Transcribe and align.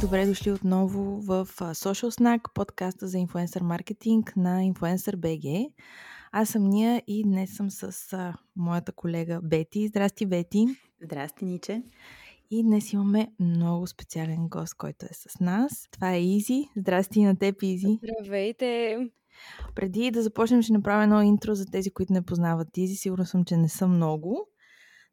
Добре 0.00 0.26
дошли 0.26 0.52
отново 0.52 1.20
в 1.20 1.46
Social 1.56 2.10
Snack, 2.10 2.40
подкаста 2.54 3.08
за 3.08 3.18
инфуенсър 3.18 3.62
маркетинг 3.62 4.36
на 4.36 4.60
Influencer 4.60 5.16
BG. 5.16 5.72
Аз 6.32 6.48
съм 6.48 6.64
Ния 6.64 7.02
и 7.06 7.22
днес 7.24 7.56
съм 7.56 7.70
с 7.70 8.12
а, 8.12 8.34
моята 8.56 8.92
колега 8.92 9.40
Бети. 9.42 9.88
Здрасти, 9.88 10.26
Бети! 10.26 10.66
Здрасти, 11.02 11.44
Ниче! 11.44 11.82
И 12.50 12.62
днес 12.62 12.92
имаме 12.92 13.28
много 13.40 13.86
специален 13.86 14.48
гост, 14.48 14.74
който 14.74 15.06
е 15.06 15.14
с 15.14 15.40
нас. 15.40 15.88
Това 15.90 16.12
е 16.12 16.22
Изи. 16.22 16.68
Здрасти 16.76 17.22
на 17.22 17.36
теб, 17.36 17.62
Изи. 17.62 17.98
Здравейте! 18.02 18.98
Преди 19.74 20.10
да 20.10 20.22
започнем, 20.22 20.62
ще 20.62 20.72
направя 20.72 21.02
едно 21.02 21.22
интро 21.22 21.54
за 21.54 21.66
тези, 21.66 21.90
които 21.90 22.12
не 22.12 22.22
познават 22.22 22.76
Изи. 22.76 22.96
Сигурно 22.96 23.26
съм, 23.26 23.44
че 23.44 23.56
не 23.56 23.68
са 23.68 23.88
много. 23.88 24.46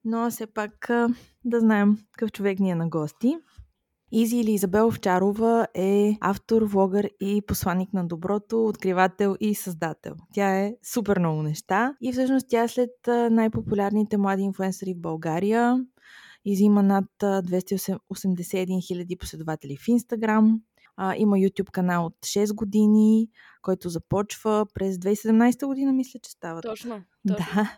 Но 0.03 0.29
все 0.29 0.47
пак 0.47 0.87
да 1.45 1.59
знаем 1.59 1.97
какъв 2.11 2.31
човек 2.31 2.59
ни 2.59 2.71
е 2.71 2.75
на 2.75 2.89
гости. 2.89 3.37
Изи 4.11 4.37
или 4.37 4.51
Изабел 4.51 4.87
Овчарова 4.87 5.67
е 5.73 6.17
автор, 6.21 6.61
влогър 6.61 7.09
и 7.19 7.41
посланник 7.47 7.93
на 7.93 8.07
доброто, 8.07 8.65
откривател 8.65 9.35
и 9.39 9.55
създател. 9.55 10.15
Тя 10.33 10.59
е 10.59 10.75
супер 10.83 11.19
много 11.19 11.43
неща 11.43 11.95
и 12.01 12.11
всъщност 12.11 12.47
тя 12.49 12.63
е 12.63 12.67
след 12.67 12.91
най-популярните 13.31 14.17
млади 14.17 14.43
инфуенсъри 14.43 14.93
в 14.93 15.01
България. 15.01 15.85
Изи 16.45 16.63
има 16.63 16.83
над 16.83 17.05
281 17.21 18.87
хиляди 18.87 19.15
последователи 19.15 19.77
в 19.77 19.87
Инстаграм. 19.87 20.61
Има 21.17 21.37
YouTube 21.37 21.71
канал 21.71 22.05
от 22.05 22.17
6 22.21 22.55
години, 22.55 23.29
който 23.61 23.89
започва 23.89 24.65
през 24.73 24.97
2017 24.97 25.65
година, 25.65 25.93
мисля, 25.93 26.19
че 26.23 26.31
става. 26.31 26.61
Точно. 26.61 27.01
точно. 27.27 27.45
Да. 27.55 27.77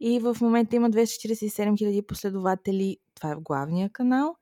И 0.00 0.20
в 0.20 0.36
момента 0.40 0.76
има 0.76 0.90
247 0.90 1.78
хиляди 1.78 2.02
последователи. 2.02 2.96
Това 3.14 3.30
е 3.30 3.34
в 3.34 3.40
главния 3.40 3.90
канал 3.90 4.36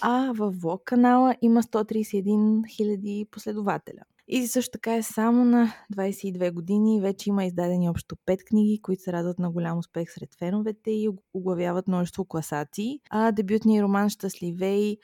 а 0.00 0.32
във 0.36 0.60
влог 0.60 0.84
канала 0.84 1.36
има 1.42 1.62
131 1.62 2.68
хиляди 2.76 3.26
последователя. 3.30 4.02
И 4.28 4.46
също 4.46 4.70
така 4.70 4.96
е 4.96 5.02
само 5.02 5.44
на 5.44 5.74
22 5.94 6.52
години 6.52 7.00
вече 7.00 7.28
има 7.28 7.44
издадени 7.44 7.88
общо 7.88 8.16
5 8.26 8.44
книги, 8.44 8.80
които 8.82 9.02
се 9.02 9.12
радват 9.12 9.38
на 9.38 9.50
голям 9.50 9.78
успех 9.78 10.12
сред 10.14 10.34
феновете 10.38 10.90
и 10.90 11.10
оглавяват 11.34 11.88
множество 11.88 12.24
класации. 12.24 13.00
А 13.10 13.32
дебютният 13.32 13.82
роман 13.82 14.10
Щастливей 14.10 14.96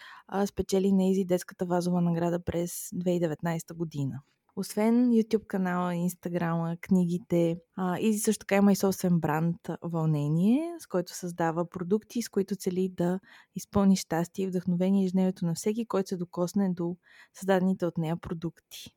спечели 0.47 0.93
на 0.93 1.05
Изи 1.05 1.25
детската 1.25 1.65
вазова 1.65 2.01
награда 2.01 2.39
през 2.39 2.73
2019 2.91 3.75
година. 3.75 4.21
Освен 4.61 5.11
YouTube 5.11 5.47
канала, 5.47 5.95
Инстаграма, 5.95 6.77
книгите, 6.81 7.57
а, 7.77 7.99
Изи 8.01 8.19
също 8.19 8.41
така 8.41 8.57
има 8.57 8.73
и 8.73 8.77
собствен 8.77 9.21
бранд 9.21 9.57
Вълнение, 9.83 10.77
с 10.79 10.87
който 10.87 11.17
създава 11.17 11.69
продукти, 11.69 12.23
с 12.23 12.29
които 12.29 12.57
цели 12.57 12.89
да 12.89 13.21
изпълни 13.57 13.97
щастие 13.97 14.45
и 14.45 14.49
вдъхновение 14.49 15.05
ежедневието 15.05 15.47
на 15.47 15.55
всеки, 15.55 15.87
който 15.87 16.09
се 16.09 16.17
докосне 16.17 16.71
до 16.73 16.97
създадените 17.35 17.87
от 17.87 17.99
нея 17.99 18.17
продукти. 18.17 18.95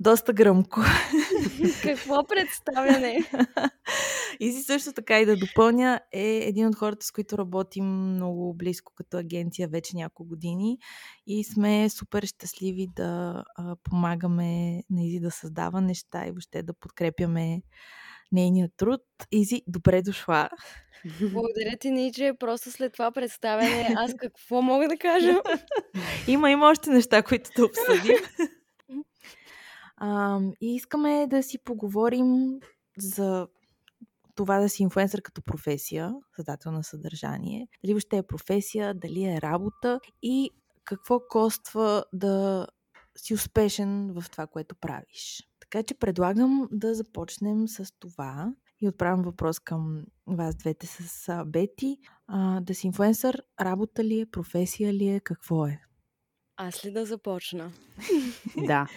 Доста 0.00 0.32
гръмко. 0.32 0.80
Какво 1.82 2.26
представяне? 2.26 3.30
И 4.40 4.52
си 4.52 4.62
също 4.62 4.92
така 4.92 5.20
и 5.20 5.26
да 5.26 5.36
допълня 5.36 6.00
е 6.12 6.36
един 6.36 6.66
от 6.66 6.76
хората, 6.76 7.06
с 7.06 7.12
които 7.12 7.38
работим 7.38 7.84
много 7.84 8.54
близко 8.54 8.92
като 8.96 9.16
агенция 9.16 9.68
вече 9.68 9.96
няколко 9.96 10.28
години 10.28 10.78
и 11.26 11.44
сме 11.44 11.90
супер 11.90 12.22
щастливи 12.22 12.88
да 12.96 13.42
а, 13.56 13.76
помагаме 13.90 14.82
на 14.90 15.04
Изи 15.04 15.20
да 15.20 15.30
създава 15.30 15.80
неща 15.80 16.26
и 16.26 16.30
въобще 16.30 16.62
да 16.62 16.74
подкрепяме 16.74 17.62
нейния 18.32 18.68
труд. 18.76 19.00
Изи, 19.32 19.62
добре 19.66 20.02
дошла. 20.02 20.48
Благодаря 21.20 21.76
ти, 21.80 21.90
Ниче. 21.90 22.32
Просто 22.40 22.70
след 22.70 22.92
това 22.92 23.12
представяне, 23.12 23.94
аз 23.96 24.14
какво 24.18 24.62
мога 24.62 24.88
да 24.88 24.96
кажа? 24.96 25.40
има, 26.28 26.50
има 26.50 26.66
още 26.66 26.90
неща, 26.90 27.22
които 27.22 27.50
да 27.56 27.64
обсъдим. 27.64 28.16
И 30.60 30.74
искаме 30.74 31.26
да 31.30 31.42
си 31.42 31.58
поговорим 31.64 32.60
за 32.98 33.48
това 34.34 34.60
да 34.60 34.68
си 34.68 34.82
инфлуенсър 34.82 35.22
като 35.22 35.42
професия, 35.42 36.14
създател 36.36 36.72
на 36.72 36.84
съдържание, 36.84 37.68
дали 37.84 37.94
въобще 37.94 38.16
е 38.16 38.22
професия, 38.22 38.94
дали 38.94 39.24
е 39.24 39.40
работа 39.40 40.00
и 40.22 40.50
какво 40.84 41.20
коства 41.28 42.04
да 42.12 42.66
си 43.16 43.34
успешен 43.34 44.12
в 44.12 44.30
това, 44.30 44.46
което 44.46 44.74
правиш. 44.74 45.48
Така 45.60 45.82
че 45.82 45.94
предлагам 45.94 46.68
да 46.72 46.94
започнем 46.94 47.68
с 47.68 47.86
това 47.98 48.52
и 48.80 48.88
отправям 48.88 49.22
въпрос 49.22 49.58
към 49.58 50.04
вас 50.26 50.56
двете 50.56 50.86
с 50.86 51.44
Бети. 51.46 51.98
А, 52.26 52.60
да 52.60 52.74
си 52.74 52.86
инфлуенсър, 52.86 53.42
работа 53.60 54.04
ли 54.04 54.20
е, 54.20 54.26
професия 54.26 54.94
ли 54.94 55.08
е, 55.08 55.20
какво 55.20 55.66
е? 55.66 55.80
Аз 56.56 56.84
ли 56.84 56.90
да 56.90 57.06
започна? 57.06 57.72
да. 58.56 58.86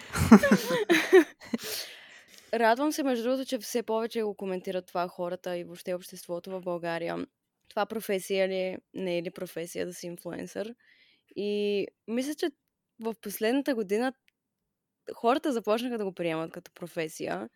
Радвам 2.54 2.92
се, 2.92 3.02
между 3.02 3.24
другото, 3.24 3.44
че 3.48 3.58
все 3.58 3.82
повече 3.82 4.22
го 4.22 4.34
коментират 4.34 4.86
това 4.86 5.08
хората 5.08 5.58
и 5.58 5.64
въобще 5.64 5.94
обществото 5.94 6.50
в 6.50 6.60
България. 6.60 7.26
Това 7.68 7.86
професия 7.86 8.48
ли 8.48 8.54
е, 8.54 8.78
не 8.94 9.18
е 9.18 9.22
ли 9.22 9.30
професия 9.30 9.86
да 9.86 9.94
си 9.94 10.06
инфлуенсър? 10.06 10.74
И 11.36 11.86
мисля, 12.06 12.34
че 12.34 12.50
в 13.00 13.14
последната 13.20 13.74
година 13.74 14.12
хората 15.14 15.52
започнаха 15.52 15.98
да 15.98 16.04
го 16.04 16.12
приемат 16.12 16.52
като 16.52 16.70
професия 16.74 17.48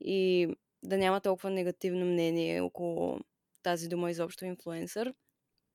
и 0.00 0.48
да 0.82 0.98
няма 0.98 1.20
толкова 1.20 1.50
негативно 1.50 2.06
мнение 2.06 2.60
около 2.60 3.20
тази 3.62 3.88
дума 3.88 4.10
изобщо 4.10 4.44
инфлуенсър. 4.44 5.14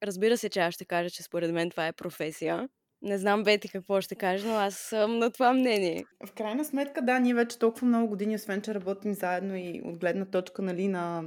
Разбира 0.04 0.38
се, 0.38 0.50
че 0.50 0.60
аз 0.60 0.74
ще 0.74 0.86
кажа, 0.86 1.10
че 1.10 1.24
според 1.24 1.52
мен 1.52 1.70
това 1.70 1.88
е 1.88 1.94
професия. 1.94 2.70
Не 3.06 3.18
знам 3.18 3.44
Бети 3.44 3.70
какво 3.70 4.02
ще 4.02 4.16
каже, 4.16 4.48
но 4.48 4.54
аз 4.54 4.76
съм 4.76 5.18
на 5.20 5.32
това 5.32 5.54
мнение. 5.54 6.06
В 6.28 6.34
крайна 6.34 6.66
сметка, 6.66 7.02
да, 7.02 7.20
ние 7.20 7.34
вече 7.34 7.60
толкова 7.60 7.88
много 7.88 8.08
години, 8.08 8.36
освен 8.36 8.62
че 8.62 8.74
работим 8.74 9.14
заедно 9.14 9.56
и 9.56 9.82
от 9.86 10.00
гледна 10.00 10.26
точка 10.26 10.62
нали, 10.62 10.88
на 10.88 11.24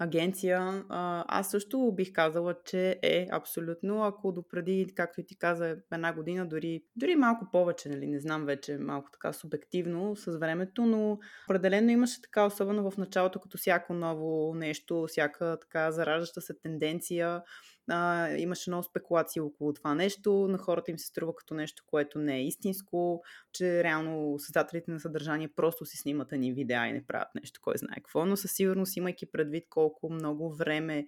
агенция, 0.00 0.84
аз 1.28 1.50
също 1.50 1.92
бих 1.96 2.12
казала, 2.12 2.54
че 2.64 2.98
е 3.02 3.26
абсолютно, 3.30 4.02
ако 4.04 4.32
допреди, 4.32 4.92
както 4.96 5.20
и 5.20 5.26
ти 5.26 5.38
каза, 5.38 5.76
една 5.92 6.12
година, 6.12 6.48
дори, 6.48 6.82
дори 6.96 7.16
малко 7.16 7.46
повече, 7.52 7.88
нали, 7.88 8.06
не 8.06 8.20
знам 8.20 8.44
вече, 8.44 8.78
малко 8.78 9.10
така 9.12 9.32
субективно 9.32 10.16
с 10.16 10.38
времето, 10.38 10.86
но 10.86 11.18
определено 11.48 11.90
имаше 11.90 12.22
така, 12.22 12.44
особено 12.46 12.90
в 12.90 12.96
началото, 12.96 13.40
като 13.40 13.58
всяко 13.58 13.94
ново 13.94 14.54
нещо, 14.54 15.04
всяка 15.08 15.58
така 15.60 15.90
зараждаща 15.90 16.40
се 16.40 16.54
тенденция, 16.62 17.42
а, 17.90 18.28
имаше 18.36 18.70
много 18.70 18.82
спекулации 18.82 19.40
около 19.40 19.72
това 19.72 19.94
нещо. 19.94 20.48
На 20.48 20.58
хората 20.58 20.90
им 20.90 20.98
се 20.98 21.06
струва 21.06 21.34
като 21.36 21.54
нещо, 21.54 21.82
което 21.86 22.18
не 22.18 22.36
е 22.36 22.46
истинско, 22.46 23.22
че 23.52 23.84
реално 23.84 24.38
създателите 24.38 24.90
на 24.90 25.00
съдържание 25.00 25.48
просто 25.48 25.84
си 25.84 25.96
снимат 25.96 26.32
ни 26.32 26.52
видеа 26.52 26.86
и 26.86 26.92
не 26.92 27.06
правят 27.06 27.28
нещо, 27.34 27.60
кой 27.62 27.74
знае 27.76 27.96
какво. 27.96 28.26
Но 28.26 28.36
със 28.36 28.52
сигурност, 28.52 28.96
имайки 28.96 29.26
предвид 29.26 29.64
колко 29.70 30.10
много 30.10 30.54
време 30.54 31.06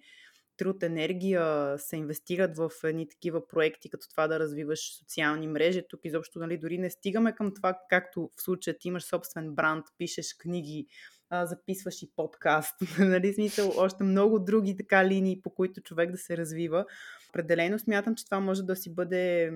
труд, 0.57 0.83
енергия 0.83 1.77
се 1.77 1.95
инвестират 1.97 2.57
в 2.57 2.71
едни 2.83 3.09
такива 3.09 3.47
проекти, 3.47 3.89
като 3.89 4.09
това 4.09 4.27
да 4.27 4.39
развиваш 4.39 4.97
социални 4.97 5.47
мрежи. 5.47 5.83
Тук 5.89 5.99
изобщо 6.03 6.39
нали, 6.39 6.57
дори 6.57 6.77
не 6.77 6.89
стигаме 6.89 7.35
към 7.35 7.53
това, 7.53 7.79
както 7.89 8.29
в 8.37 8.41
случая 8.41 8.77
ти 8.77 8.87
имаш 8.87 9.03
собствен 9.03 9.55
бранд, 9.55 9.85
пишеш 9.97 10.33
книги, 10.33 10.87
а, 11.33 11.45
записваш 11.45 12.01
и 12.01 12.11
подкаст. 12.15 12.75
нали, 12.99 13.33
смисъл, 13.33 13.73
още 13.77 14.03
много 14.03 14.39
други 14.39 14.77
така 14.77 15.05
линии, 15.05 15.41
по 15.41 15.49
които 15.49 15.81
човек 15.81 16.11
да 16.11 16.17
се 16.17 16.37
развива. 16.37 16.85
Определено 17.29 17.79
смятам, 17.79 18.15
че 18.15 18.25
това 18.25 18.39
може 18.39 18.63
да 18.63 18.75
си 18.75 18.95
бъде 18.95 19.51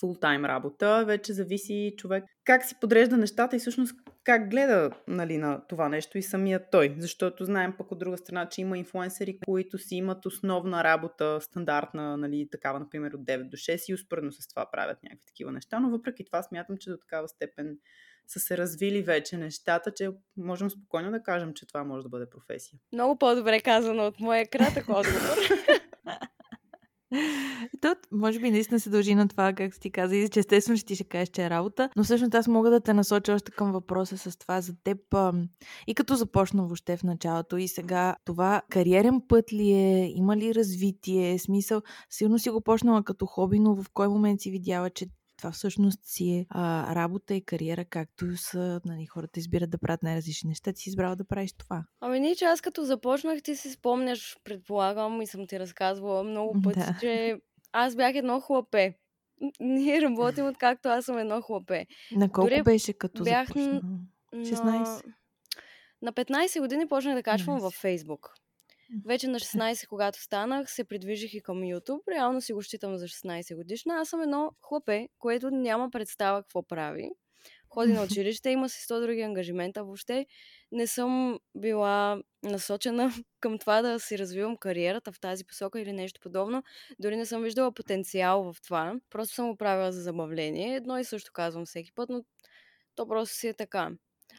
фултайм 0.00 0.44
работа. 0.44 1.04
Вече 1.06 1.32
зависи 1.32 1.94
човек 1.96 2.24
как 2.44 2.64
си 2.64 2.74
подрежда 2.80 3.16
нещата 3.16 3.56
и 3.56 3.58
всъщност 3.58 3.94
как 4.24 4.50
гледа 4.50 4.90
нали, 5.08 5.38
на 5.38 5.66
това 5.68 5.88
нещо 5.88 6.18
и 6.18 6.22
самия 6.22 6.70
той. 6.70 6.96
Защото 6.98 7.44
знаем 7.44 7.74
пък 7.78 7.92
от 7.92 7.98
друга 7.98 8.18
страна, 8.18 8.48
че 8.48 8.60
има 8.60 8.78
инфлуенсери, 8.78 9.38
които 9.46 9.78
си 9.78 9.94
имат 9.96 10.26
основна 10.26 10.84
работа, 10.84 11.38
стандартна, 11.40 12.16
нали, 12.16 12.48
такава, 12.50 12.80
например, 12.80 13.12
от 13.12 13.20
9 13.20 13.48
до 13.48 13.56
6 13.56 13.90
и 13.90 13.94
успоредно 13.94 14.32
с 14.32 14.48
това 14.48 14.70
правят 14.72 14.98
някакви 15.02 15.26
такива 15.26 15.52
неща. 15.52 15.80
Но 15.80 15.90
въпреки 15.90 16.24
това 16.24 16.42
смятам, 16.42 16.76
че 16.76 16.90
до 16.90 16.96
такава 16.96 17.28
степен 17.28 17.78
са 18.26 18.40
се 18.40 18.58
развили 18.58 19.02
вече 19.02 19.36
нещата, 19.36 19.92
че 19.94 20.10
можем 20.36 20.70
спокойно 20.70 21.10
да 21.10 21.22
кажем, 21.22 21.54
че 21.54 21.66
това 21.66 21.84
може 21.84 22.02
да 22.02 22.08
бъде 22.08 22.30
професия. 22.30 22.78
Много 22.92 23.18
по-добре 23.18 23.60
казано 23.60 24.06
от 24.06 24.20
моя 24.20 24.46
кратък 24.46 24.88
отговор. 24.88 25.38
То, 27.80 27.96
може 28.12 28.40
би 28.40 28.50
наистина 28.50 28.80
се 28.80 28.90
дължи 28.90 29.14
на 29.14 29.28
това, 29.28 29.52
как 29.52 29.80
ти 29.80 29.90
каза, 29.90 30.16
и 30.16 30.28
че 30.28 30.40
естествено 30.40 30.76
ще 30.76 30.86
ти 30.86 30.94
ще 30.94 31.04
кажеш, 31.04 31.28
че 31.28 31.44
е 31.44 31.50
работа, 31.50 31.88
но 31.96 32.04
всъщност 32.04 32.34
аз 32.34 32.48
мога 32.48 32.70
да 32.70 32.80
те 32.80 32.94
насоча 32.94 33.34
още 33.34 33.52
към 33.52 33.72
въпроса 33.72 34.18
с 34.18 34.38
това 34.38 34.60
за 34.60 34.74
теб. 34.84 34.98
И 35.86 35.94
като 35.94 36.14
започна 36.14 36.62
въобще 36.62 36.96
в 36.96 37.02
началото 37.02 37.56
и 37.56 37.68
сега, 37.68 38.16
това 38.24 38.62
кариерен 38.70 39.20
път 39.28 39.52
ли 39.52 39.70
е, 39.70 40.12
има 40.16 40.36
ли 40.36 40.54
развитие, 40.54 41.38
смисъл, 41.38 41.82
сигурно 42.10 42.38
си 42.38 42.50
го 42.50 42.60
почнала 42.60 43.04
като 43.04 43.26
хоби, 43.26 43.58
но 43.58 43.76
в 43.76 43.86
кой 43.94 44.08
момент 44.08 44.40
си 44.40 44.50
видяла, 44.50 44.90
че 44.90 45.06
това 45.36 45.50
всъщност 45.50 46.00
си 46.02 46.30
е 46.30 46.46
а, 46.48 46.94
работа 46.94 47.34
и 47.34 47.44
кариера, 47.44 47.84
както 47.84 48.36
са, 48.36 48.80
нали, 48.84 49.06
хората 49.06 49.40
избират 49.40 49.70
да 49.70 49.78
правят 49.78 50.02
най-различни 50.02 50.48
неща. 50.48 50.72
Ти 50.72 50.82
си 50.82 50.88
избрала 50.88 51.16
да 51.16 51.24
правиш 51.24 51.52
това. 51.52 51.84
Ами 52.00 52.20
не, 52.20 52.34
че 52.34 52.44
аз 52.44 52.60
като 52.60 52.84
започнах, 52.84 53.42
ти 53.42 53.56
си 53.56 53.70
спомняш, 53.70 54.36
предполагам, 54.44 55.22
и 55.22 55.26
съм 55.26 55.46
ти 55.46 55.60
разказвала 55.60 56.24
много 56.24 56.62
пъти, 56.62 56.78
да. 56.78 56.96
че 57.00 57.36
аз 57.72 57.96
бях 57.96 58.14
едно 58.14 58.40
хлапе. 58.40 58.94
ние 59.60 60.02
работим 60.02 60.46
откакто 60.46 60.88
аз 60.88 61.04
съм 61.04 61.18
едно 61.18 61.42
хлапе. 61.42 61.86
На 62.12 62.32
колко 62.32 62.50
Дори 62.50 62.62
беше 62.62 62.92
като 62.92 63.24
бях 63.24 63.48
започна? 63.48 63.80
На, 64.32 64.44
16? 64.44 65.02
на 66.02 66.12
15 66.12 66.60
години 66.60 66.88
почнах 66.88 67.14
да 67.14 67.22
качвам 67.22 67.58
15. 67.58 67.62
във 67.62 67.74
Фейсбук. 67.74 68.34
Вече 69.06 69.28
на 69.28 69.38
16, 69.40 69.86
когато 69.86 70.22
станах, 70.22 70.70
се 70.70 70.84
придвижих 70.84 71.34
и 71.34 71.40
към 71.40 71.56
YouTube. 71.56 72.00
Реално 72.14 72.40
си 72.40 72.52
го 72.52 72.62
считам 72.62 72.96
за 72.96 73.08
16 73.08 73.56
годишна. 73.56 73.94
Аз 73.94 74.08
съм 74.08 74.22
едно 74.22 74.50
хлапе, 74.62 75.08
което 75.18 75.50
няма 75.50 75.90
представа 75.90 76.42
какво 76.42 76.62
прави. 76.62 77.10
Ходи 77.68 77.92
на 77.92 78.02
училище, 78.10 78.50
има 78.50 78.68
си 78.68 78.86
100 78.86 79.00
други 79.00 79.20
ангажимента. 79.20 79.84
Въобще 79.84 80.26
не 80.72 80.86
съм 80.86 81.38
била 81.54 82.22
насочена 82.42 83.12
към 83.40 83.58
това 83.58 83.82
да 83.82 84.00
си 84.00 84.18
развивам 84.18 84.56
кариерата 84.56 85.12
в 85.12 85.20
тази 85.20 85.44
посока 85.44 85.80
или 85.80 85.92
нещо 85.92 86.20
подобно. 86.20 86.62
Дори 86.98 87.16
не 87.16 87.26
съм 87.26 87.42
виждала 87.42 87.72
потенциал 87.72 88.52
в 88.52 88.62
това. 88.62 88.94
Просто 89.10 89.34
съм 89.34 89.50
го 89.50 89.56
правила 89.56 89.92
за 89.92 90.02
забавление. 90.02 90.76
Едно 90.76 90.98
и 90.98 91.04
също 91.04 91.32
казвам 91.32 91.66
всеки 91.66 91.92
път, 91.92 92.08
но 92.08 92.24
то 92.94 93.06
просто 93.08 93.34
си 93.34 93.48
е 93.48 93.54
така. 93.54 93.90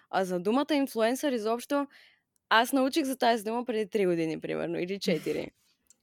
А 0.10 0.26
за 0.26 0.40
думата 0.40 0.74
инфлуенсър 0.74 1.32
изобщо, 1.32 1.88
аз 2.50 2.74
научих 2.74 3.06
за 3.06 3.18
тази 3.18 3.44
дума 3.44 3.66
преди 3.66 3.86
3 3.86 4.10
години, 4.10 4.40
примерно, 4.40 4.80
или 4.80 5.00
4. 5.00 5.50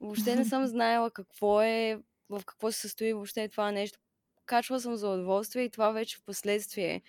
Въобще 0.00 0.36
не 0.36 0.44
съм 0.44 0.66
знаела 0.66 1.10
какво 1.10 1.62
е, 1.62 2.00
в 2.30 2.42
какво 2.46 2.72
се 2.72 2.80
състои 2.80 3.12
въобще 3.12 3.48
това 3.48 3.72
нещо. 3.72 3.98
Качвала 4.46 4.80
съм 4.80 4.96
за 4.96 5.08
удоволствие 5.08 5.62
и 5.62 5.70
това 5.70 5.90
вече 5.90 6.16
в 6.16 6.24
последствие, 6.24 7.02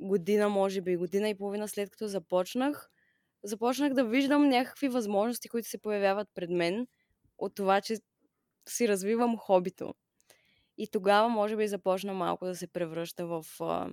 година, 0.00 0.48
може 0.48 0.80
би, 0.80 0.96
година 0.96 1.28
и 1.28 1.34
половина 1.34 1.68
след 1.68 1.90
като 1.90 2.08
започнах, 2.08 2.90
започнах 3.42 3.94
да 3.94 4.04
виждам 4.04 4.48
някакви 4.48 4.88
възможности, 4.88 5.48
които 5.48 5.68
се 5.68 5.78
появяват 5.78 6.28
пред 6.34 6.50
мен 6.50 6.86
от 7.38 7.54
това, 7.54 7.80
че 7.80 7.96
си 8.68 8.88
развивам 8.88 9.36
хобито. 9.36 9.94
И 10.78 10.86
тогава, 10.86 11.28
може 11.28 11.56
би, 11.56 11.68
започна 11.68 12.14
малко 12.14 12.46
да 12.46 12.56
се 12.56 12.66
превръща 12.66 13.26
в 13.26 13.44
а, 13.60 13.90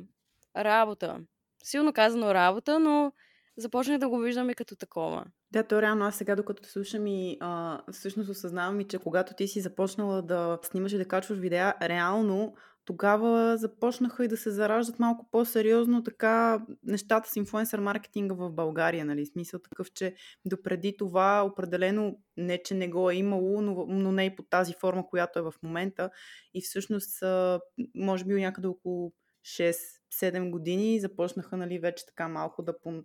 работа. 0.58 1.20
Силно 1.64 1.94
казано 1.94 2.34
работа, 2.34 2.80
но 2.80 3.12
започнах 3.58 3.98
да 3.98 4.10
го 4.10 4.20
виждам 4.20 4.50
и 4.50 4.56
като 4.56 4.76
такова. 4.76 5.26
Да, 5.52 5.64
то 5.64 5.82
реално 5.82 6.06
аз 6.06 6.16
сега, 6.16 6.36
докато 6.36 6.64
слушам 6.70 7.08
и 7.08 7.38
а, 7.40 7.82
всъщност 7.92 8.30
осъзнавам 8.30 8.80
и, 8.80 8.88
че 8.88 9.00
когато 9.00 9.34
ти 9.34 9.48
си 9.48 9.62
започнала 9.62 10.22
да 10.22 10.60
снимаш 10.64 10.94
и 10.94 10.98
да 10.98 11.08
качваш 11.08 11.40
видеа, 11.40 11.74
реално 11.82 12.54
тогава 12.88 13.58
започнаха 13.58 14.26
и 14.26 14.28
да 14.28 14.38
се 14.38 14.52
зараждат 14.52 15.00
малко 15.00 15.28
по-сериозно 15.32 16.04
така 16.04 16.66
нещата 16.84 17.30
с 17.30 17.36
инфлуенсър 17.36 17.80
маркетинга 17.80 18.36
в 18.36 18.52
България, 18.52 19.06
нали? 19.06 19.26
Смисъл 19.26 19.60
такъв, 19.60 19.92
че 19.92 20.16
допреди 20.46 20.98
това 20.98 21.46
определено 21.46 22.20
не, 22.38 22.64
че 22.64 22.74
не 22.74 22.88
го 22.88 23.10
е 23.10 23.16
имало, 23.16 23.62
но, 23.62 23.86
но 23.88 24.12
не 24.12 24.26
и 24.26 24.36
по 24.36 24.44
тази 24.44 24.74
форма, 24.82 25.08
която 25.08 25.40
е 25.40 25.42
в 25.42 25.54
момента. 25.64 26.10
И 26.54 26.62
всъщност, 26.62 27.24
а, 27.24 27.60
може 27.96 28.26
би 28.26 28.34
някъде 28.34 28.68
около 28.68 29.14
6-7 29.46 30.50
години 30.50 31.00
започнаха 31.00 31.58
нали, 31.58 31.80
вече 31.80 32.06
така 32.06 32.28
малко 32.28 32.64
да 32.64 32.80
пон, 32.80 33.04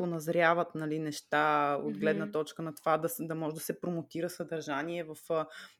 поназряват 0.00 0.74
нали, 0.74 0.98
неща 0.98 1.76
от 1.84 1.98
гледна 1.98 2.30
точка 2.30 2.62
на 2.62 2.74
това 2.74 2.98
да, 2.98 3.08
да 3.20 3.34
може 3.34 3.54
да 3.54 3.60
се 3.60 3.80
промотира 3.80 4.30
съдържание 4.30 5.04
в 5.04 5.16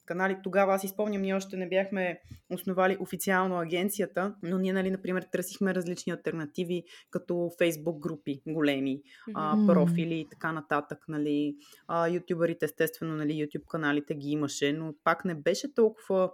канали. 0.06 0.36
Тогава 0.42 0.74
аз 0.74 0.84
изпомням, 0.84 1.22
ние 1.22 1.34
още 1.34 1.56
не 1.56 1.68
бяхме 1.68 2.20
основали 2.50 2.96
официално 3.00 3.58
агенцията, 3.58 4.34
но 4.42 4.58
ние, 4.58 4.72
нали, 4.72 4.90
например, 4.90 5.26
търсихме 5.32 5.74
различни 5.74 6.12
альтернативи, 6.12 6.84
като 7.10 7.34
Facebook 7.34 7.98
групи 7.98 8.42
големи, 8.46 9.02
а, 9.34 9.66
профили 9.66 10.20
и 10.20 10.28
така 10.30 10.52
нататък. 10.52 10.98
Нали. 11.08 11.56
А, 11.88 12.08
ютуберите, 12.08 12.64
естествено, 12.64 13.16
нали, 13.16 13.32
YouTube 13.32 13.66
каналите 13.66 14.14
ги 14.14 14.30
имаше, 14.30 14.72
но 14.72 14.94
пак 15.04 15.24
не 15.24 15.34
беше 15.34 15.74
толкова 15.74 16.30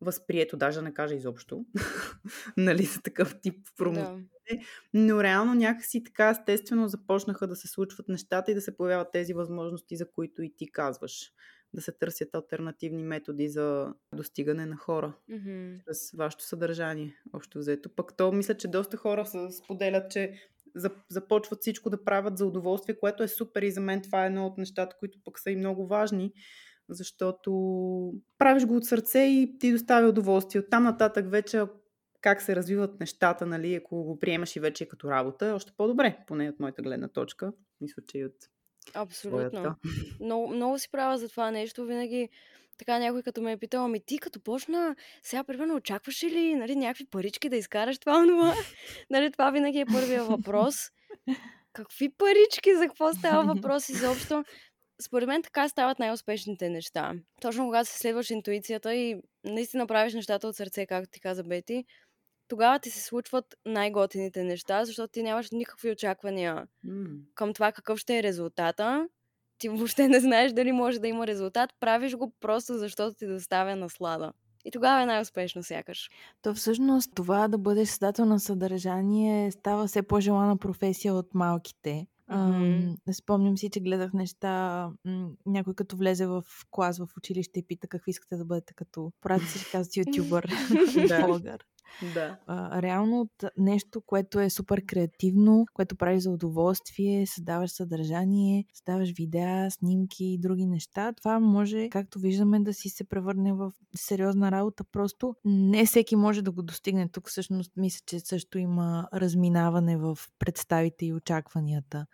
възприето, 0.00 0.56
даже 0.56 0.78
да 0.78 0.82
не 0.82 0.94
кажа 0.94 1.14
изобщо, 1.14 1.64
нали, 2.56 2.82
за 2.82 3.02
такъв 3.02 3.40
тип 3.40 3.66
промо. 3.76 3.94
Да. 4.00 4.18
Но 4.94 5.22
реално 5.22 5.54
някакси 5.54 6.04
така 6.04 6.30
естествено 6.30 6.88
започнаха 6.88 7.46
да 7.46 7.56
се 7.56 7.68
случват 7.68 8.08
нещата 8.08 8.50
и 8.50 8.54
да 8.54 8.60
се 8.60 8.76
появяват 8.76 9.12
тези 9.12 9.34
възможности, 9.34 9.96
за 9.96 10.12
които 10.12 10.42
и 10.42 10.54
ти 10.56 10.72
казваш. 10.72 11.30
Да 11.74 11.82
се 11.82 11.92
търсят 11.92 12.34
альтернативни 12.34 13.02
методи 13.02 13.48
за 13.48 13.94
достигане 14.14 14.66
на 14.66 14.76
хора 14.76 15.12
Мгм. 15.28 15.74
с 15.90 16.16
вашето 16.16 16.44
съдържание, 16.44 17.16
общо 17.32 17.58
взето. 17.58 17.88
Пък 17.96 18.16
то 18.16 18.32
мисля, 18.32 18.56
че 18.56 18.68
доста 18.68 18.96
хора 18.96 19.26
са, 19.26 19.50
споделят, 19.52 20.10
че 20.10 20.32
за- 20.74 20.90
започват 21.08 21.60
всичко 21.60 21.90
да 21.90 22.04
правят 22.04 22.38
за 22.38 22.46
удоволствие, 22.46 22.98
което 22.98 23.22
е 23.22 23.28
супер 23.28 23.62
и 23.62 23.70
за 23.70 23.80
мен 23.80 24.02
това 24.02 24.22
е 24.24 24.26
едно 24.26 24.46
от 24.46 24.58
нещата, 24.58 24.96
които 25.00 25.18
пък 25.24 25.38
са 25.38 25.50
и 25.50 25.56
много 25.56 25.86
важни, 25.86 26.32
защото 26.88 27.52
правиш 28.38 28.66
го 28.66 28.76
от 28.76 28.84
сърце 28.84 29.18
и 29.18 29.58
ти 29.58 29.72
доставя 29.72 30.08
удоволствие. 30.08 30.60
Оттам 30.60 30.82
нататък 30.82 31.30
вече 31.30 31.62
как 32.20 32.42
се 32.42 32.56
развиват 32.56 33.00
нещата, 33.00 33.46
нали, 33.46 33.74
ако 33.74 34.04
го 34.04 34.18
приемаш 34.18 34.56
и 34.56 34.60
вече 34.60 34.88
като 34.88 35.10
работа, 35.10 35.46
е 35.46 35.52
още 35.52 35.72
по-добре, 35.76 36.18
поне 36.26 36.48
от 36.48 36.60
моята 36.60 36.82
гледна 36.82 37.08
точка. 37.08 37.52
Мисля, 37.80 38.02
че 38.06 38.18
и 38.18 38.24
от 38.24 38.34
Абсолютно. 38.94 39.76
Много, 40.20 40.48
много 40.48 40.78
си 40.78 40.88
права 40.90 41.18
за 41.18 41.28
това 41.28 41.50
нещо. 41.50 41.86
Винаги 41.86 42.28
така 42.78 42.98
някой 42.98 43.22
като 43.22 43.42
ме 43.42 43.52
е 43.52 43.56
питал, 43.56 43.84
ами 43.84 44.00
ти 44.00 44.18
като 44.18 44.40
почна, 44.40 44.96
сега 45.22 45.44
примерно 45.44 45.74
очакваш 45.74 46.24
ли 46.24 46.54
нали, 46.54 46.76
някакви 46.76 47.04
парички 47.10 47.48
да 47.48 47.56
изкараш 47.56 47.98
това, 47.98 48.18
онова? 48.18 48.54
нали, 49.10 49.32
това 49.32 49.50
винаги 49.50 49.78
е 49.78 49.86
първия 49.86 50.24
въпрос. 50.24 50.74
Какви 51.72 52.08
парички? 52.08 52.76
За 52.76 52.86
какво 52.86 53.12
става 53.12 53.54
въпрос 53.54 53.88
изобщо? 53.88 54.44
Според 55.02 55.28
мен 55.28 55.42
така 55.42 55.68
стават 55.68 55.98
най-успешните 55.98 56.68
неща. 56.68 57.14
Точно 57.40 57.64
когато 57.64 57.90
се 57.90 57.98
следваш 57.98 58.30
интуицията 58.30 58.94
и 58.94 59.20
наистина 59.44 59.86
правиш 59.86 60.14
нещата 60.14 60.48
от 60.48 60.56
сърце, 60.56 60.86
както 60.86 61.10
ти 61.10 61.20
каза 61.20 61.44
Бети, 61.44 61.84
тогава 62.48 62.78
ти 62.78 62.90
се 62.90 63.00
случват 63.00 63.54
най-готините 63.66 64.44
неща, 64.44 64.84
защото 64.84 65.12
ти 65.12 65.22
нямаш 65.22 65.50
никакви 65.50 65.90
очаквания 65.90 66.66
към 67.34 67.54
това 67.54 67.72
какъв 67.72 67.98
ще 67.98 68.18
е 68.18 68.22
резултата. 68.22 69.08
Ти 69.58 69.68
въобще 69.68 70.08
не 70.08 70.20
знаеш 70.20 70.52
дали 70.52 70.72
може 70.72 70.98
да 70.98 71.08
има 71.08 71.26
резултат. 71.26 71.70
Правиш 71.80 72.16
го 72.16 72.32
просто 72.40 72.78
защото 72.78 73.14
ти 73.14 73.26
доставя 73.26 73.76
наслада. 73.76 74.32
И 74.64 74.70
тогава 74.70 75.02
е 75.02 75.06
най-успешно 75.06 75.62
сякаш. 75.62 76.10
То 76.42 76.54
всъщност 76.54 77.14
това 77.14 77.48
да 77.48 77.58
бъдеш 77.58 77.88
създател 77.88 78.24
на 78.24 78.40
съдържание 78.40 79.50
става 79.50 79.86
все 79.86 80.02
по-желана 80.02 80.56
професия 80.56 81.14
от 81.14 81.34
малките. 81.34 82.06
Ам, 82.30 82.96
спомням 83.12 83.58
си, 83.58 83.70
че 83.70 83.80
гледах 83.80 84.12
неща, 84.12 84.90
някой 85.46 85.74
като 85.74 85.96
влезе 85.96 86.26
в 86.26 86.44
клас 86.70 86.98
в 86.98 87.08
училище 87.16 87.60
и 87.60 87.66
пита 87.66 87.88
какви 87.88 88.10
искате 88.10 88.36
да 88.36 88.44
бъдете 88.44 88.74
като 88.74 89.12
си 89.58 89.70
казват 89.72 89.96
ютубър, 89.96 90.46
блогър. 91.26 91.64
Да. 92.14 92.36
А, 92.46 92.82
реално 92.82 93.20
от 93.20 93.44
нещо, 93.58 94.00
което 94.00 94.40
е 94.40 94.50
супер 94.50 94.86
креативно, 94.86 95.66
което 95.74 95.96
правиш 95.96 96.22
за 96.22 96.30
удоволствие, 96.30 97.26
създаваш 97.26 97.70
съдържание, 97.70 98.64
създаваш 98.74 99.12
видеа, 99.12 99.70
снимки 99.70 100.24
и 100.24 100.38
други 100.38 100.66
неща, 100.66 101.12
това 101.12 101.40
може, 101.40 101.88
както 101.88 102.18
виждаме, 102.18 102.60
да 102.60 102.74
си 102.74 102.88
се 102.88 103.04
превърне 103.04 103.52
в 103.52 103.72
сериозна 103.96 104.50
работа. 104.50 104.84
Просто 104.84 105.34
не 105.44 105.86
всеки 105.86 106.16
може 106.16 106.42
да 106.42 106.50
го 106.50 106.62
достигне. 106.62 107.08
Тук 107.08 107.28
всъщност 107.28 107.72
мисля, 107.76 108.02
че 108.06 108.20
също 108.20 108.58
има 108.58 109.08
разминаване 109.14 109.96
в 109.96 110.18
представите 110.38 111.06
и 111.06 111.12
очакванията. 111.12 112.06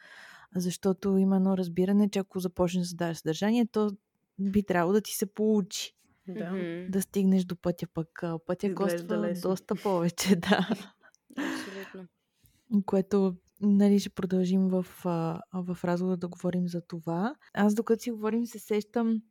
Защото 0.57 1.17
има 1.17 1.37
едно 1.37 1.57
разбиране, 1.57 2.09
че 2.09 2.19
ако 2.19 2.41
започнеш 2.41 2.83
да 2.83 2.89
създаваш 2.89 3.19
съдържание, 3.19 3.67
то 3.67 3.91
би 4.39 4.63
трябвало 4.63 4.93
да 4.93 5.01
ти 5.01 5.13
се 5.13 5.27
получи 5.27 5.95
Да. 6.29 6.87
Да 6.89 7.03
стигнеш 7.03 7.45
до 7.45 7.57
пътя, 7.57 7.87
пък 7.95 8.09
пътя 8.47 8.67
Изглежда 8.67 8.97
коства 8.97 9.17
лесно. 9.19 9.51
доста 9.51 9.75
повече, 9.75 10.37
да. 10.37 10.69
Абсолютно. 11.39 12.09
Което 12.87 13.37
нали, 13.61 14.01
ще 14.01 14.11
продължим 14.11 14.69
в, 14.69 14.87
в 15.55 15.79
разговора 15.85 16.17
да 16.17 16.29
говорим 16.29 16.69
за 16.69 16.81
това. 16.81 17.35
Аз 17.55 17.75
докато 17.75 18.03
си 18.03 18.11
говорим 18.11 18.47
се 18.47 18.59
сещам 18.59 19.23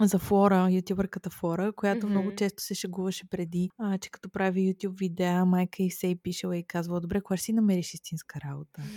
за 0.00 0.18
Флора, 0.18 0.68
ютубърката 0.70 1.30
Флора, 1.30 1.72
която 1.72 2.06
Мгм. 2.06 2.10
много 2.14 2.34
често 2.34 2.62
се 2.62 2.74
шегуваше 2.74 3.28
преди, 3.30 3.70
а, 3.78 3.98
че 3.98 4.10
като 4.10 4.30
прави 4.30 4.74
YouTube 4.74 4.98
видеа, 4.98 5.44
майка 5.44 5.82
и 5.82 5.90
се 5.90 6.10
е 6.10 6.16
пишела 6.16 6.56
и 6.56 6.64
казвала, 6.64 7.00
добре, 7.00 7.20
кога 7.20 7.36
ще 7.36 7.44
си 7.44 7.52
намериш 7.52 7.94
истинска 7.94 8.40
работа? 8.40 8.82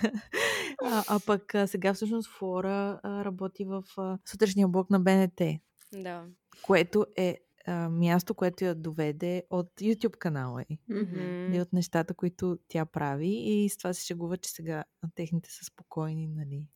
а, 0.84 1.04
а 1.08 1.20
пък 1.26 1.54
а, 1.54 1.66
сега 1.66 1.94
всъщност 1.94 2.30
Флора 2.38 3.00
а, 3.02 3.24
работи 3.24 3.64
в 3.64 3.84
а, 3.96 4.18
сутрешния 4.30 4.68
блок 4.68 4.90
на 4.90 5.00
БНТ, 5.00 5.40
да. 5.92 6.26
което 6.62 7.06
е 7.16 7.38
а, 7.66 7.88
място, 7.88 8.34
което 8.34 8.64
я 8.64 8.74
доведе 8.74 9.42
от 9.50 9.72
YouTube 9.80 10.18
канала 10.18 10.64
й. 10.70 10.78
Мгм. 10.88 11.54
И 11.54 11.60
от 11.60 11.72
нещата, 11.72 12.14
които 12.14 12.58
тя 12.68 12.84
прави. 12.84 13.28
И 13.28 13.68
с 13.68 13.76
това 13.76 13.92
се 13.92 14.06
шегува, 14.06 14.36
че 14.36 14.50
сега 14.50 14.84
техните 15.14 15.50
са 15.52 15.64
спокойни, 15.64 16.28
нали? 16.28 16.66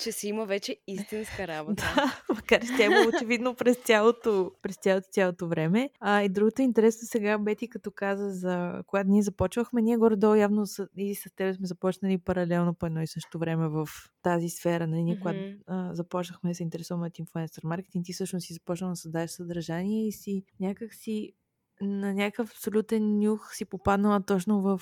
Че 0.00 0.12
си 0.12 0.28
има 0.28 0.46
вече 0.46 0.76
истинска 0.86 1.46
работа. 1.46 1.82
Да, 1.96 2.34
макар 2.34 2.60
че 2.60 2.76
тя 2.76 2.84
има 2.84 2.96
очевидно 3.14 3.54
през 3.54 3.76
цялото, 3.76 4.52
през 4.62 4.76
цялото, 4.76 5.08
цялото 5.10 5.48
време. 5.48 5.90
А, 6.00 6.22
и 6.22 6.28
другото 6.28 6.62
интересно 6.62 7.00
сега, 7.04 7.38
Бети, 7.38 7.68
като 7.68 7.90
каза 7.90 8.30
за 8.30 8.82
когато 8.86 9.10
ние 9.10 9.22
започвахме, 9.22 9.82
ние 9.82 9.96
горе-долу 9.96 10.34
явно 10.34 10.66
с, 10.66 10.86
и 10.96 11.14
с 11.14 11.30
теб 11.36 11.56
сме 11.56 11.66
започнали 11.66 12.18
паралелно 12.18 12.74
по 12.74 12.86
едно 12.86 13.02
и 13.02 13.06
също 13.06 13.38
време 13.38 13.68
в 13.68 13.88
тази 14.22 14.48
сфера. 14.48 14.86
Нали? 14.86 15.02
Ние, 15.02 15.18
когато 15.18 15.38
а, 15.66 15.94
започнахме 15.94 16.50
да 16.50 16.54
се 16.54 16.62
интересуваме 16.62 17.06
от 17.06 17.18
инфлуенсър 17.18 17.62
маркетинг, 17.64 18.06
ти 18.06 18.12
всъщност 18.12 18.46
си 18.46 18.52
започнал 18.52 18.90
да 18.90 18.96
създаваш 18.96 19.30
съдържание 19.30 20.08
и 20.08 20.12
си 20.12 20.44
някак 20.60 20.94
си 20.94 21.32
на 21.80 22.14
някакъв 22.14 22.50
абсолютен 22.50 23.18
нюх 23.18 23.54
си 23.54 23.64
попаднала 23.64 24.22
точно 24.22 24.62
в 24.62 24.80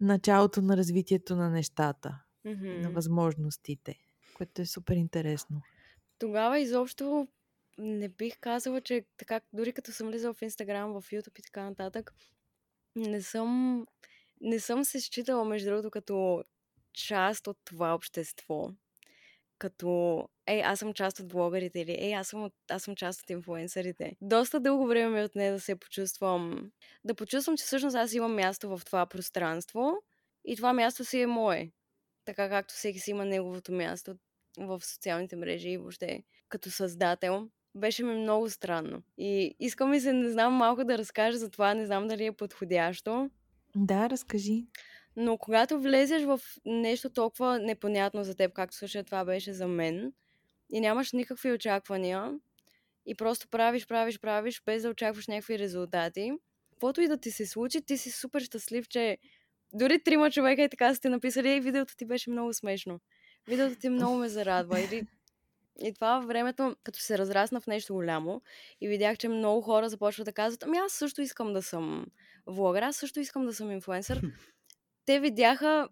началото 0.00 0.62
на 0.62 0.76
развитието 0.76 1.36
на 1.36 1.50
нещата, 1.50 2.18
на 2.44 2.52
Мгм. 2.52 2.94
възможностите, 2.94 3.94
което 4.36 4.62
е 4.62 4.66
супер 4.66 4.96
интересно. 4.96 5.62
Тогава 6.18 6.58
изобщо 6.58 7.28
не 7.78 8.08
бих 8.08 8.38
казала, 8.40 8.80
че 8.80 9.04
така, 9.16 9.40
дори 9.52 9.72
като 9.72 9.92
съм 9.92 10.08
влизала 10.08 10.34
в 10.34 10.42
Инстаграм, 10.42 11.00
в 11.00 11.10
YouTube 11.10 11.38
и 11.38 11.42
така 11.42 11.62
нататък, 11.62 12.14
не 12.96 13.22
съм, 13.22 13.86
не 14.40 14.60
съм 14.60 14.84
се 14.84 15.00
считала, 15.00 15.44
между 15.44 15.70
другото, 15.70 15.90
като 15.90 16.44
част 16.92 17.46
от 17.46 17.58
това 17.64 17.94
общество. 17.94 18.70
Като, 19.58 20.22
ей, 20.46 20.62
аз 20.62 20.78
съм 20.78 20.94
част 20.94 21.20
от 21.20 21.28
блогърите 21.28 21.80
или 21.80 21.96
ей, 21.98 22.14
аз 22.14 22.28
съм, 22.28 22.44
от, 22.44 22.54
аз 22.70 22.82
съм 22.82 22.96
част 22.96 23.22
от 23.22 23.30
инфлуенсърите. 23.30 24.16
Доста 24.20 24.60
дълго 24.60 24.86
време 24.86 25.18
ми 25.18 25.24
отне 25.24 25.50
да 25.50 25.60
се 25.60 25.76
почувствам, 25.76 26.70
да 27.04 27.14
почувствам, 27.14 27.56
че 27.56 27.64
всъщност 27.64 27.96
аз 27.96 28.12
имам 28.12 28.34
място 28.34 28.68
в 28.68 28.82
това 28.86 29.06
пространство 29.06 29.92
и 30.44 30.56
това 30.56 30.72
място 30.72 31.04
си 31.04 31.20
е 31.20 31.26
мое. 31.26 31.70
Така 32.24 32.48
както 32.48 32.74
всеки 32.74 32.98
си 32.98 33.10
има 33.10 33.24
неговото 33.24 33.72
място 33.72 34.16
в 34.56 34.80
социалните 34.84 35.36
мрежи 35.36 35.68
и 35.68 35.78
въобще 35.78 36.22
като 36.48 36.70
създател. 36.70 37.48
Беше 37.74 38.04
ми 38.04 38.14
много 38.14 38.50
странно. 38.50 39.02
И 39.18 39.56
искам 39.60 39.90
ми 39.90 40.00
се, 40.00 40.12
не 40.12 40.30
знам, 40.30 40.54
малко 40.54 40.84
да 40.84 40.98
разкажа 40.98 41.38
за 41.38 41.50
това, 41.50 41.74
не 41.74 41.86
знам 41.86 42.08
дали 42.08 42.26
е 42.26 42.32
подходящо. 42.32 43.30
Да, 43.76 44.10
разкажи. 44.10 44.64
Но 45.16 45.38
когато 45.38 45.80
влезеш 45.80 46.22
в 46.22 46.40
нещо 46.64 47.10
толкова 47.10 47.58
непонятно 47.58 48.24
за 48.24 48.34
теб, 48.34 48.52
както 48.52 48.76
случая 48.76 49.04
това 49.04 49.24
беше 49.24 49.52
за 49.52 49.66
мен, 49.66 50.12
и 50.72 50.80
нямаш 50.80 51.12
никакви 51.12 51.52
очаквания, 51.52 52.32
и 53.06 53.14
просто 53.14 53.48
правиш, 53.48 53.86
правиш, 53.86 54.20
правиш, 54.20 54.62
без 54.66 54.82
да 54.82 54.88
очакваш 54.88 55.26
някакви 55.26 55.58
резултати, 55.58 56.32
каквото 56.70 57.00
и 57.00 57.08
да 57.08 57.16
ти 57.16 57.30
се 57.30 57.46
случи, 57.46 57.82
ти 57.82 57.98
си 57.98 58.10
супер 58.10 58.40
щастлив, 58.40 58.88
че 58.88 59.18
дори 59.72 60.02
трима 60.02 60.30
човека 60.30 60.62
и 60.62 60.68
така 60.68 60.94
сте 60.94 61.08
написали, 61.08 61.48
ей, 61.48 61.60
видеото 61.60 61.96
ти 61.96 62.04
беше 62.04 62.30
много 62.30 62.52
смешно. 62.52 63.00
Видеото 63.48 63.76
ти 63.76 63.88
много 63.88 64.16
ме 64.16 64.28
зарадва. 64.28 64.80
Или... 64.90 65.06
И 65.82 65.94
това 65.94 66.18
във 66.18 66.26
времето, 66.26 66.76
като 66.82 66.98
се 66.98 67.18
разрасна 67.18 67.60
в 67.60 67.66
нещо 67.66 67.94
голямо 67.94 68.42
и 68.80 68.88
видях, 68.88 69.18
че 69.18 69.28
много 69.28 69.60
хора 69.60 69.88
започват 69.88 70.24
да 70.24 70.32
казват, 70.32 70.62
ами 70.62 70.78
аз 70.78 70.92
също 70.92 71.22
искам 71.22 71.52
да 71.52 71.62
съм 71.62 72.06
влогър, 72.46 72.82
аз 72.82 72.96
също 72.96 73.20
искам 73.20 73.46
да 73.46 73.54
съм 73.54 73.70
инфлуенсър. 73.70 74.22
Те 75.06 75.20
видяха 75.20 75.88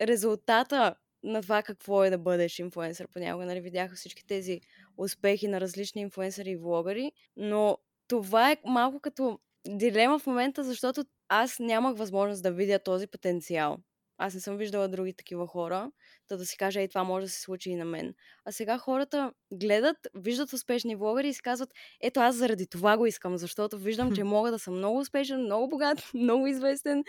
резултата 0.00 0.94
на 1.22 1.42
това 1.42 1.62
какво 1.62 2.04
е 2.04 2.10
да 2.10 2.18
бъдеш 2.18 2.58
инфлуенсър 2.58 3.08
понякога. 3.08 3.46
Нали, 3.46 3.60
видяха 3.60 3.94
всички 3.94 4.26
тези 4.26 4.60
успехи 4.96 5.48
на 5.48 5.60
различни 5.60 6.00
инфлуенсъри 6.02 6.50
и 6.50 6.56
влогъри, 6.56 7.12
но 7.36 7.78
това 8.08 8.52
е 8.52 8.56
малко 8.64 9.00
като 9.00 9.38
дилема 9.68 10.18
в 10.18 10.26
момента, 10.26 10.64
защото 10.64 11.04
аз 11.28 11.58
нямах 11.58 11.96
възможност 11.96 12.42
да 12.42 12.52
видя 12.52 12.78
този 12.78 13.06
потенциал. 13.06 13.78
Аз 14.22 14.34
не 14.34 14.40
съм 14.40 14.56
виждала 14.56 14.88
други 14.88 15.12
такива 15.12 15.46
хора, 15.46 15.90
да 16.28 16.36
да 16.36 16.46
си 16.46 16.56
кажа, 16.56 16.80
ей, 16.80 16.88
това 16.88 17.04
може 17.04 17.26
да 17.26 17.32
се 17.32 17.40
случи 17.40 17.70
и 17.70 17.76
на 17.76 17.84
мен. 17.84 18.14
А 18.44 18.52
сега 18.52 18.78
хората 18.78 19.32
гледат, 19.52 19.96
виждат 20.14 20.52
успешни 20.52 20.96
влогъри 20.96 21.28
и 21.28 21.34
си 21.34 21.42
казват, 21.42 21.70
ето 22.00 22.20
аз 22.20 22.36
заради 22.36 22.66
това 22.66 22.96
го 22.96 23.06
искам, 23.06 23.36
защото 23.36 23.78
виждам, 23.78 24.14
че 24.14 24.24
мога 24.24 24.50
да 24.50 24.58
съм 24.58 24.74
много 24.76 24.98
успешен, 24.98 25.40
много 25.40 25.68
богат, 25.68 25.98
много 26.14 26.46
известен 26.46 27.04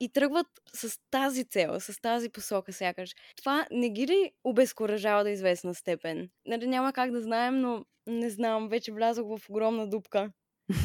и 0.00 0.08
тръгват 0.08 0.46
с 0.74 0.98
тази 1.10 1.44
цел, 1.44 1.80
с 1.80 2.00
тази 2.00 2.28
посока, 2.28 2.72
сякаш. 2.72 3.10
Това 3.36 3.66
не 3.70 3.90
ги 3.90 4.06
ли 4.06 4.32
обезкуражава 4.44 5.24
до 5.24 5.30
известна 5.30 5.74
степен? 5.74 6.30
Нали, 6.46 6.66
няма 6.66 6.92
как 6.92 7.10
да 7.10 7.22
знаем, 7.22 7.60
но 7.60 7.84
не 8.06 8.30
знам, 8.30 8.68
вече 8.68 8.92
влязох 8.92 9.38
в 9.38 9.50
огромна 9.50 9.88
дупка 9.88 10.30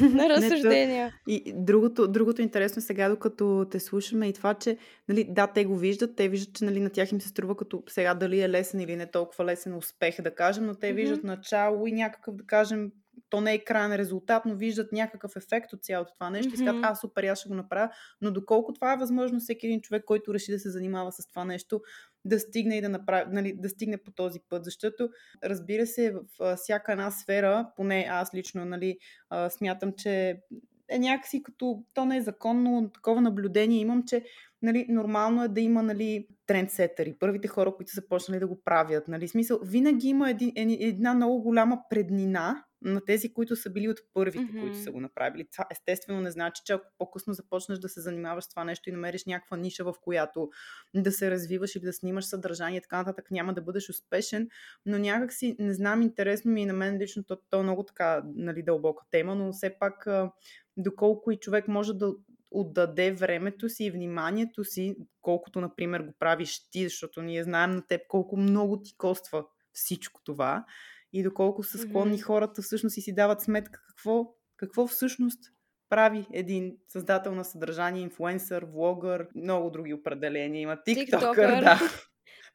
на 0.00 0.28
разсъждения. 0.28 1.14
И 1.26 1.52
другото, 1.56 2.08
другото 2.08 2.42
интересно 2.42 2.82
сега, 2.82 3.08
докато 3.08 3.66
те 3.70 3.80
слушаме 3.80 4.28
и 4.28 4.32
това, 4.32 4.54
че 4.54 4.76
нали, 5.08 5.26
да, 5.30 5.46
те 5.46 5.64
го 5.64 5.76
виждат, 5.76 6.16
те 6.16 6.28
виждат, 6.28 6.54
че 6.54 6.64
нали, 6.64 6.80
на 6.80 6.90
тях 6.90 7.12
им 7.12 7.20
се 7.20 7.28
струва 7.28 7.56
като 7.56 7.82
сега 7.88 8.14
дали 8.14 8.40
е 8.40 8.48
лесен 8.48 8.80
или 8.80 8.96
не 8.96 9.10
толкова 9.10 9.44
лесен 9.44 9.76
успех, 9.76 10.22
да 10.22 10.34
кажем, 10.34 10.66
но 10.66 10.74
те 10.74 10.92
виждат 10.92 11.24
начало 11.24 11.86
и 11.86 11.92
някакъв, 11.92 12.34
да 12.34 12.44
кажем, 12.44 12.90
то 13.30 13.40
не 13.40 13.54
е 13.54 13.64
крайен 13.64 13.94
резултат, 13.94 14.42
но 14.46 14.54
виждат 14.54 14.92
някакъв 14.92 15.36
ефект 15.36 15.72
от 15.72 15.84
цялото 15.84 16.12
това 16.14 16.30
нещо 16.30 16.54
и 16.54 16.56
си 16.56 16.64
казват, 16.64 16.78
Мгм. 16.78 16.92
а, 16.92 16.94
супер, 16.94 17.24
аз 17.24 17.38
ще 17.38 17.48
го 17.48 17.54
направя, 17.54 17.90
но 18.20 18.30
доколко 18.30 18.72
това 18.72 18.92
е 18.92 18.96
възможно, 18.96 19.40
всеки 19.40 19.66
един 19.66 19.80
човек, 19.80 20.04
който 20.04 20.34
реши 20.34 20.52
да 20.52 20.58
се 20.58 20.70
занимава 20.70 21.12
с 21.12 21.28
това 21.28 21.44
нещо, 21.44 21.80
да 22.24 22.40
стигне 22.40 22.76
и 22.76 22.80
да 22.80 22.88
направи, 22.88 23.24
нали, 23.32 23.54
да 23.58 23.68
стигне 23.68 23.96
по 23.96 24.10
този 24.10 24.40
път, 24.48 24.64
защото 24.64 25.08
разбира 25.44 25.86
се, 25.86 26.12
в 26.12 26.20
а, 26.40 26.56
всяка 26.56 26.92
една 26.92 27.10
сфера, 27.10 27.70
поне 27.76 28.06
аз 28.10 28.34
лично, 28.34 28.64
нали, 28.64 28.98
смятам, 29.50 29.92
че 29.96 30.40
е 30.88 30.98
някакси 30.98 31.42
като, 31.42 31.82
то 31.94 32.04
не 32.04 32.16
е 32.16 32.22
законно, 32.22 32.90
такова 32.94 33.20
наблюдение 33.20 33.80
имам, 33.80 34.02
че 34.06 34.24
нали, 34.62 34.86
нормално 34.88 35.44
е 35.44 35.48
да 35.48 35.60
има 35.60 35.82
нали, 35.82 36.26
трендсетъри, 36.46 37.16
първите 37.18 37.48
хора, 37.48 37.74
които 37.76 37.92
са 37.92 38.08
почнали 38.08 38.40
да 38.40 38.46
го 38.46 38.62
правят. 38.64 39.08
Нали, 39.08 39.28
смисъл, 39.28 39.58
винаги 39.62 40.08
има 40.08 40.30
един, 40.30 40.52
една 40.80 41.14
много 41.14 41.42
голяма 41.42 41.78
преднина 41.90 42.64
на 42.82 43.04
тези, 43.04 43.32
които 43.32 43.56
са 43.56 43.70
били 43.70 43.88
от 43.88 43.98
първите, 44.14 44.44
mm-hmm. 44.44 44.60
които 44.60 44.78
са 44.78 44.90
го 44.90 45.00
направили. 45.00 45.48
Това 45.52 45.66
естествено 45.70 46.20
не 46.20 46.30
значи, 46.30 46.62
че 46.64 46.72
ако 46.72 46.86
по-късно 46.98 47.32
започнеш 47.32 47.78
да 47.78 47.88
се 47.88 48.00
занимаваш 48.00 48.44
с 48.44 48.48
това 48.48 48.64
нещо 48.64 48.88
и 48.88 48.92
намериш 48.92 49.24
някаква 49.24 49.56
ниша, 49.56 49.84
в 49.84 49.94
която 50.02 50.50
да 50.94 51.12
се 51.12 51.30
развиваш 51.30 51.76
или 51.76 51.84
да 51.84 51.92
снимаш 51.92 52.24
съдържание 52.24 52.78
и 52.78 52.82
така 52.82 52.96
нататък, 52.96 53.30
няма 53.30 53.54
да 53.54 53.62
бъдеш 53.62 53.88
успешен, 53.90 54.48
но 54.86 54.98
някак 54.98 55.32
си, 55.32 55.56
не 55.58 55.74
знам, 55.74 56.02
интересно 56.02 56.50
ми 56.50 56.62
и 56.62 56.66
на 56.66 56.72
мен 56.72 56.98
лично, 56.98 57.24
то, 57.24 57.38
то 57.50 57.60
е 57.60 57.62
много 57.62 57.82
така 57.82 58.22
нали, 58.34 58.62
дълбока 58.62 59.04
тема, 59.10 59.34
но 59.34 59.52
все 59.52 59.78
пак 59.78 60.06
доколко 60.76 61.30
и 61.30 61.36
човек 61.36 61.68
може 61.68 61.94
да 61.94 62.14
отдаде 62.50 63.12
времето 63.12 63.68
си 63.68 63.84
и 63.84 63.90
вниманието 63.90 64.64
си, 64.64 64.96
колкото, 65.22 65.60
например, 65.60 66.00
го 66.00 66.12
правиш 66.18 66.70
ти, 66.70 66.84
защото 66.84 67.22
ние 67.22 67.44
знаем 67.44 67.70
на 67.70 67.86
теб 67.86 68.00
колко 68.08 68.36
много 68.36 68.82
ти 68.82 68.96
коства 68.96 69.44
всичко 69.72 70.20
това 70.24 70.64
и 71.12 71.22
доколко 71.22 71.62
са 71.62 71.78
склонни 71.78 72.18
mm-hmm. 72.18 72.22
хората 72.22 72.62
всъщност 72.62 72.96
и 72.96 73.00
си 73.00 73.14
дават 73.14 73.40
сметка 73.40 73.80
какво, 73.88 74.34
какво 74.56 74.86
всъщност 74.86 75.38
прави 75.88 76.26
един 76.32 76.76
създател 76.88 77.34
на 77.34 77.44
съдържание, 77.44 78.02
инфлуенсър, 78.02 78.64
влогър, 78.64 79.28
много 79.34 79.70
други 79.70 79.94
определения. 79.94 80.60
Има 80.60 80.82
тиктокър, 80.84 81.60
да. 81.60 81.80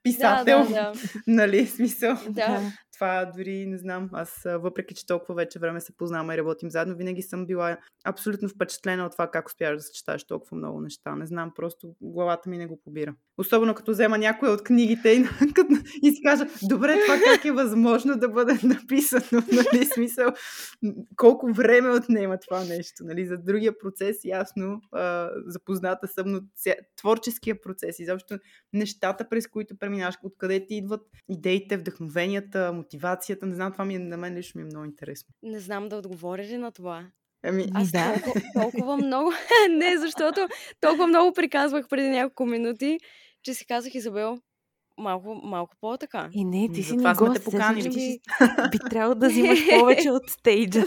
Писател, 0.03 0.57
да, 0.57 0.67
да, 0.67 0.73
да. 0.73 0.93
нали, 1.27 1.67
смисъл. 1.67 2.17
Да. 2.29 2.71
Това 2.93 3.31
дори 3.37 3.65
не 3.65 3.77
знам. 3.77 4.09
Аз, 4.13 4.41
въпреки 4.45 4.95
че 4.95 5.05
толкова 5.05 5.35
вече 5.35 5.59
време 5.59 5.81
се 5.81 5.97
познаваме 5.97 6.33
и 6.33 6.37
работим 6.37 6.69
заедно, 6.71 6.95
винаги 6.95 7.21
съм 7.21 7.45
била 7.45 7.77
абсолютно 8.05 8.49
впечатлена 8.49 9.05
от 9.05 9.11
това 9.11 9.27
как 9.27 9.47
успяваш 9.47 9.77
да 9.77 9.83
съчеташ 9.83 10.23
толкова 10.23 10.57
много 10.57 10.81
неща. 10.81 11.15
Не 11.15 11.25
знам, 11.25 11.51
просто 11.55 11.95
главата 12.01 12.49
ми 12.49 12.57
не 12.57 12.67
го 12.67 12.81
побира. 12.83 13.15
Особено 13.37 13.73
като 13.73 13.91
взема 13.91 14.17
някоя 14.17 14.51
от 14.51 14.63
книгите 14.63 15.09
и, 15.09 15.25
и 16.03 16.11
си 16.11 16.21
кажа, 16.23 16.45
добре, 16.63 16.97
това 17.05 17.17
как 17.25 17.45
е 17.45 17.51
възможно 17.51 18.15
да 18.15 18.29
бъде 18.29 18.59
написано, 18.63 19.43
нали, 19.51 19.85
смисъл, 19.85 20.31
колко 21.15 21.53
време 21.53 21.89
отнема 21.89 22.37
това 22.39 22.63
нещо, 22.63 23.03
нали, 23.03 23.25
за 23.25 23.37
другия 23.37 23.77
процес, 23.77 24.17
ясно, 24.25 24.81
а, 24.91 25.29
запозната 25.47 26.07
съм, 26.07 26.31
но 26.31 26.41
творческия 26.95 27.61
процес, 27.61 27.99
изобщо 27.99 28.39
нещата, 28.73 29.29
през 29.29 29.47
които 29.47 29.77
преминаваш, 29.93 30.15
откъде 30.23 30.65
ти 30.65 30.75
идват 30.75 31.01
идеите, 31.29 31.77
вдъхновенията, 31.77 32.73
мотивацията, 32.73 33.45
не 33.45 33.55
знам, 33.55 33.71
това 33.71 33.85
ми 33.85 33.95
е, 33.95 33.99
на 33.99 34.17
мен 34.17 34.37
лично 34.37 34.59
ми 34.59 34.63
е 34.63 34.65
много 34.65 34.85
интересно. 34.85 35.33
Не 35.43 35.59
знам 35.59 35.89
да 35.89 35.95
отговоря 35.97 36.43
ли 36.43 36.57
на 36.57 36.71
това. 36.71 37.07
Ами, 37.45 37.65
Аз 37.73 37.91
да. 37.91 38.13
толкова, 38.13 38.41
толкова 38.53 38.97
много... 38.97 39.31
не, 39.69 39.97
защото 39.97 40.47
толкова 40.79 41.07
много 41.07 41.33
приказвах 41.33 41.87
преди 41.87 42.09
няколко 42.09 42.45
минути, 42.45 42.97
че 43.43 43.53
си 43.53 43.65
казах, 43.65 43.95
Изабел, 43.95 44.37
малко, 44.97 45.41
малко 45.43 45.75
по-така. 45.81 46.29
И 46.33 46.45
не, 46.45 46.69
ти 46.73 46.83
си 46.83 46.97
това 46.97 47.09
не 47.09 47.15
сме 47.15 47.27
го 47.27 47.33
те 47.33 47.43
поканили. 47.43 47.89
Ти 47.89 47.99
си, 47.99 48.19
би 48.71 48.77
трябвало 48.89 49.15
да 49.15 49.29
взимаш 49.29 49.59
повече 49.79 50.11
от 50.11 50.29
стейджа. 50.29 50.83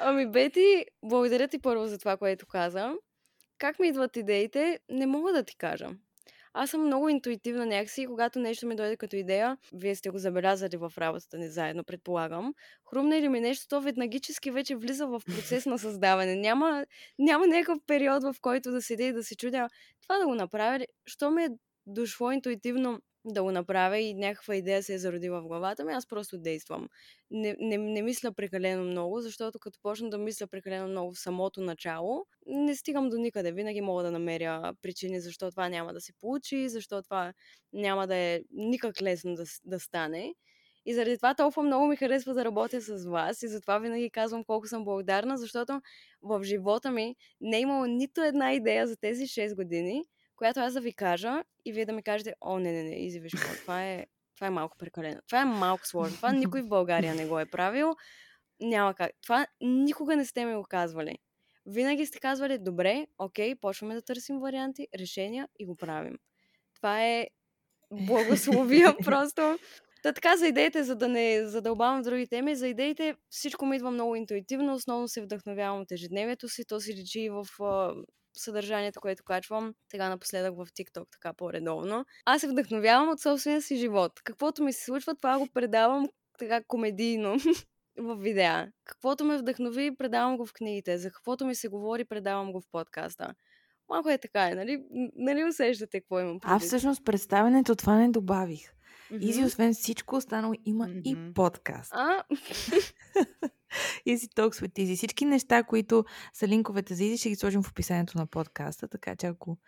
Ами, 0.00 0.30
Бети, 0.30 0.84
благодаря 1.02 1.48
ти 1.48 1.58
първо 1.58 1.86
за 1.86 1.98
това, 1.98 2.16
което 2.16 2.46
каза. 2.46 2.92
Как 3.58 3.78
ми 3.78 3.88
идват 3.88 4.16
идеите, 4.16 4.78
не 4.90 5.06
мога 5.06 5.32
да 5.32 5.42
ти 5.42 5.56
кажа. 5.56 5.88
Аз 6.56 6.70
съм 6.70 6.86
много 6.86 7.08
интуитивна 7.08 7.66
някакси 7.66 8.02
и 8.02 8.06
когато 8.06 8.38
нещо 8.38 8.66
ми 8.66 8.76
дойде 8.76 8.96
като 8.96 9.16
идея, 9.16 9.56
вие 9.72 9.94
сте 9.94 10.10
го 10.10 10.18
забелязали 10.18 10.76
в 10.76 10.92
работата 10.98 11.38
ни 11.38 11.48
заедно, 11.48 11.84
предполагам, 11.84 12.54
хрумна 12.90 13.16
или 13.16 13.28
ми 13.28 13.40
нещо, 13.40 13.66
то 13.68 13.80
веднагически 13.80 14.50
вече 14.50 14.76
влиза 14.76 15.06
в 15.06 15.22
процес 15.26 15.66
на 15.66 15.78
създаване. 15.78 16.36
Няма, 16.36 16.86
няма 17.18 17.46
някакъв 17.46 17.78
период, 17.86 18.22
в 18.22 18.36
който 18.40 18.70
да 18.70 18.82
седя 18.82 19.04
и 19.04 19.12
да 19.12 19.24
се 19.24 19.36
чудя 19.36 19.68
това 20.02 20.18
да 20.18 20.26
го 20.26 20.34
направя. 20.34 20.86
Що 21.06 21.30
ми 21.30 21.44
е 21.44 21.48
дошло 21.86 22.30
интуитивно 22.30 23.00
да 23.24 23.42
го 23.42 23.52
направя 23.52 23.98
и 23.98 24.14
някаква 24.14 24.56
идея 24.56 24.82
се 24.82 24.94
е 24.94 24.98
зародила 24.98 25.40
в 25.40 25.46
главата 25.46 25.84
ми, 25.84 25.92
аз 25.92 26.06
просто 26.06 26.38
действам. 26.38 26.88
Не, 27.30 27.56
не, 27.60 27.78
не 27.78 28.02
мисля 28.02 28.32
прекалено 28.32 28.84
много, 28.84 29.20
защото 29.20 29.58
като 29.58 29.78
почна 29.82 30.10
да 30.10 30.18
мисля 30.18 30.46
прекалено 30.46 30.88
много 30.88 31.12
в 31.14 31.18
самото 31.18 31.60
начало, 31.60 32.26
не 32.46 32.76
стигам 32.76 33.08
до 33.08 33.16
никъде. 33.16 33.52
Винаги 33.52 33.80
мога 33.80 34.02
да 34.02 34.10
намеря 34.10 34.74
причини 34.82 35.20
защо 35.20 35.50
това 35.50 35.68
няма 35.68 35.92
да 35.92 36.00
се 36.00 36.12
получи, 36.12 36.68
защо 36.68 37.02
това 37.02 37.32
няма 37.72 38.06
да 38.06 38.16
е 38.16 38.40
никак 38.50 39.02
лесно 39.02 39.34
да, 39.34 39.44
да 39.64 39.80
стане. 39.80 40.34
И 40.86 40.94
заради 40.94 41.16
това 41.16 41.34
толкова 41.34 41.62
много 41.62 41.86
ми 41.86 41.96
харесва 41.96 42.34
да 42.34 42.44
работя 42.44 42.80
с 42.80 43.04
вас 43.04 43.42
и 43.42 43.48
затова 43.48 43.78
винаги 43.78 44.10
казвам 44.10 44.44
колко 44.44 44.66
съм 44.66 44.84
благодарна, 44.84 45.38
защото 45.38 45.80
в 46.22 46.44
живота 46.44 46.90
ми 46.90 47.16
не 47.40 47.56
е 47.56 47.60
имало 47.60 47.86
нито 47.86 48.22
една 48.22 48.52
идея 48.52 48.86
за 48.86 48.96
тези 48.96 49.26
6 49.26 49.54
години, 49.54 50.04
която 50.36 50.60
аз 50.60 50.72
да 50.72 50.80
ви 50.80 50.92
кажа 50.92 51.42
и 51.64 51.72
вие 51.72 51.86
да 51.86 51.92
ми 51.92 52.02
кажете, 52.02 52.34
о, 52.40 52.58
не, 52.58 52.72
не, 52.72 52.82
не, 52.82 52.94
изи, 52.94 53.20
виж, 53.20 53.32
това 53.62 53.84
е, 53.84 54.06
това 54.34 54.46
е 54.46 54.50
малко 54.50 54.76
прекалено. 54.78 55.20
Това 55.26 55.40
е 55.40 55.44
малко 55.44 55.86
сложно. 55.86 56.16
Това 56.16 56.32
никой 56.32 56.62
в 56.62 56.68
България 56.68 57.14
не 57.14 57.26
го 57.26 57.38
е 57.38 57.46
правил. 57.46 57.94
Няма 58.60 58.94
как. 58.94 59.10
Това 59.22 59.46
никога 59.60 60.16
не 60.16 60.24
сте 60.24 60.44
ми 60.44 60.54
го 60.54 60.62
казвали. 60.62 61.18
Винаги 61.66 62.06
сте 62.06 62.20
казвали, 62.20 62.58
добре, 62.58 63.06
окей, 63.18 63.54
почваме 63.54 63.94
да 63.94 64.02
търсим 64.02 64.38
варианти, 64.38 64.86
решения 64.98 65.48
и 65.58 65.66
го 65.66 65.76
правим. 65.76 66.18
Това 66.76 67.04
е 67.04 67.26
благословия 67.90 68.96
просто. 69.04 69.58
Та 70.02 70.12
така 70.12 70.36
за 70.36 70.46
идеите, 70.46 70.84
за 70.84 70.96
да 70.96 71.08
не 71.08 71.46
задълбавам 71.46 72.00
в 72.00 72.04
други 72.04 72.26
теми, 72.26 72.56
за 72.56 72.68
идеите 72.68 73.14
всичко 73.28 73.66
ми 73.66 73.76
идва 73.76 73.90
много 73.90 74.16
интуитивно, 74.16 74.74
основно 74.74 75.08
се 75.08 75.22
вдъхновявам 75.22 75.80
от 75.80 75.92
ежедневието 75.92 76.48
си, 76.48 76.64
то 76.68 76.80
си 76.80 76.94
личи 76.94 77.30
в 77.30 77.46
съдържанието, 78.40 79.00
което 79.00 79.24
качвам 79.24 79.74
сега 79.90 80.08
напоследък 80.08 80.56
в 80.56 80.66
TikTok, 80.66 81.06
така 81.12 81.32
по-редовно. 81.32 82.04
Аз 82.24 82.40
се 82.40 82.48
вдъхновявам 82.48 83.08
от 83.08 83.20
собствения 83.20 83.62
си 83.62 83.76
живот. 83.76 84.12
Каквото 84.24 84.62
ми 84.62 84.72
се 84.72 84.84
случва, 84.84 85.14
това 85.14 85.38
го 85.38 85.48
предавам 85.54 86.08
така 86.38 86.62
комедийно 86.68 87.36
в 87.98 88.16
видеа. 88.16 88.72
Каквото 88.84 89.24
ме 89.24 89.38
вдъхнови, 89.38 89.96
предавам 89.96 90.36
го 90.36 90.46
в 90.46 90.52
книгите. 90.52 90.98
За 90.98 91.10
каквото 91.10 91.46
ми 91.46 91.54
се 91.54 91.68
говори, 91.68 92.04
предавам 92.04 92.52
го 92.52 92.60
в 92.60 92.64
подкаста. 92.72 93.34
Малко 93.88 94.10
е 94.10 94.18
така, 94.18 94.48
е, 94.48 94.54
нали? 94.54 94.84
Нали 95.16 95.44
усещате 95.44 96.00
какво 96.00 96.20
имам 96.20 96.40
предвид? 96.40 96.56
А 96.56 96.58
всъщност 96.58 97.04
представенето 97.04 97.74
това 97.74 97.96
не 97.96 98.10
добавих. 98.10 98.74
Mm-hmm. 99.12 99.18
Изи, 99.20 99.44
освен 99.44 99.74
всичко 99.74 100.16
останало, 100.16 100.54
има 100.64 100.86
mm-hmm. 100.86 101.30
и 101.30 101.34
подкаст. 101.34 101.92
А? 101.94 102.22
Изи 104.06 104.28
Talks 104.28 104.62
with 104.62 104.78
Изи. 104.78 104.96
Всички 104.96 105.24
неща, 105.24 105.62
които 105.62 106.04
са 106.32 106.48
линковете 106.48 106.94
за 106.94 107.04
Изи, 107.04 107.18
ще 107.18 107.28
ги 107.28 107.36
сложим 107.36 107.62
в 107.62 107.70
описанието 107.70 108.18
на 108.18 108.26
подкаста, 108.26 108.88
така 108.88 109.16
че 109.16 109.26
ако 109.26 109.58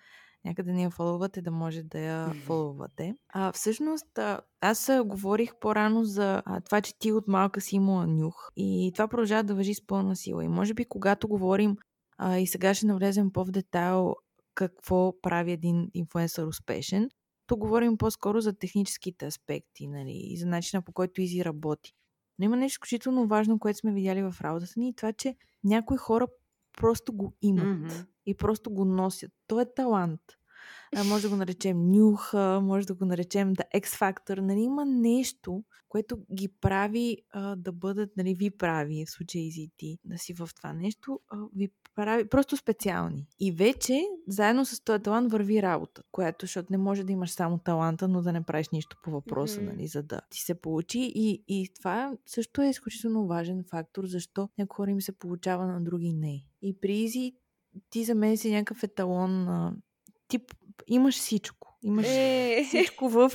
някъде 0.44 0.72
ни 0.72 0.82
я 0.82 0.90
фоловате, 0.90 1.42
да 1.42 1.50
може 1.50 1.82
да 1.82 1.98
я 1.98 2.34
фоловате. 2.34 3.14
А, 3.28 3.52
всъщност, 3.52 4.18
аз 4.60 4.90
говорих 5.04 5.52
по-рано 5.60 6.04
за 6.04 6.42
а, 6.46 6.60
това, 6.60 6.80
че 6.80 6.98
ти 6.98 7.12
от 7.12 7.28
малка 7.28 7.60
си 7.60 7.76
имала 7.76 8.06
нюх 8.06 8.50
и 8.56 8.90
това 8.94 9.08
продължава 9.08 9.44
да 9.44 9.54
въжи 9.54 9.74
с 9.74 9.86
пълна 9.86 10.16
сила. 10.16 10.44
И 10.44 10.48
може 10.48 10.74
би, 10.74 10.84
когато 10.84 11.28
говорим 11.28 11.76
а, 12.18 12.38
и 12.38 12.46
сега 12.46 12.74
ще 12.74 12.86
навлезем 12.86 13.32
по-в 13.32 13.50
детайл 13.50 14.14
какво 14.54 15.20
прави 15.20 15.52
един 15.52 15.90
инфуенсър 15.94 16.46
успешен, 16.46 17.08
тук 17.46 17.58
говорим 17.58 17.96
по-скоро 17.96 18.40
за 18.40 18.58
техническите 18.58 19.26
аспекти 19.26 19.86
нали, 19.86 20.12
и 20.14 20.36
за 20.36 20.46
начина 20.46 20.82
по 20.82 20.92
който 20.92 21.20
Изи 21.20 21.44
работи. 21.44 21.92
Но 22.38 22.44
има 22.44 22.56
нещо 22.56 22.74
изключително 22.74 23.26
важно, 23.26 23.58
което 23.58 23.78
сме 23.78 23.92
видяли 23.92 24.22
в 24.22 24.34
работата 24.40 24.72
ни 24.76 24.88
и 24.88 24.94
това, 24.94 25.12
че 25.12 25.36
някои 25.64 25.96
хора 25.96 26.26
просто 26.76 27.12
го 27.12 27.36
имат 27.42 27.92
mm-hmm. 27.92 28.06
и 28.26 28.36
просто 28.36 28.70
го 28.70 28.84
носят. 28.84 29.32
То 29.46 29.60
е 29.60 29.74
талант 29.74 30.20
а, 30.96 31.04
може 31.04 31.22
да 31.22 31.28
го 31.28 31.36
наречем 31.36 31.90
нюха, 31.90 32.60
може 32.62 32.86
да 32.86 32.94
го 32.94 33.04
наречем 33.04 33.52
да 33.52 33.64
X-Factor. 33.76 34.40
Нали, 34.40 34.60
има 34.60 34.84
нещо, 34.84 35.64
което 35.88 36.18
ги 36.34 36.48
прави 36.60 37.16
а, 37.30 37.56
да 37.56 37.72
бъдат, 37.72 38.16
нали, 38.16 38.34
ви 38.34 38.50
прави, 38.50 39.04
в 39.06 39.10
случая 39.10 39.44
и 39.44 39.70
ти, 39.76 39.98
да 40.04 40.18
си 40.18 40.34
в 40.34 40.50
това 40.56 40.72
нещо, 40.72 41.20
а, 41.28 41.38
ви 41.54 41.70
прави 41.96 42.28
просто 42.28 42.56
специални. 42.56 43.26
И 43.40 43.52
вече, 43.52 44.02
заедно 44.28 44.64
с 44.64 44.84
този 44.84 45.02
талант 45.02 45.32
върви 45.32 45.62
работа, 45.62 46.02
която, 46.12 46.46
защото 46.46 46.68
не 46.70 46.78
може 46.78 47.04
да 47.04 47.12
имаш 47.12 47.30
само 47.30 47.58
таланта, 47.58 48.08
но 48.08 48.22
да 48.22 48.32
не 48.32 48.42
правиш 48.42 48.68
нищо 48.68 48.96
по 49.02 49.10
въпроса, 49.10 49.60
mm-hmm. 49.60 49.66
нали, 49.66 49.86
за 49.86 50.02
да 50.02 50.20
ти 50.30 50.40
се 50.40 50.54
получи. 50.54 51.12
И, 51.14 51.44
и 51.48 51.68
това 51.78 52.16
също 52.26 52.62
е 52.62 52.68
изключително 52.68 53.26
важен 53.26 53.64
фактор, 53.70 54.06
защо 54.06 54.48
някои 54.58 54.76
хора 54.76 54.90
им 54.90 55.00
се 55.00 55.18
получава 55.18 55.66
на 55.66 55.84
други 55.84 56.12
не. 56.12 56.44
И 56.62 56.80
при 56.80 56.92
Изи 56.92 57.32
ти 57.90 58.04
за 58.04 58.14
мен 58.14 58.36
си 58.36 58.52
някакъв 58.52 58.82
еталон 58.82 59.48
а, 59.48 59.76
ти 60.28 60.38
имаш 60.86 61.14
всичко. 61.14 61.65
Имаш 61.82 62.06
е. 62.08 62.64
всичко 62.68 63.08
в 63.08 63.32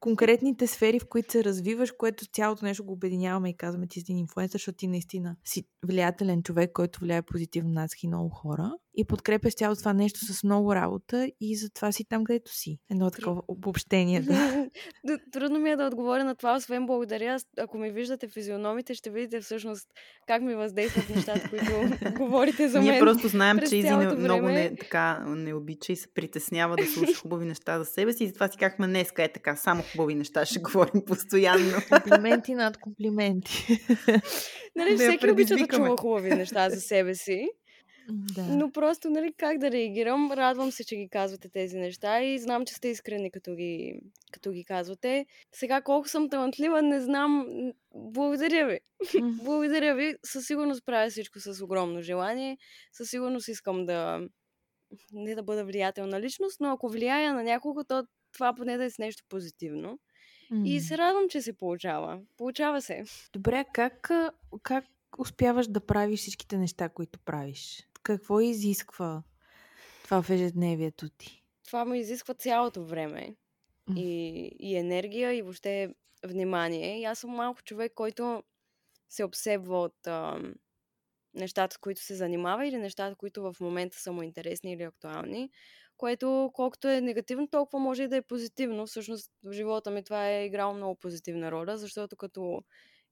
конкретните 0.00 0.66
сфери, 0.66 0.98
в 0.98 1.08
които 1.08 1.32
се 1.32 1.44
развиваш, 1.44 1.92
което 1.92 2.26
цялото 2.26 2.64
нещо 2.64 2.84
го 2.84 2.92
обединяваме 2.92 3.50
и 3.50 3.56
казваме 3.56 3.86
ти 3.86 4.00
си 4.00 4.04
един 4.04 4.18
инфлуенсър, 4.18 4.52
защото 4.52 4.76
ти 4.76 4.86
наистина 4.86 5.36
си 5.44 5.64
влиятелен 5.86 6.42
човек, 6.42 6.72
който 6.72 7.00
влияе 7.00 7.22
позитивно 7.22 7.70
над 7.70 7.90
много 8.06 8.28
хора 8.28 8.72
и 8.94 9.04
подкрепяш 9.04 9.54
цялото 9.54 9.78
това 9.78 9.92
нещо 9.92 10.20
с 10.20 10.44
много 10.44 10.74
работа 10.74 11.30
и 11.40 11.56
затова 11.56 11.92
си 11.92 12.04
там, 12.08 12.24
където 12.24 12.54
си. 12.54 12.78
Едно 12.90 13.10
такова 13.10 13.42
обобщение. 13.48 14.20
Да. 14.20 14.68
Трудно 15.32 15.58
ми 15.58 15.70
е 15.70 15.76
да 15.76 15.86
отговоря 15.86 16.24
на 16.24 16.34
това, 16.34 16.56
освен 16.56 16.86
благодаря. 16.86 17.38
Ако 17.58 17.78
ми 17.78 17.90
виждате 17.90 18.28
физиономите, 18.28 18.94
ще 18.94 19.10
видите 19.10 19.40
всъщност 19.40 19.88
как 20.26 20.42
ми 20.42 20.54
въздействат 20.54 21.08
нещата, 21.08 21.50
които 21.50 21.72
говорите 22.18 22.68
за 22.68 22.78
мен. 22.78 22.90
Ние 22.90 23.00
просто 23.00 23.28
знаем, 23.28 23.58
че 23.68 23.76
Изи 23.76 23.94
много 24.18 24.48
не, 24.48 24.76
така, 24.76 25.24
не 25.26 25.54
обича 25.54 25.92
и 25.92 25.96
се 25.96 26.14
притеснява 26.14 26.76
да 26.76 26.86
слуша 26.86 27.14
хубави 27.22 27.44
неща 27.44 27.78
за 27.78 27.84
себе 27.84 28.12
си 28.12 28.24
и 28.24 28.26
затова 28.26 28.48
си 28.48 28.58
казахме 28.58 28.86
днеска 28.86 29.24
е 29.24 29.32
така, 29.32 29.56
само 29.56 29.82
хубави 29.92 30.14
неща 30.14 30.44
ще 30.44 30.60
говорим 30.60 31.02
постоянно. 31.06 31.72
Комплименти 31.88 32.54
над 32.54 32.76
комплименти. 32.76 33.66
нали, 34.76 34.96
всеки 34.96 35.30
обича 35.30 35.56
да 35.56 35.66
чува 35.66 35.96
хубави 35.96 36.30
неща 36.30 36.70
за 36.70 36.80
себе 36.80 37.14
си. 37.14 37.48
Да. 38.08 38.42
Но 38.42 38.70
просто, 38.70 39.10
нали, 39.10 39.32
как 39.36 39.58
да 39.58 39.70
реагирам? 39.70 40.32
Радвам 40.32 40.72
се, 40.72 40.84
че 40.84 40.96
ги 40.96 41.08
казвате 41.08 41.48
тези 41.48 41.78
неща 41.78 42.22
и 42.22 42.38
знам, 42.38 42.64
че 42.64 42.74
сте 42.74 42.88
искрени, 42.88 43.30
като 43.30 43.54
ги, 43.54 44.00
като 44.32 44.52
ги 44.52 44.64
казвате. 44.64 45.26
Сега 45.52 45.80
колко 45.80 46.08
съм 46.08 46.28
талантлива, 46.28 46.82
не 46.82 47.00
знам. 47.00 47.46
Благодаря 47.94 48.66
ви. 48.66 48.80
Благодаря 49.44 49.94
ви. 49.94 50.14
Със 50.24 50.46
сигурност 50.46 50.84
правя 50.84 51.10
всичко 51.10 51.40
с 51.40 51.64
огромно 51.64 52.02
желание. 52.02 52.58
Със 52.92 53.10
сигурност 53.10 53.48
искам 53.48 53.86
да 53.86 54.28
не 55.12 55.34
да 55.34 55.42
бъда 55.42 55.64
влиятелна 55.64 56.20
личност, 56.20 56.60
но 56.60 56.70
ако 56.70 56.88
влияя 56.88 57.34
на 57.34 57.42
някого, 57.42 57.84
то 57.84 58.06
това 58.32 58.54
поне 58.54 58.76
да 58.76 58.84
е 58.84 58.90
с 58.90 58.98
нещо 58.98 59.24
позитивно. 59.28 59.98
Mm. 60.52 60.68
И 60.68 60.80
се 60.80 60.98
радвам, 60.98 61.28
че 61.28 61.42
се 61.42 61.52
получава. 61.52 62.20
Получава 62.36 62.82
се. 62.82 63.04
Добре, 63.32 63.64
как, 63.72 64.10
как 64.62 64.84
успяваш 65.18 65.66
да 65.66 65.80
правиш 65.80 66.20
всичките 66.20 66.58
неща, 66.58 66.88
които 66.88 67.18
правиш? 67.18 67.88
Какво 68.02 68.40
изисква 68.40 69.22
това 70.04 70.22
в 70.22 70.30
ежедневието 70.30 71.08
ти? 71.08 71.42
Това 71.64 71.84
му 71.84 71.94
изисква 71.94 72.34
цялото 72.34 72.84
време. 72.84 73.36
И, 73.96 74.50
и 74.58 74.76
енергия, 74.76 75.32
и 75.32 75.42
въобще 75.42 75.94
внимание. 76.26 77.00
И 77.00 77.04
аз 77.04 77.18
съм 77.18 77.30
малко 77.30 77.62
човек, 77.62 77.92
който 77.94 78.42
се 79.08 79.24
обсебва 79.24 79.80
от 79.82 80.06
а, 80.06 80.40
нещата, 81.34 81.74
с 81.74 81.78
които 81.78 82.00
се 82.00 82.14
занимава 82.14 82.66
или 82.66 82.76
нещата, 82.78 83.16
които 83.16 83.42
в 83.42 83.56
момента 83.60 83.98
са 83.98 84.12
му 84.12 84.22
интересни 84.22 84.72
или 84.72 84.82
актуални. 84.82 85.50
Което 85.96 86.50
колкото 86.54 86.88
е 86.88 87.00
негативно, 87.00 87.48
толкова 87.48 87.78
може 87.78 88.02
и 88.02 88.08
да 88.08 88.16
е 88.16 88.22
позитивно. 88.22 88.86
Всъщност 88.86 89.32
в 89.44 89.52
живота 89.52 89.90
ми 89.90 90.04
това 90.04 90.28
е 90.28 90.46
играло 90.46 90.74
много 90.74 90.94
позитивна 90.94 91.50
роля, 91.52 91.78
защото 91.78 92.16
като 92.16 92.62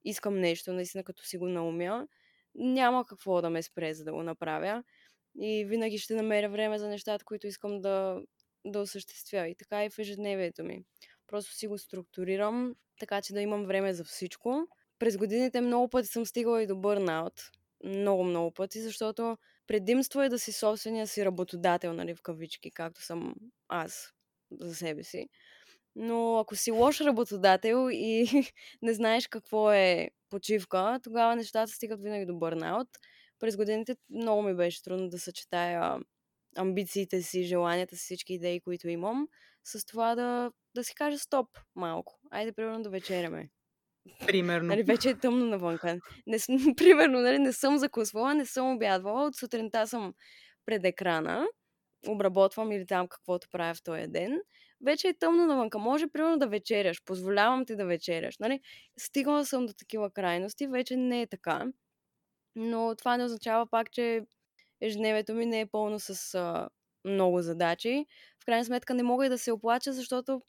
искам 0.04 0.40
нещо, 0.40 0.72
наистина 0.72 1.04
като 1.04 1.24
си 1.24 1.38
го 1.38 1.48
наумя, 1.48 2.08
няма 2.54 3.04
какво 3.04 3.42
да 3.42 3.50
ме 3.50 3.62
спре, 3.62 3.94
за 3.94 4.04
да 4.04 4.12
го 4.12 4.22
направя. 4.22 4.82
И 5.40 5.64
винаги 5.64 5.98
ще 5.98 6.14
намеря 6.14 6.48
време 6.48 6.78
за 6.78 6.88
нещата, 6.88 7.24
които 7.24 7.46
искам 7.46 7.80
да, 7.80 8.22
да 8.64 8.80
осъществя. 8.80 9.48
И 9.48 9.54
така 9.54 9.84
и 9.84 9.90
в 9.90 9.98
ежедневието 9.98 10.64
ми. 10.64 10.84
Просто 11.26 11.52
си 11.52 11.66
го 11.66 11.78
структурирам, 11.78 12.74
така 13.00 13.22
че 13.22 13.32
да 13.32 13.40
имам 13.40 13.66
време 13.66 13.94
за 13.94 14.04
всичко. 14.04 14.66
През 14.98 15.16
годините 15.16 15.60
много 15.60 15.88
пъти 15.88 16.08
съм 16.08 16.26
стигала 16.26 16.62
и 16.62 16.66
до 16.66 16.76
бърнаут. 16.76 17.50
Много, 17.84 18.24
много 18.24 18.50
пъти, 18.50 18.80
защото 18.80 19.38
предимство 19.66 20.22
е 20.22 20.28
да 20.28 20.38
си 20.38 20.52
собствения 20.52 21.06
си 21.06 21.24
работодател, 21.24 21.92
нали, 21.92 22.14
в 22.14 22.22
кавички, 22.22 22.70
както 22.70 23.02
съм 23.02 23.34
аз 23.68 24.12
за 24.60 24.74
себе 24.74 25.04
си. 25.04 25.28
Но 25.96 26.38
ако 26.38 26.56
си 26.56 26.70
лош 26.70 27.00
работодател 27.00 27.88
и 27.92 28.26
не 28.82 28.94
знаеш 28.94 29.28
какво 29.28 29.72
е 29.72 30.10
почивка, 30.30 31.00
тогава 31.02 31.36
нещата 31.36 31.72
стигат 31.72 32.02
винаги 32.02 32.26
до 32.26 32.34
бърнаут. 32.34 32.88
През 33.38 33.56
годините 33.56 33.96
много 34.10 34.42
ми 34.42 34.54
беше 34.54 34.82
трудно 34.82 35.08
да 35.08 35.18
съчетая 35.18 35.98
амбициите 36.56 37.22
си, 37.22 37.44
желанията 37.44 37.96
си, 37.96 38.02
всички 38.02 38.34
идеи, 38.34 38.60
които 38.60 38.88
имам, 38.88 39.28
с 39.64 39.86
това 39.86 40.14
да, 40.14 40.50
да 40.74 40.84
си 40.84 40.94
кажа 40.94 41.18
стоп 41.18 41.46
малко. 41.76 42.20
Айде, 42.30 42.52
примерно, 42.52 42.82
да 42.82 42.90
вечеряме. 42.90 43.50
Примерно. 44.26 44.68
Нали, 44.68 44.82
вече 44.82 45.10
е 45.10 45.18
тъмно 45.18 45.46
навънка. 45.46 45.98
Не, 46.26 46.38
примерно, 46.76 47.20
нали, 47.20 47.38
не 47.38 47.52
съм 47.52 47.78
закусвала, 47.78 48.34
не 48.34 48.46
съм 48.46 48.74
обядвала. 48.74 49.26
От 49.26 49.36
сутринта 49.36 49.86
съм 49.86 50.14
пред 50.66 50.84
екрана, 50.84 51.46
обработвам 52.08 52.72
или 52.72 52.86
там 52.86 53.08
каквото 53.08 53.48
правя 53.50 53.74
в 53.74 53.82
този 53.82 54.06
ден. 54.06 54.40
Вече 54.84 55.08
е 55.08 55.14
тъмно 55.14 55.46
навънка. 55.46 55.78
Може, 55.78 56.06
примерно, 56.06 56.38
да 56.38 56.48
вечеряш. 56.48 57.04
Позволявам 57.04 57.66
ти 57.66 57.76
да 57.76 57.84
вечеряш. 57.84 58.38
Нали? 58.38 58.60
Стигнала 58.98 59.44
съм 59.44 59.66
до 59.66 59.72
такива 59.72 60.10
крайности. 60.10 60.66
Вече 60.66 60.96
не 60.96 61.22
е 61.22 61.26
така. 61.26 61.66
Но 62.56 62.94
това 62.98 63.16
не 63.16 63.24
означава 63.24 63.66
пак, 63.66 63.90
че 63.92 64.20
ежедневието 64.80 65.34
ми 65.34 65.46
не 65.46 65.60
е 65.60 65.66
пълно 65.66 66.00
с 66.00 66.34
а, 66.34 66.68
много 67.04 67.42
задачи. 67.42 68.06
В 68.42 68.46
крайна 68.46 68.64
сметка 68.64 68.94
не 68.94 69.02
мога 69.02 69.26
и 69.26 69.28
да 69.28 69.38
се 69.38 69.52
оплача, 69.52 69.92
защото 69.92 70.42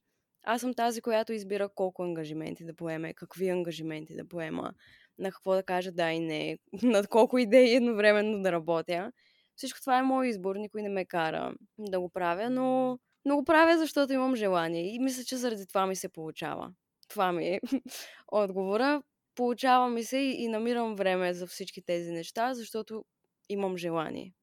аз 0.44 0.62
съм 0.62 0.74
тази, 0.74 1.02
която 1.02 1.34
избира 1.34 1.70
колко 1.70 2.04
ангажименти 2.04 2.66
да 2.66 2.74
поеме, 2.74 3.14
какви 3.14 3.50
ангажименти 3.50 4.16
да 4.16 4.28
поема, 4.28 4.74
на 5.20 5.32
какво 5.32 5.54
да 5.54 5.64
кажа 5.64 5.92
да 5.92 6.12
и 6.12 6.20
не, 6.20 6.58
над 6.84 7.08
колко 7.08 7.38
идеи 7.38 7.76
едновременно 7.76 8.42
да 8.42 8.52
работя. 8.52 9.12
Всичко 9.56 9.80
това 9.80 10.00
е 10.00 10.04
мой 10.04 10.28
избор, 10.28 10.56
никой 10.56 10.82
не 10.82 10.90
ме 10.90 11.06
кара 11.06 11.54
да 11.78 12.00
го 12.00 12.10
правя, 12.10 12.50
но, 12.50 13.00
но 13.26 13.36
го 13.36 13.44
правя, 13.44 13.78
защото 13.78 14.14
имам 14.14 14.36
желание. 14.36 14.96
И 14.96 15.00
мисля, 15.00 15.24
че 15.24 15.38
заради 15.38 15.68
това 15.68 15.86
ми 15.86 15.96
се 15.96 16.10
получава. 16.10 16.74
Това 17.08 17.32
ми 17.32 17.48
е 17.48 17.60
отговора. 18.28 19.02
Получава 19.36 19.90
ми 19.90 20.04
се 20.04 20.18
и, 20.18 20.44
и 20.44 20.48
намирам 20.48 20.96
време 20.96 21.34
за 21.34 21.48
всички 21.48 21.82
тези 21.82 22.12
неща, 22.12 22.54
защото 22.54 23.06
имам 23.50 23.78
желание 23.78 24.34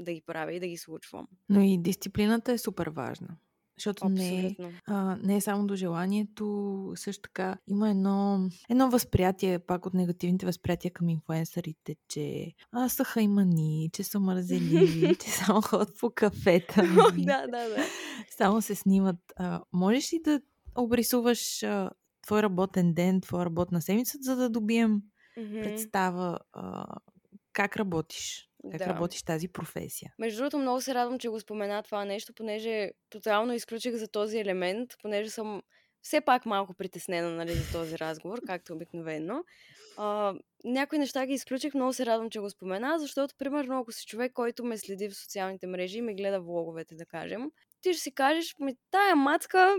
да 0.00 0.12
ги 0.12 0.22
правя 0.26 0.52
и 0.52 0.60
да 0.60 0.66
ги 0.66 0.76
случвам. 0.76 1.26
Но 1.48 1.60
и 1.60 1.78
дисциплината 1.78 2.52
е 2.52 2.58
супер 2.58 2.86
важна. 2.86 3.36
Защото 3.78 4.08
не 4.08 4.46
е, 4.46 4.56
а, 4.86 5.16
не 5.22 5.36
е 5.36 5.40
само 5.40 5.66
до 5.66 5.76
желанието, 5.76 6.92
също 6.94 7.22
така 7.22 7.56
има 7.68 7.90
едно, 7.90 8.48
едно 8.68 8.90
възприятие, 8.90 9.58
пак 9.58 9.86
от 9.86 9.94
негативните 9.94 10.46
възприятия 10.46 10.90
към 10.90 11.08
инфуенсърите, 11.08 11.96
че 12.08 12.52
а, 12.72 12.88
са 12.88 13.04
хаймани, 13.04 13.90
че 13.92 14.04
са 14.04 14.20
мързеливи, 14.20 15.14
че 15.24 15.30
само 15.30 15.60
ходят 15.60 15.98
по 16.00 16.10
кафета. 16.10 16.82
да, 17.16 17.46
да, 17.46 17.68
да. 17.68 17.84
Само 18.36 18.62
се 18.62 18.74
снимат. 18.74 19.16
А, 19.36 19.62
можеш 19.72 20.12
ли 20.12 20.20
да 20.24 20.40
обрисуваш 20.74 21.62
а, 21.62 21.90
твой 22.26 22.42
работен 22.42 22.94
ден, 22.94 23.20
твоя 23.20 23.44
работна 23.44 23.82
седмица, 23.82 24.18
за 24.20 24.36
да 24.36 24.50
добием 24.50 25.02
mm-hmm. 25.38 25.62
представа 25.62 26.38
а, 26.52 26.86
как 27.52 27.76
работиш? 27.76 28.48
Как 28.70 28.78
да. 28.78 28.86
работиш 28.86 29.22
тази 29.22 29.48
професия? 29.48 30.14
Между 30.18 30.38
другото, 30.38 30.58
много 30.58 30.80
се 30.80 30.94
радвам, 30.94 31.18
че 31.18 31.28
го 31.28 31.40
спомена 31.40 31.82
това 31.82 32.04
нещо, 32.04 32.32
понеже 32.32 32.90
тотално 33.10 33.52
изключих 33.52 33.94
за 33.94 34.08
този 34.08 34.38
елемент, 34.38 34.90
понеже 35.02 35.30
съм 35.30 35.62
все 36.02 36.20
пак 36.20 36.46
малко 36.46 36.74
притеснена 36.74 37.30
нали, 37.30 37.52
за 37.52 37.72
този 37.72 37.98
разговор, 37.98 38.40
както 38.46 38.72
обикновено. 38.72 39.44
А, 39.96 40.34
някои 40.64 40.98
неща 40.98 41.26
ги 41.26 41.32
изключих, 41.32 41.74
много 41.74 41.92
се 41.92 42.06
радвам, 42.06 42.30
че 42.30 42.40
го 42.40 42.50
спомена, 42.50 42.98
защото, 42.98 43.34
примерно, 43.38 43.80
ако 43.80 43.92
си 43.92 44.06
човек, 44.06 44.32
който 44.32 44.64
ме 44.64 44.78
следи 44.78 45.08
в 45.08 45.16
социалните 45.16 45.66
мрежи 45.66 45.98
и 45.98 46.02
ме 46.02 46.14
гледа 46.14 46.40
влоговете, 46.40 46.94
да 46.94 47.06
кажем, 47.06 47.50
ти 47.80 47.92
ще 47.92 48.02
си 48.02 48.14
кажеш, 48.14 48.54
ми 48.58 48.76
тая 48.90 49.16
мацка, 49.16 49.76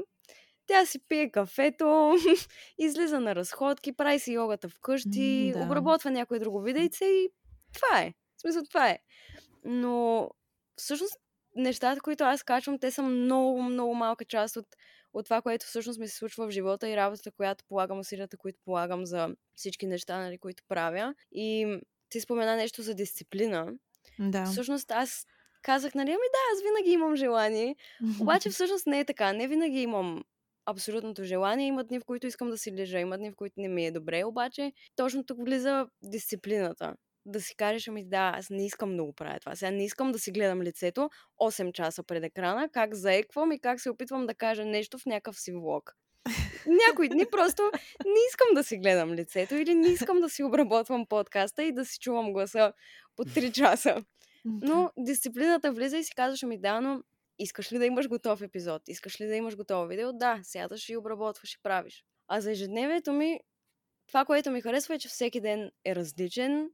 тя 0.68 0.86
си 0.86 1.00
пие 1.08 1.32
кафето, 1.32 2.16
излиза 2.78 3.20
на 3.20 3.36
разходки, 3.36 3.94
прави 3.94 4.20
си 4.20 4.34
йогата 4.34 4.70
вкъщи, 4.70 5.52
да. 5.54 5.64
обработва 5.64 6.12
някое 6.12 6.40
друго 6.40 6.62
видейце 6.62 7.06
и 7.06 7.30
това 7.74 8.02
е. 8.02 8.14
Смисъл, 8.48 8.64
това 8.64 8.90
е. 8.90 9.00
Но 9.66 10.30
всъщност 10.76 11.16
нещата, 11.56 12.02
които 12.02 12.24
аз 12.24 12.44
качвам, 12.44 12.80
те 12.80 12.92
са 12.92 13.04
много, 13.04 13.62
много 13.62 13.96
малка 13.96 14.26
част 14.26 14.56
от, 14.56 14.66
от 15.14 15.26
това, 15.26 15.42
което 15.42 15.66
всъщност 15.66 16.00
ми 16.00 16.08
се 16.08 16.16
случва 16.16 16.48
в 16.48 16.52
живота 16.52 16.90
и 16.90 16.98
работата, 16.98 17.32
която 17.32 17.64
полагам, 17.70 18.00
усилията, 18.00 18.38
които 18.38 18.60
полагам 18.66 19.06
за 19.06 19.36
всички 19.56 19.88
неща, 19.88 20.18
нали, 20.18 20.38
които 20.38 20.64
правя. 20.68 21.16
И 21.32 21.80
ти 22.10 22.20
спомена 22.20 22.56
нещо 22.56 22.82
за 22.82 22.94
дисциплина. 22.94 23.74
Да. 24.20 24.46
Всъщност 24.46 24.92
аз 24.92 25.26
казах, 25.62 25.96
нали, 25.96 26.10
ами 26.10 26.18
да, 26.18 26.40
аз 26.54 26.62
винаги 26.62 26.92
имам 26.92 27.16
желание. 27.16 27.76
Обаче 28.22 28.50
всъщност 28.50 28.88
не 28.88 29.00
е 29.00 29.06
така. 29.06 29.34
Не 29.34 29.48
винаги 29.48 29.82
имам 29.82 30.24
абсолютното 30.66 31.24
желание. 31.24 31.68
Има 31.68 31.84
дни, 31.84 32.00
в 32.00 32.06
които 32.06 32.28
искам 32.28 32.50
да 32.50 32.58
си 32.58 32.72
лежа, 32.72 33.00
има 33.00 33.18
дни, 33.18 33.32
в 33.32 33.36
които 33.36 33.54
не 33.58 33.68
ми 33.68 33.86
е 33.86 33.92
добре, 33.92 34.24
обаче 34.24 34.72
точно 34.96 35.24
тук 35.24 35.38
влиза 35.46 35.88
дисциплината 36.04 36.96
да 37.28 37.42
си 37.42 37.56
кажеш, 37.56 37.88
ами 37.88 38.06
да, 38.06 38.34
аз 38.36 38.50
не 38.50 38.66
искам 38.66 38.98
да 38.98 39.04
го 39.04 39.14
правя 39.14 39.40
това. 39.40 39.56
Сега 39.56 39.72
не 39.72 39.86
искам 39.86 40.12
да 40.12 40.20
си 40.20 40.32
гледам 40.32 40.62
лицето 40.62 41.10
8 41.42 41.72
часа 41.72 42.04
пред 42.04 42.24
екрана, 42.24 42.70
как 42.70 42.96
заеквам 42.96 43.52
и 43.52 43.60
как 43.60 43.82
се 43.82 43.90
опитвам 43.90 44.28
да 44.28 44.36
кажа 44.36 44.66
нещо 44.66 44.98
в 44.98 45.06
някакъв 45.06 45.40
си 45.40 45.52
влог. 45.52 45.96
Някои 46.88 47.10
дни 47.10 47.26
просто 47.32 47.72
не 48.06 48.20
искам 48.30 48.48
да 48.54 48.64
си 48.64 48.78
гледам 48.78 49.14
лицето 49.14 49.56
или 49.56 49.76
не 49.76 49.88
искам 49.88 50.20
да 50.20 50.30
си 50.30 50.44
обработвам 50.44 51.06
подкаста 51.06 51.64
и 51.64 51.72
да 51.72 51.86
си 51.86 52.00
чувам 52.00 52.34
гласа 52.34 52.74
по 53.16 53.26
3 53.26 53.52
часа. 53.54 54.04
Но 54.46 54.92
дисциплината 54.98 55.72
влиза 55.72 55.98
и 55.98 56.04
си 56.04 56.16
казваш, 56.16 56.44
ами 56.44 56.60
да, 56.60 56.82
но 56.82 57.02
искаш 57.40 57.72
ли 57.72 57.78
да 57.78 57.86
имаш 57.86 58.08
готов 58.08 58.42
епизод? 58.42 58.82
Искаш 58.88 59.22
ли 59.22 59.28
да 59.28 59.36
имаш 59.36 59.56
готово 59.56 59.88
видео? 59.88 60.14
Да, 60.14 60.40
сядаш 60.44 60.90
и 60.90 60.98
обработваш 60.98 61.54
и 61.54 61.62
правиш. 61.64 62.04
А 62.28 62.42
за 62.42 62.52
ежедневието 62.52 63.14
ми, 63.14 63.40
това, 64.08 64.26
което 64.26 64.52
ми 64.52 64.62
харесва 64.62 64.96
е, 64.96 65.00
че 65.00 65.08
всеки 65.08 65.42
ден 65.42 65.72
е 65.86 65.96
различен, 65.96 66.70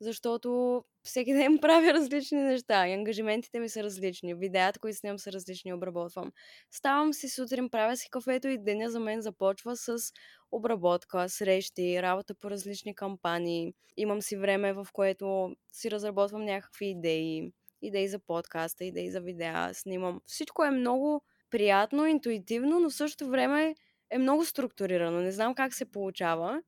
защото 0.00 0.84
всеки 1.02 1.32
ден 1.32 1.58
правя 1.62 1.92
различни 1.92 2.38
неща 2.42 2.88
и 2.88 2.92
ангажиментите 2.92 3.60
ми 3.60 3.68
са 3.68 3.82
различни, 3.82 4.34
видеята, 4.34 4.80
които 4.80 4.98
снимам 4.98 5.18
са 5.18 5.32
различни, 5.32 5.72
обработвам. 5.72 6.32
Ставам 6.70 7.12
си 7.12 7.28
сутрин, 7.28 7.70
правя 7.70 7.96
си 7.96 8.10
кафето 8.10 8.48
и 8.48 8.58
деня 8.58 8.90
за 8.90 9.00
мен 9.00 9.20
започва 9.20 9.76
с 9.76 9.96
обработка, 10.52 11.28
срещи, 11.28 12.02
работа 12.02 12.34
по 12.34 12.50
различни 12.50 12.94
кампании. 12.94 13.74
Имам 13.96 14.22
си 14.22 14.36
време, 14.36 14.72
в 14.72 14.86
което 14.92 15.56
си 15.72 15.90
разработвам 15.90 16.44
някакви 16.44 16.86
идеи, 16.86 17.52
идеи 17.82 18.08
за 18.08 18.18
подкаста, 18.18 18.84
идеи 18.84 19.10
за 19.10 19.20
видеа, 19.20 19.70
снимам. 19.72 20.20
Всичко 20.26 20.64
е 20.64 20.70
много 20.70 21.22
приятно, 21.50 22.06
интуитивно, 22.06 22.80
но 22.80 22.90
в 22.90 22.94
същото 22.94 23.30
време 23.30 23.74
е 24.10 24.18
много 24.18 24.44
структурирано. 24.44 25.20
Не 25.20 25.32
знам 25.32 25.54
как 25.54 25.74
се 25.74 25.84
получава 25.84 26.62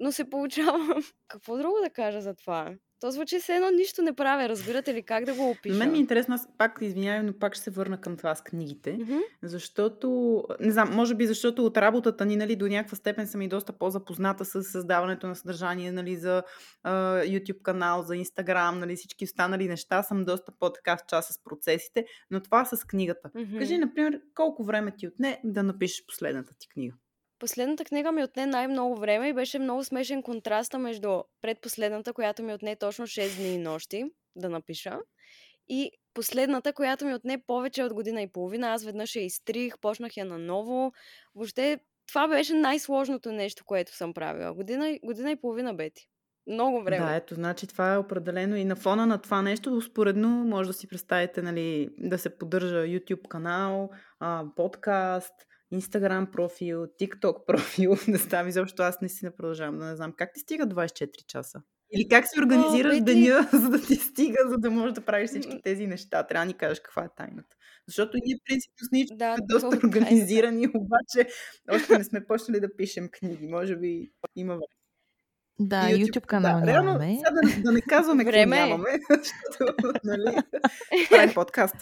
но 0.00 0.12
се 0.12 0.30
получава. 0.30 1.02
Какво 1.28 1.58
друго 1.58 1.76
да 1.84 1.90
кажа 1.90 2.20
за 2.20 2.34
това? 2.34 2.74
То 3.00 3.10
звучи 3.10 3.40
се 3.40 3.54
едно 3.54 3.70
нищо 3.70 4.02
не 4.02 4.12
правя. 4.12 4.48
Разбирате 4.48 4.94
ли 4.94 5.02
как 5.02 5.24
да 5.24 5.34
го 5.34 5.50
опиша? 5.50 5.72
На 5.72 5.78
мен 5.78 5.90
ми 5.90 5.98
е 5.98 6.00
интересно, 6.00 6.34
аз 6.34 6.48
пак 6.58 6.78
извинявам, 6.80 7.26
но 7.26 7.38
пак 7.38 7.54
ще 7.54 7.64
се 7.64 7.70
върна 7.70 8.00
към 8.00 8.16
това 8.16 8.34
с 8.34 8.42
книгите. 8.42 8.98
Mm-hmm. 8.98 9.20
Защото, 9.42 10.44
не 10.60 10.70
знам, 10.70 10.94
може 10.94 11.14
би 11.14 11.26
защото 11.26 11.66
от 11.66 11.76
работата 11.76 12.24
ни, 12.24 12.36
нали, 12.36 12.56
до 12.56 12.68
някаква 12.68 12.96
степен 12.96 13.26
съм 13.26 13.42
и 13.42 13.48
доста 13.48 13.72
по-запозната 13.72 14.44
с 14.44 14.62
създаването 14.62 15.26
на 15.26 15.36
съдържание, 15.36 15.92
нали, 15.92 16.16
за 16.16 16.42
uh, 16.86 17.38
YouTube 17.38 17.62
канал, 17.62 18.02
за 18.02 18.14
Instagram, 18.14 18.78
нали, 18.78 18.96
всички 18.96 19.24
останали 19.24 19.68
неща. 19.68 20.02
Съм 20.02 20.24
доста 20.24 20.52
по-така 20.58 20.96
в 20.96 21.06
час 21.08 21.26
с 21.26 21.42
процесите, 21.44 22.04
но 22.30 22.40
това 22.40 22.64
с 22.64 22.84
книгата. 22.86 23.30
Mm-hmm. 23.36 23.58
Кажи, 23.58 23.78
например, 23.78 24.20
колко 24.34 24.64
време 24.64 24.92
ти 24.96 25.08
отне 25.08 25.40
да 25.44 25.62
напишеш 25.62 26.06
последната 26.06 26.52
ти 26.58 26.68
книга? 26.68 26.94
Последната 27.38 27.84
книга 27.84 28.12
ми 28.12 28.24
отне 28.24 28.46
най-много 28.46 28.96
време 28.96 29.28
и 29.28 29.32
беше 29.32 29.58
много 29.58 29.84
смешен 29.84 30.22
контраста 30.22 30.78
между 30.78 31.22
предпоследната, 31.42 32.12
която 32.12 32.42
ми 32.42 32.54
отне 32.54 32.76
точно 32.76 33.06
6 33.06 33.36
дни 33.36 33.54
и 33.54 33.58
нощи 33.58 34.04
да 34.36 34.48
напиша, 34.48 34.98
и 35.68 35.90
последната, 36.14 36.72
която 36.72 37.04
ми 37.04 37.14
отне 37.14 37.42
повече 37.46 37.82
от 37.82 37.94
година 37.94 38.22
и 38.22 38.32
половина. 38.32 38.68
Аз 38.68 38.84
веднъж 38.84 39.16
я 39.16 39.24
изтрих, 39.24 39.78
почнах 39.80 40.16
я 40.16 40.24
наново. 40.24 40.92
Въобще, 41.34 41.78
това 42.08 42.28
беше 42.28 42.54
най-сложното 42.54 43.32
нещо, 43.32 43.64
което 43.66 43.96
съм 43.96 44.14
правила. 44.14 44.54
Година, 44.54 44.98
година 45.04 45.30
и 45.30 45.40
половина 45.40 45.74
бети. 45.74 46.08
Много 46.46 46.82
време. 46.82 47.06
Да, 47.06 47.14
ето, 47.14 47.34
значи 47.34 47.66
това 47.66 47.94
е 47.94 47.98
определено 47.98 48.56
и 48.56 48.64
на 48.64 48.76
фона 48.76 49.06
на 49.06 49.18
това 49.18 49.42
нещо, 49.42 49.76
успоредно 49.76 50.28
може 50.28 50.66
да 50.66 50.72
си 50.72 50.88
представите, 50.88 51.42
нали, 51.42 51.88
да 51.98 52.18
се 52.18 52.38
поддържа 52.38 52.76
YouTube 52.76 53.28
канал, 53.28 53.90
подкаст, 54.56 55.34
Инстаграм 55.70 56.26
профил, 56.30 56.86
TikTok 56.86 57.44
профил, 57.46 57.96
да 58.08 58.18
става 58.18 58.48
изобщо 58.48 58.82
аз 58.82 59.00
не 59.00 59.08
си 59.08 59.24
не 59.24 59.36
продължавам 59.36 59.78
да 59.78 59.84
не 59.84 59.96
знам. 59.96 60.12
Как 60.16 60.30
ти 60.34 60.40
стига 60.40 60.66
24 60.66 61.26
часа? 61.26 61.62
Или 61.92 62.08
как 62.08 62.28
си 62.28 62.40
организираш 62.40 62.96
О, 62.96 63.04
деня, 63.04 63.48
за 63.52 63.68
да 63.68 63.82
ти 63.82 63.94
стига, 63.94 64.38
за 64.48 64.56
да 64.58 64.70
можеш 64.70 64.92
да 64.92 65.00
правиш 65.00 65.30
всички 65.30 65.62
тези 65.62 65.86
неща? 65.86 66.26
Трябва 66.26 66.46
да 66.46 66.48
ни 66.48 66.54
кажеш 66.54 66.80
каква 66.80 67.04
е 67.04 67.08
тайната. 67.16 67.56
Защото 67.86 68.18
ние, 68.24 68.36
принципно, 68.44 68.86
с 68.88 68.92
Ничко 68.92 69.16
да, 69.16 69.36
сме 69.36 69.44
доста 69.48 69.76
е 69.76 69.86
организирани, 69.86 70.62
тайната. 70.62 70.78
обаче 70.84 71.28
още 71.70 71.98
не 71.98 72.04
сме 72.04 72.26
почнали 72.26 72.60
да 72.60 72.76
пишем 72.76 73.08
книги. 73.12 73.46
Може 73.46 73.76
би 73.76 74.10
има 74.36 74.52
време. 74.52 74.62
Да, 75.60 75.82
YouTube, 75.82 76.06
YouTube 76.06 76.26
канал 76.26 76.60
да, 76.60 76.66
нямаме. 76.66 77.06
Реално, 77.06 77.18
сега 77.18 77.30
да, 77.30 77.62
да 77.62 77.72
не 77.72 77.80
казваме 77.80 78.24
какво 78.24 78.46
нямаме, 78.46 78.90
защото, 79.10 79.92
нали, 80.04 80.36
правим 81.10 81.34
подкаст. 81.34 81.76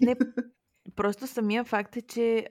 Не, 0.00 0.16
Просто 0.96 1.26
самия 1.26 1.64
факт 1.64 1.96
е, 1.96 2.02
че 2.02 2.48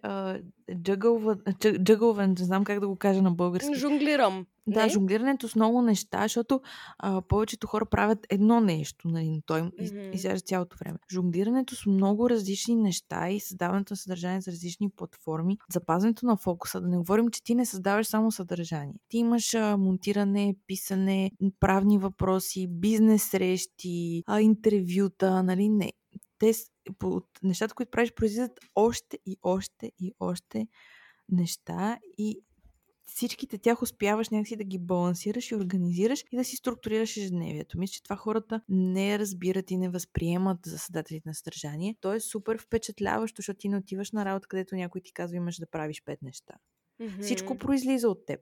джъгълва, 0.83 1.37
джъгълва, 1.83 2.27
не 2.27 2.35
знам 2.37 2.63
как 2.63 2.79
да 2.79 2.87
го 2.87 2.95
кажа 2.95 3.21
на 3.21 3.31
български. 3.31 3.75
Жонглирам. 3.75 4.45
Да, 4.67 4.83
не? 4.83 4.89
жонглирането 4.89 5.47
с 5.47 5.55
много 5.55 5.81
неща, 5.81 6.21
защото 6.21 6.61
а, 6.99 7.21
повечето 7.21 7.67
хора 7.67 7.85
правят 7.85 8.27
едно 8.29 8.59
нещо, 8.59 9.07
нали, 9.07 9.41
той 9.45 9.61
mm-hmm. 9.61 10.11
изяжда 10.15 10.39
цялото 10.39 10.77
време. 10.79 10.97
Жонглирането 11.11 11.75
с 11.75 11.85
много 11.85 12.29
различни 12.29 12.75
неща 12.75 13.29
и 13.29 13.39
създаването 13.39 13.93
на 13.93 13.97
съдържание 13.97 14.41
за 14.41 14.51
различни 14.51 14.89
платформи, 14.89 15.57
запазването 15.73 16.25
на 16.25 16.37
фокуса, 16.37 16.81
да 16.81 16.87
не 16.87 16.97
говорим, 16.97 17.29
че 17.29 17.43
ти 17.43 17.55
не 17.55 17.65
създаваш 17.65 18.07
само 18.07 18.31
съдържание. 18.31 18.95
Ти 19.09 19.17
имаш 19.17 19.53
а, 19.53 19.77
монтиране, 19.77 20.55
писане, 20.67 21.31
правни 21.59 21.97
въпроси, 21.97 22.67
бизнес 22.69 23.23
срещи, 23.23 24.23
а, 24.27 24.41
интервюта, 24.41 25.43
нали, 25.43 25.69
не 25.69 25.91
те, 26.41 26.51
от 27.03 27.27
нещата, 27.43 27.75
които 27.75 27.91
правиш, 27.91 28.13
произлизат 28.13 28.59
още 28.75 29.19
и 29.25 29.37
още 29.41 29.91
и 29.99 30.13
още 30.19 30.67
неща 31.29 31.99
и 32.17 32.39
всичките 33.05 33.57
тях 33.57 33.81
успяваш 33.81 34.29
някакси 34.29 34.55
да 34.55 34.63
ги 34.63 34.79
балансираш 34.79 35.51
и 35.51 35.55
организираш 35.55 36.23
и 36.31 36.37
да 36.37 36.43
си 36.43 36.55
структурираш 36.55 37.17
ежедневието. 37.17 37.79
Мисля, 37.79 37.93
че 37.93 38.03
това 38.03 38.15
хората 38.15 38.61
не 38.69 39.19
разбират 39.19 39.71
и 39.71 39.77
не 39.77 39.89
възприемат 39.89 40.57
за 40.65 40.79
създателите 40.79 41.29
на 41.29 41.35
съдържание. 41.35 41.95
То 42.01 42.13
е 42.13 42.19
супер 42.19 42.57
впечатляващо, 42.57 43.35
защото 43.41 43.57
ти 43.57 43.69
не 43.69 43.77
отиваш 43.77 44.11
на 44.11 44.25
работа, 44.25 44.47
където 44.47 44.75
някой 44.75 45.01
ти 45.01 45.13
казва 45.13 45.37
имаш 45.37 45.57
да 45.57 45.69
правиш 45.69 46.03
пет 46.05 46.21
неща. 46.21 46.53
Mm-hmm. 47.01 47.21
Всичко 47.21 47.57
произлиза 47.57 48.09
от 48.09 48.25
теб. 48.25 48.39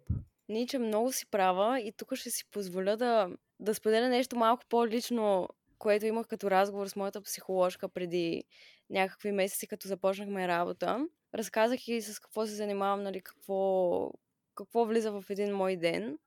Ниче 0.50 0.80
много 0.80 1.12
си 1.12 1.26
права 1.32 1.80
и 1.80 1.94
тук 1.98 2.16
ще 2.16 2.30
си 2.30 2.44
позволя 2.52 2.96
да, 2.96 3.30
да 3.60 3.76
споделя 3.76 4.10
нещо 4.10 4.38
малко 4.38 4.64
по-лично, 4.70 5.48
което 5.80 6.06
имах 6.06 6.28
като 6.28 6.52
разговор 6.52 6.88
с 6.88 6.96
моята 6.96 7.22
психоложка 7.22 7.90
преди 7.90 8.44
някакви 8.90 9.32
месеци, 9.32 9.68
като 9.68 9.88
започнахме 9.88 10.48
работа. 10.48 11.08
Разказах 11.36 11.88
и 11.88 12.02
с 12.02 12.20
какво 12.20 12.46
се 12.46 12.54
занимавам, 12.54 13.04
нали, 13.04 13.22
какво, 13.22 14.12
какво 14.56 14.86
влиза 14.86 15.12
в 15.12 15.24
един 15.30 15.56
мой 15.56 15.78
ден. 15.78 16.18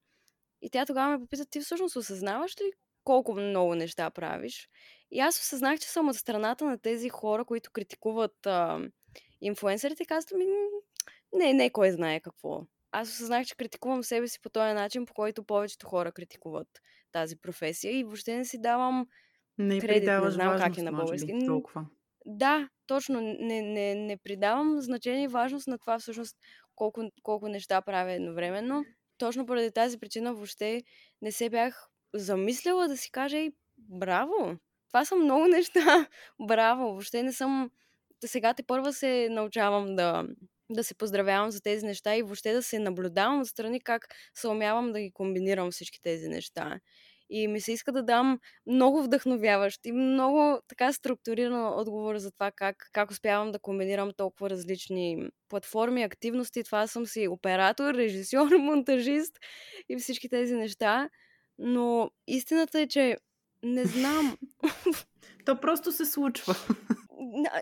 И 0.63 0.71
тя 0.71 0.87
тогава 0.87 1.11
ме 1.11 1.25
попита, 1.25 1.47
ти 1.47 1.61
всъщност 1.61 1.97
осъзнаваш 1.97 2.61
ли 2.61 2.73
колко 3.05 3.35
много 3.35 3.75
неща 3.75 4.11
правиш? 4.11 4.69
И 5.11 5.21
аз 5.21 5.41
осъзнах, 5.41 5.81
че 5.81 5.89
съм 5.89 6.09
от 6.09 6.17
страната 6.17 6.65
на 6.65 6.79
тези 6.79 7.09
хора, 7.09 7.45
които 7.45 7.71
критикуват 7.71 8.47
а, 8.47 8.81
инфуенсърите 9.41 10.03
и 10.03 10.07
казват 10.07 10.39
ми, 10.39 10.47
не, 11.33 11.53
не 11.53 11.71
кой 11.71 11.91
знае 11.91 12.21
какво. 12.21 12.63
Аз 12.93 13.09
осъзнах, 13.09 13.47
че 13.47 13.57
критикувам 13.57 14.05
себе 14.05 14.29
си 14.29 14.41
по 14.41 14.51
този 14.51 14.75
начин, 14.75 15.07
по 15.07 15.15
който 15.15 15.45
повечето 15.45 15.87
хора 15.87 16.13
критикуват 16.13 16.69
тази 17.13 17.37
професия 17.37 17.99
и 17.99 18.05
въобще 18.05 18.37
не 18.37 18.45
си 18.45 18.61
давам 18.61 19.07
не 19.59 19.81
кредит, 19.81 20.09
не 20.25 20.31
знам 20.31 20.59
как 20.59 20.79
е 20.79 20.83
на 20.83 20.93
български. 20.93 21.47
толкова. 21.47 21.87
Да, 22.27 22.69
точно. 22.87 23.21
Не, 23.21 23.63
не, 23.63 23.95
не 23.95 24.17
придавам 24.17 24.81
значение 24.81 25.25
и 25.25 25.29
важност 25.29 25.67
на 25.67 25.79
това 25.79 25.99
всъщност 25.99 26.37
колко, 26.75 27.11
колко 27.23 27.49
неща 27.49 27.83
правя 27.83 28.13
едновременно. 28.13 28.85
Точно 29.19 29.47
поради 29.47 29.71
тази 29.71 29.99
причина 29.99 30.35
въобще 30.35 30.83
не 31.23 31.33
се 31.33 31.51
бях 31.51 31.89
замисляла 32.15 32.89
да 32.89 32.97
си 32.97 33.11
кажа 33.11 33.39
и 33.39 33.53
браво! 33.79 34.57
Това 34.89 35.05
са 35.05 35.17
много 35.17 35.47
неща. 35.49 36.09
Браво! 36.41 36.83
Въобще 36.83 37.23
не 37.23 37.33
съм... 37.33 37.71
Сега 38.25 38.55
те 38.55 38.63
първа 38.63 38.93
се 38.93 39.29
научавам 39.31 39.97
да, 39.97 40.25
да 40.71 40.85
се 40.85 40.95
поздравявам 40.95 41.51
за 41.51 41.63
тези 41.63 41.87
неща 41.87 42.17
и 42.17 42.23
въобще 42.23 42.53
да 42.53 42.63
се 42.63 42.79
наблюдавам 42.79 43.41
отстрани 43.41 43.81
как 43.81 44.15
се 44.35 44.49
умявам 44.49 44.93
да 44.93 45.01
ги 45.01 45.13
комбинирам 45.13 45.71
всички 45.71 46.01
тези 46.01 46.29
неща. 46.29 46.81
И 47.31 47.49
ми 47.49 47.61
се 47.61 47.73
иска 47.73 47.93
да 47.93 48.03
дам 48.03 48.39
много 48.67 49.03
вдъхновяващ 49.03 49.81
и 49.87 49.93
много 49.93 50.61
така 50.69 50.93
структуриран 50.93 51.79
отговор 51.79 52.17
за 52.17 52.31
това 52.31 52.51
как, 52.51 52.77
как 52.93 53.11
успявам 53.11 53.53
да 53.53 53.59
комбинирам 53.59 54.11
толкова 54.17 54.51
различни 54.51 55.29
платформи, 55.49 56.03
активности. 56.03 56.65
Това 56.65 56.87
съм 56.87 57.07
си 57.07 57.29
оператор, 57.29 57.95
режисьор, 57.95 58.51
монтажист 58.59 59.39
и 59.89 59.97
всички 59.97 60.29
тези 60.29 60.55
неща. 60.55 61.09
Но 61.59 62.11
истината 62.27 62.81
е, 62.81 62.87
че 62.87 63.17
не 63.63 63.85
знам. 63.85 64.37
То 65.45 65.61
просто 65.61 65.93
се 65.93 66.05
случва. 66.05 66.55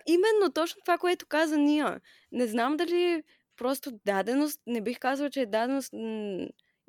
Именно 0.06 0.52
точно 0.54 0.82
това, 0.84 0.98
което 0.98 1.26
каза 1.28 1.56
Ния. 1.56 2.00
Не 2.32 2.46
знам 2.46 2.76
дали 2.76 3.22
просто 3.56 3.90
даденост, 4.06 4.60
не 4.66 4.80
бих 4.80 4.98
казала, 4.98 5.30
че 5.30 5.40
е 5.40 5.46
даденост 5.46 5.92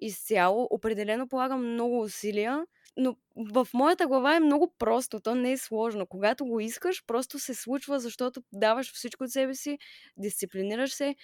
изцяло. 0.02 0.68
Определено 0.70 1.28
полагам 1.28 1.74
много 1.74 2.02
усилия, 2.02 2.66
но 2.98 3.16
в 3.36 3.68
моята 3.74 4.08
глава 4.08 4.36
е 4.36 4.40
много 4.40 4.74
просто, 4.78 5.20
то 5.20 5.36
не 5.36 5.52
е 5.52 5.58
сложно. 5.58 6.08
Когато 6.08 6.46
го 6.46 6.60
искаш, 6.60 7.04
просто 7.08 7.40
се 7.40 7.54
случва, 7.54 8.00
защото 8.00 8.42
даваш 8.54 8.94
всичко 8.94 9.24
от 9.24 9.32
себе 9.32 9.56
си, 9.56 9.78
дисциплинираш 10.18 10.94
се, 10.94 11.16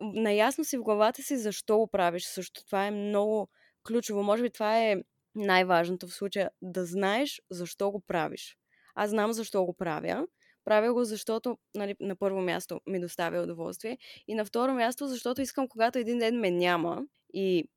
наясно 0.00 0.64
си 0.64 0.76
в 0.76 0.82
главата 0.82 1.22
си 1.22 1.36
защо 1.36 1.78
го 1.78 1.86
правиш. 1.86 2.24
Също 2.24 2.64
това 2.64 2.86
е 2.86 2.90
много 2.90 3.48
ключово. 3.86 4.22
Може 4.22 4.42
би 4.42 4.50
това 4.50 4.78
е 4.78 4.96
най-важното 5.34 6.06
в 6.06 6.14
случая 6.14 6.50
да 6.62 6.84
знаеш 6.84 7.42
защо 7.50 7.90
го 7.90 8.00
правиш. 8.00 8.56
Аз 8.94 9.10
знам 9.10 9.32
защо 9.32 9.64
го 9.64 9.74
правя. 9.74 10.26
Правя 10.64 10.92
го, 10.92 11.04
защото 11.04 11.58
нали, 11.74 11.96
на 12.00 12.16
първо 12.16 12.40
място 12.40 12.80
ми 12.86 13.00
доставя 13.00 13.42
удоволствие 13.42 13.98
и 14.28 14.34
на 14.34 14.44
второ 14.44 14.74
място, 14.74 15.06
защото 15.06 15.40
искам, 15.40 15.68
когато 15.68 15.98
един 15.98 16.18
ден 16.18 16.40
ме 16.40 16.50
няма 16.50 17.02
и 17.34 17.68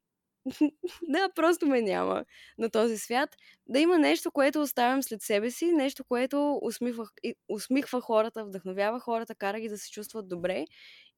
да, 1.01 1.29
просто 1.35 1.67
ме 1.67 1.81
няма 1.81 2.25
на 2.57 2.69
този 2.69 2.97
свят. 2.97 3.29
Да 3.67 3.79
има 3.79 3.97
нещо, 3.99 4.31
което 4.31 4.61
оставям 4.61 5.03
след 5.03 5.21
себе 5.21 5.51
си, 5.51 5.71
нещо, 5.71 6.03
което 6.03 6.59
усмихва, 6.61 7.05
усмихва 7.49 8.01
хората, 8.01 8.45
вдъхновява 8.45 8.99
хората, 8.99 9.35
кара 9.35 9.59
ги 9.59 9.69
да 9.69 9.77
се 9.77 9.91
чувстват 9.91 10.27
добре. 10.27 10.65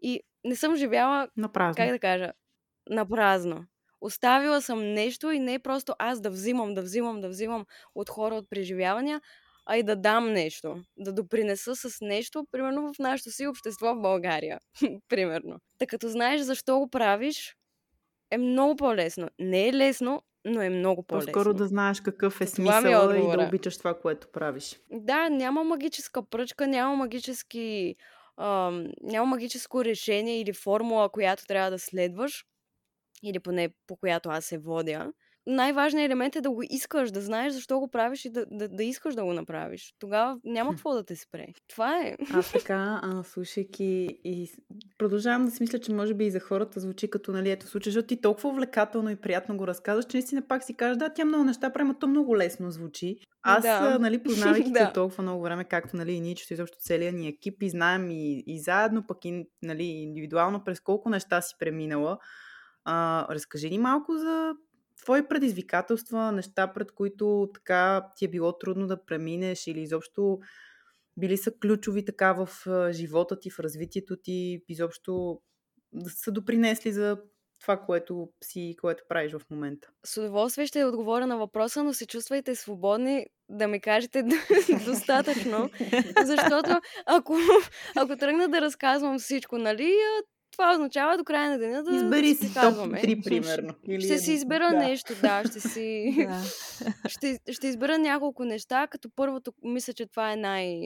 И 0.02 0.22
не 0.44 0.56
съм 0.56 0.76
живяла, 0.76 1.28
на 1.38 1.52
празно. 1.52 1.76
как 1.76 1.92
да 1.92 2.00
кажа, 2.00 2.32
на 2.90 3.06
празно. 3.06 3.66
Оставила 4.02 4.62
съм 4.62 4.94
нещо 4.94 5.32
и 5.32 5.40
не 5.40 5.54
е 5.54 5.60
просто 5.60 5.94
аз 6.00 6.22
да 6.22 6.30
взимам, 6.30 6.74
да 6.74 6.82
взимам, 6.82 7.22
да 7.22 7.30
взимам 7.30 7.66
от 7.96 8.10
хора, 8.10 8.36
от 8.36 8.50
преживявания, 8.50 9.22
а 9.66 9.78
и 9.78 9.84
да 9.84 9.96
дам 9.96 10.34
нещо, 10.34 10.84
да 10.98 11.14
допринеса 11.14 11.76
с 11.76 12.02
нещо, 12.02 12.48
примерно 12.52 12.94
в 12.94 13.00
нашето 13.00 13.32
си 13.32 13.48
общество 13.48 13.96
в 13.96 14.02
България, 14.02 14.60
примерно. 15.10 15.60
Така 15.78 15.90
като 15.90 16.10
знаеш 16.10 16.42
защо 16.42 16.80
го 16.80 16.90
правиш, 16.90 17.57
е 18.32 18.38
много 18.38 18.76
по-лесно. 18.76 19.30
Не 19.40 19.68
е 19.68 19.74
лесно, 19.74 20.22
но 20.46 20.62
е 20.62 20.70
много 20.70 21.04
по-лесно. 21.04 21.32
По-скоро 21.32 21.54
да 21.54 21.68
знаеш 21.68 22.02
какъв 22.02 22.42
е 22.42 22.48
смисъл 22.48 23.10
е 23.12 23.18
и 23.18 23.38
да 23.38 23.46
обичаш 23.48 23.78
това, 23.78 24.00
което 24.00 24.28
правиш. 24.32 24.80
Да, 24.92 25.30
няма 25.30 25.64
магическа 25.64 26.30
пръчка, 26.30 26.68
няма 26.68 26.96
магически... 26.96 27.96
Ам, 28.38 28.88
няма 29.04 29.26
магическо 29.26 29.86
решение 29.86 30.42
или 30.42 30.54
формула, 30.54 31.10
която 31.10 31.46
трябва 31.46 31.72
да 31.72 31.80
следваш, 31.80 32.46
или 33.24 33.40
поне 33.40 33.70
по 33.88 33.96
която 33.96 34.30
аз 34.30 34.46
се 34.46 34.58
водя 34.58 35.14
най-важният 35.48 36.10
елемент 36.10 36.36
е 36.36 36.42
да 36.42 36.52
го 36.52 36.62
искаш, 36.70 37.12
да 37.12 37.22
знаеш 37.22 37.54
защо 37.54 37.80
го 37.80 37.88
правиш 37.88 38.26
и 38.26 38.30
да, 38.30 38.46
да, 38.52 38.68
да 38.68 38.84
искаш 38.84 39.16
да 39.16 39.24
го 39.24 39.34
направиш. 39.34 39.94
Тогава 40.00 40.40
няма 40.44 40.72
какво 40.72 40.94
да 40.94 41.04
те 41.04 41.16
спре. 41.16 41.46
Това 41.68 42.02
е. 42.02 42.16
Аз 42.34 42.52
така, 42.54 43.00
а, 43.04 43.24
слушайки 43.24 44.20
и 44.24 44.52
продължавам 44.98 45.46
да 45.46 45.52
си 45.52 45.64
мисля, 45.64 45.80
че 45.80 45.94
може 45.94 46.14
би 46.14 46.26
и 46.26 46.32
за 46.32 46.40
хората 46.40 46.80
звучи 46.80 47.10
като, 47.10 47.32
нали, 47.32 47.52
ето 47.52 47.68
случай, 47.68 47.92
защото 47.92 48.08
ти 48.08 48.22
толкова 48.22 48.50
увлекателно 48.50 49.10
и 49.10 49.16
приятно 49.16 49.58
го 49.58 49.68
разказваш, 49.68 50.06
че 50.06 50.18
наистина 50.18 50.48
пак 50.48 50.64
си 50.64 50.74
кажеш, 50.74 50.98
да, 50.98 51.14
тя 51.14 51.26
много 51.26 51.44
неща 51.44 51.70
прави, 51.74 51.92
то 52.00 52.08
много 52.08 52.38
лесно 52.38 52.72
звучи. 52.72 53.18
Аз, 53.44 53.64
да. 53.64 54.00
нали, 54.00 54.24
познавайки 54.24 54.72
да. 54.72 54.94
толкова 54.94 55.24
много 55.24 55.44
време, 55.44 55.64
както, 55.64 55.98
нали, 55.98 56.12
и 56.12 56.22
ние, 56.22 56.36
че 56.36 56.54
изобщо 56.54 56.78
целият 56.80 57.16
ни 57.16 57.28
екип 57.28 57.64
и 57.64 57.70
знаем 57.70 58.10
и, 58.12 58.44
и 58.48 58.60
заедно, 58.60 59.04
пък 59.08 59.26
и, 59.26 59.46
нали, 59.62 59.84
индивидуално 59.84 60.64
през 60.64 60.80
колко 60.80 61.10
неща 61.10 61.42
си 61.42 61.56
преминала. 61.60 62.18
А, 62.86 63.28
разкажи 63.30 63.70
ни 63.70 63.78
малко 63.78 64.18
за 64.18 64.54
твои 65.04 65.28
предизвикателства, 65.28 66.32
неща, 66.32 66.74
пред 66.74 66.92
които 66.92 67.50
така 67.54 68.08
ти 68.16 68.26
е 68.26 68.30
било 68.30 68.58
трудно 68.58 68.88
да 68.88 69.06
преминеш 69.06 69.68
или 69.68 69.82
изобщо 69.82 70.40
били 71.18 71.38
са 71.38 71.52
ключови 71.62 72.06
така 72.06 72.34
в 72.34 72.50
живота 72.92 73.40
ти, 73.40 73.50
в 73.50 73.60
развитието 73.60 74.18
ти, 74.24 74.64
изобщо 74.68 75.42
да 75.94 76.10
са 76.10 76.32
допринесли 76.32 76.92
за 76.92 77.18
това, 77.62 77.78
което 77.78 78.30
си, 78.44 78.76
което 78.82 79.04
правиш 79.10 79.32
в 79.32 79.42
момента. 79.50 79.90
С 80.06 80.18
удоволствие 80.18 80.66
ще 80.66 80.86
отговоря 80.86 81.28
на 81.28 81.38
въпроса, 81.38 81.84
но 81.84 81.94
се 81.94 82.08
чувствайте 82.08 82.56
свободни 82.56 83.26
да 83.50 83.68
ми 83.68 83.82
кажете 83.82 84.24
достатъчно, 84.86 85.70
защото 86.26 86.82
ако, 87.06 87.38
ако 87.96 88.18
тръгна 88.18 88.50
да 88.50 88.62
разказвам 88.62 89.20
всичко, 89.20 89.58
нали, 89.58 89.94
това 90.58 90.74
означава 90.74 91.18
до 91.18 91.24
края 91.24 91.50
на 91.50 91.58
деня 91.58 91.84
да 91.84 91.96
Избери 91.96 92.36
си 92.36 92.54
казваме. 92.54 93.02
три, 93.02 93.22
примерно. 93.22 93.74
Или 93.88 94.02
ще 94.02 94.18
си 94.18 94.32
избера 94.34 94.70
да. 94.70 94.78
нещо, 94.78 95.14
да, 95.22 95.44
ще 95.48 95.60
си... 95.60 96.14
ще, 97.08 97.40
ще 97.52 97.68
избера 97.68 97.98
няколко 97.98 98.46
неща, 98.46 98.88
като 98.88 99.10
първото, 99.16 99.54
мисля, 99.64 99.94
че 99.94 100.06
това 100.06 100.32
е 100.32 100.36
най... 100.36 100.80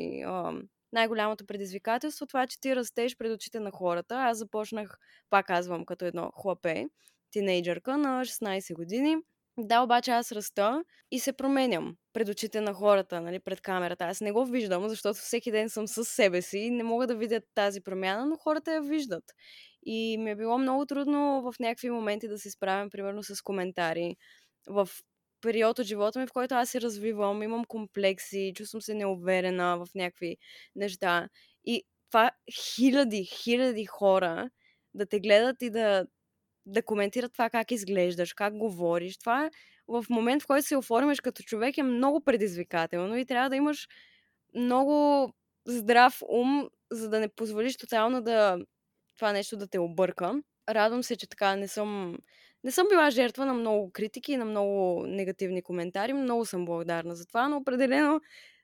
най-голямото 0.94 1.46
предизвикателство, 1.46 2.26
това 2.26 2.44
е, 2.44 2.48
че 2.48 2.60
ти 2.60 2.76
растеш 2.76 3.18
пред 3.18 3.32
очите 3.32 3.60
на 3.60 3.72
хората. 3.72 4.16
Аз 4.16 4.38
започнах, 4.38 4.98
пак 5.30 5.48
казвам, 5.48 5.86
като 5.86 6.06
едно 6.06 6.32
хлапе, 6.42 6.86
тинейджърка 7.32 7.98
на 7.98 8.26
16 8.26 8.74
години. 8.74 9.18
Да, 9.58 9.82
обаче 9.82 10.12
аз 10.12 10.32
раста 10.32 10.84
и 11.12 11.20
се 11.20 11.34
променям 11.34 11.96
пред 12.14 12.30
очите 12.30 12.62
на 12.62 12.74
хората, 12.74 13.22
нали, 13.22 13.40
пред 13.40 13.62
камерата. 13.62 14.04
Аз 14.06 14.22
не 14.22 14.32
го 14.32 14.46
виждам, 14.46 14.90
защото 14.90 15.20
всеки 15.20 15.52
ден 15.52 15.70
съм 15.70 15.88
със 15.88 16.08
себе 16.10 16.42
си 16.42 16.58
и 16.58 16.70
не 16.70 16.84
мога 16.84 17.08
да 17.08 17.16
видя 17.16 17.42
тази 17.56 17.82
промяна, 17.82 18.26
но 18.26 18.36
хората 18.38 18.74
я 18.74 18.82
виждат. 18.82 19.24
И 19.86 20.18
ми 20.18 20.32
е 20.32 20.36
било 20.36 20.58
много 20.58 20.86
трудно 20.86 21.42
в 21.42 21.60
някакви 21.60 21.90
моменти 21.90 22.28
да 22.28 22.40
се 22.40 22.52
справям, 22.52 22.90
примерно 22.90 23.24
с 23.24 23.42
коментари. 23.42 24.16
В 24.68 24.90
период 25.42 25.80
от 25.80 25.86
живота 25.86 26.20
ми, 26.20 26.28
в 26.28 26.34
който 26.34 26.56
аз 26.56 26.70
се 26.70 26.82
развивам, 26.82 27.44
имам 27.44 27.66
комплекси, 27.66 28.54
чувствам 28.56 28.82
се 28.82 28.94
неуверена 28.94 29.78
в 29.78 29.88
някакви 29.96 30.38
неща. 30.76 31.30
И 31.66 31.84
това 32.10 32.32
хиляди, 32.54 33.24
хиляди 33.26 33.86
хора 33.86 34.50
да 34.94 35.06
те 35.06 35.20
гледат 35.20 35.62
и 35.62 35.70
да 35.70 36.06
да 36.66 36.84
коментират 36.84 37.34
това 37.34 37.50
как 37.50 37.72
изглеждаш, 37.72 38.34
как 38.34 38.58
говориш. 38.58 39.18
Това 39.18 39.50
в 39.88 40.06
момент, 40.10 40.44
в 40.44 40.48
който 40.48 40.68
се 40.68 40.78
оформиш 40.78 41.22
като 41.22 41.44
човек 41.44 41.78
е 41.78 41.84
много 41.84 42.22
предизвикателно 42.22 43.18
и 43.18 43.26
трябва 43.26 43.50
да 43.50 43.56
имаш 43.56 43.88
много 44.56 45.28
здрав 45.66 46.22
ум, 46.30 46.70
за 46.92 47.10
да 47.10 47.20
не 47.20 47.28
позволиш 47.28 47.78
тотално 47.78 48.22
да 48.22 48.58
това 49.18 49.32
нещо 49.32 49.58
да 49.58 49.68
те 49.68 49.80
обърка. 49.80 50.42
Радвам 50.70 51.04
се, 51.04 51.16
че 51.16 51.30
така 51.30 51.56
не 51.56 51.68
съм 51.68 52.18
не 52.64 52.72
съм 52.72 52.88
била 52.90 53.10
жертва 53.10 53.46
на 53.46 53.54
много 53.54 53.92
критики 53.92 54.32
и 54.32 54.38
на 54.38 54.46
много 54.46 55.06
негативни 55.08 55.62
коментари. 55.62 56.14
Много 56.14 56.46
съм 56.46 56.66
благодарна 56.66 57.16
за 57.16 57.26
това, 57.26 57.48
но 57.48 57.58
определено 57.58 58.22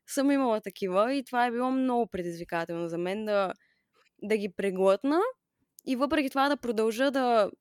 съм 0.07 0.31
имала 0.31 0.61
такива 0.61 1.13
и 1.13 1.23
това 1.23 1.45
е 1.45 1.51
било 1.51 1.71
много 1.71 2.07
предизвикателно 2.07 2.87
за 2.87 2.97
мен 2.97 3.25
да, 3.25 3.53
да 4.23 4.37
ги 4.37 4.49
преглътна 4.49 5.19
и 5.85 5.95
въпреки 5.95 6.29
това 6.29 6.49
да 6.49 6.57
продължа 6.57 7.11
да, 7.11 7.51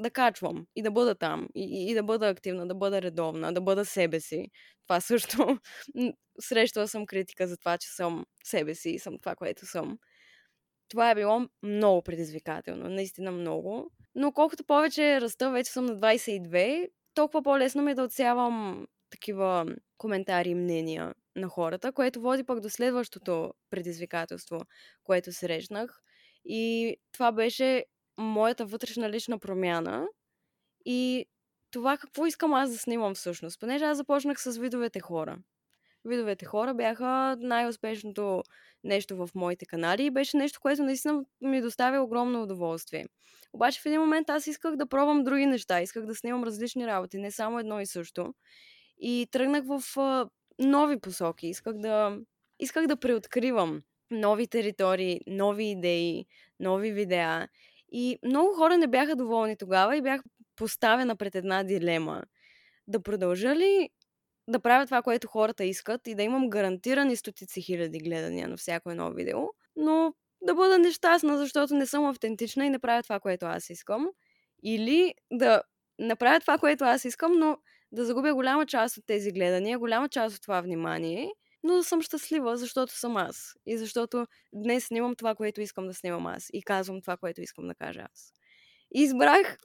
да 0.00 0.10
качвам 0.10 0.66
и 0.76 0.82
да 0.82 0.90
бъда 0.90 1.14
там, 1.14 1.48
и, 1.54 1.90
и 1.90 1.94
да 1.94 2.02
бъда 2.02 2.28
активна, 2.28 2.68
да 2.68 2.74
бъда 2.74 3.02
редовна, 3.02 3.52
да 3.52 3.60
бъда 3.60 3.84
себе 3.84 4.20
си. 4.20 4.46
Това 4.86 5.00
също. 5.00 5.58
Срещала 6.40 6.88
съм 6.88 7.06
критика 7.06 7.46
за 7.48 7.56
това, 7.56 7.78
че 7.78 7.88
съм 7.88 8.26
себе 8.44 8.74
си 8.74 8.90
и 8.90 8.98
съм 8.98 9.18
това, 9.18 9.34
което 9.34 9.66
съм. 9.66 9.98
Това 10.88 11.10
е 11.10 11.14
било 11.14 11.48
много 11.62 12.02
предизвикателно, 12.02 12.88
наистина 12.88 13.32
много. 13.32 13.90
Но 14.14 14.32
колкото 14.32 14.64
повече 14.64 15.20
раста, 15.20 15.50
вече 15.50 15.72
съм 15.72 15.86
на 15.86 15.96
22, 15.96 16.88
толкова 17.14 17.42
по-лесно 17.42 17.82
ми 17.82 17.90
е 17.90 17.94
да 17.94 18.02
отсявам 18.02 18.86
такива 19.10 19.66
коментари 19.98 20.48
и 20.48 20.54
мнения 20.54 21.14
на 21.36 21.48
хората, 21.48 21.92
което 21.92 22.20
води 22.20 22.44
пък 22.44 22.60
до 22.60 22.70
следващото 22.70 23.54
предизвикателство, 23.70 24.60
което 25.04 25.32
срещнах. 25.32 26.00
И 26.44 26.96
това 27.12 27.32
беше 27.32 27.84
моята 28.18 28.66
вътрешна 28.66 29.10
лична 29.10 29.38
промяна 29.38 30.06
и 30.86 31.26
това 31.70 31.96
какво 31.96 32.26
искам 32.26 32.54
аз 32.54 32.70
да 32.70 32.78
снимам 32.78 33.14
всъщност. 33.14 33.60
Понеже 33.60 33.84
аз 33.84 33.96
започнах 33.96 34.42
с 34.42 34.56
видовете 34.56 35.00
хора. 35.00 35.38
Видовете 36.04 36.44
хора 36.44 36.74
бяха 36.74 37.36
най-успешното 37.40 38.42
нещо 38.84 39.16
в 39.16 39.30
моите 39.34 39.66
канали 39.66 40.04
и 40.04 40.10
беше 40.10 40.36
нещо, 40.36 40.60
което 40.60 40.82
наистина 40.82 41.24
ми 41.40 41.60
доставя 41.60 42.02
огромно 42.02 42.42
удоволствие. 42.42 43.06
Обаче 43.52 43.80
в 43.80 43.86
един 43.86 44.00
момент 44.00 44.30
аз 44.30 44.46
исках 44.46 44.76
да 44.76 44.86
пробвам 44.86 45.24
други 45.24 45.46
неща, 45.46 45.80
исках 45.80 46.06
да 46.06 46.14
снимам 46.14 46.44
различни 46.44 46.86
работи, 46.86 47.18
не 47.18 47.30
само 47.30 47.58
едно 47.58 47.80
и 47.80 47.86
също. 47.86 48.34
И 48.98 49.28
тръгнах 49.30 49.64
в 49.66 49.98
а, 49.98 50.28
нови 50.58 51.00
посоки, 51.00 51.46
исках 51.46 51.74
да, 51.78 52.18
исках 52.58 52.86
да 52.86 52.96
преоткривам 52.96 53.82
нови 54.10 54.46
територии, 54.46 55.20
нови 55.26 55.70
идеи, 55.70 56.26
нови 56.60 56.92
видеа. 56.92 57.48
И 57.96 58.18
много 58.26 58.54
хора 58.54 58.78
не 58.78 58.86
бяха 58.86 59.16
доволни 59.16 59.56
тогава 59.56 59.96
и 59.96 60.02
бях 60.02 60.20
поставена 60.56 61.16
пред 61.16 61.34
една 61.34 61.62
дилема. 61.64 62.22
Да 62.88 63.02
продължа 63.02 63.56
ли 63.56 63.90
да 64.48 64.60
правя 64.60 64.86
това, 64.86 65.02
което 65.02 65.28
хората 65.28 65.64
искат 65.64 66.06
и 66.06 66.14
да 66.14 66.22
имам 66.22 66.50
гарантирани 66.50 67.16
стотици 67.16 67.62
хиляди 67.62 67.98
гледания 67.98 68.48
на 68.48 68.56
всяко 68.56 68.90
едно 68.90 69.12
видео, 69.12 69.40
но 69.76 70.14
да 70.42 70.54
бъда 70.54 70.78
нещастна, 70.78 71.38
защото 71.38 71.74
не 71.74 71.86
съм 71.86 72.06
автентична 72.06 72.66
и 72.66 72.70
не 72.70 72.78
правя 72.78 73.02
това, 73.02 73.20
което 73.20 73.46
аз 73.46 73.70
искам. 73.70 74.08
Или 74.62 75.14
да 75.32 75.62
направя 75.98 76.40
това, 76.40 76.58
което 76.58 76.84
аз 76.84 77.04
искам, 77.04 77.32
но 77.38 77.58
да 77.92 78.04
загубя 78.04 78.34
голяма 78.34 78.66
част 78.66 78.96
от 78.96 79.06
тези 79.06 79.32
гледания, 79.32 79.78
голяма 79.78 80.08
част 80.08 80.36
от 80.36 80.42
това 80.42 80.60
внимание, 80.60 81.30
но 81.64 81.82
съм 81.82 82.02
щастлива, 82.02 82.56
защото 82.56 82.92
съм 82.92 83.16
аз. 83.16 83.54
И 83.66 83.78
защото 83.78 84.26
днес 84.52 84.86
снимам 84.86 85.16
това, 85.16 85.34
което 85.34 85.60
искам 85.60 85.86
да 85.86 85.94
снимам 85.94 86.26
аз. 86.26 86.46
И 86.52 86.62
казвам 86.62 87.00
това, 87.00 87.16
което 87.16 87.40
искам 87.40 87.66
да 87.66 87.74
кажа 87.74 88.06
аз. 88.12 88.32
И 88.94 89.02
избрах, 89.02 89.58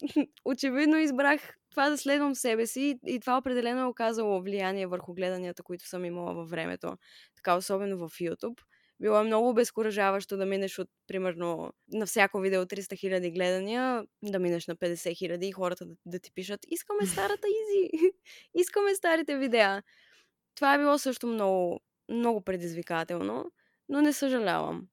очевидно 0.44 0.98
избрах 0.98 1.40
това 1.70 1.90
да 1.90 1.98
следвам 1.98 2.34
себе 2.34 2.66
си 2.66 2.98
и 3.06 3.20
това 3.20 3.38
определено 3.38 3.80
е 3.80 3.84
оказало 3.84 4.42
влияние 4.42 4.86
върху 4.86 5.14
гледанията, 5.14 5.62
които 5.62 5.88
съм 5.88 6.04
имала 6.04 6.34
във 6.34 6.50
времето. 6.50 6.96
Така, 7.36 7.56
особено 7.56 7.98
в 7.98 8.10
YouTube. 8.10 8.60
Било 9.00 9.20
е 9.20 9.24
много 9.24 9.48
обезкуражаващо 9.48 10.36
да 10.36 10.46
минеш 10.46 10.78
от, 10.78 10.88
примерно, 11.06 11.72
на 11.92 12.06
всяко 12.06 12.40
видео 12.40 12.62
300 12.62 12.80
000 12.80 13.34
гледания, 13.34 14.04
да 14.22 14.38
минеш 14.38 14.66
на 14.66 14.76
50 14.76 14.94
000 14.94 15.44
и 15.44 15.52
хората 15.52 15.86
да, 15.86 15.94
да 16.06 16.18
ти 16.18 16.30
пишат 16.34 16.60
искаме 16.68 17.06
старата 17.06 17.46
Изи, 17.48 17.90
искаме 18.54 18.94
старите 18.94 19.36
видеа. 19.36 19.82
Това 20.54 20.74
е 20.74 20.78
било 20.78 20.98
също 20.98 21.26
много, 21.26 21.80
много 22.08 22.40
предизвикателно, 22.40 23.52
но 23.88 24.02
не 24.02 24.12
съжалявам. 24.12 24.88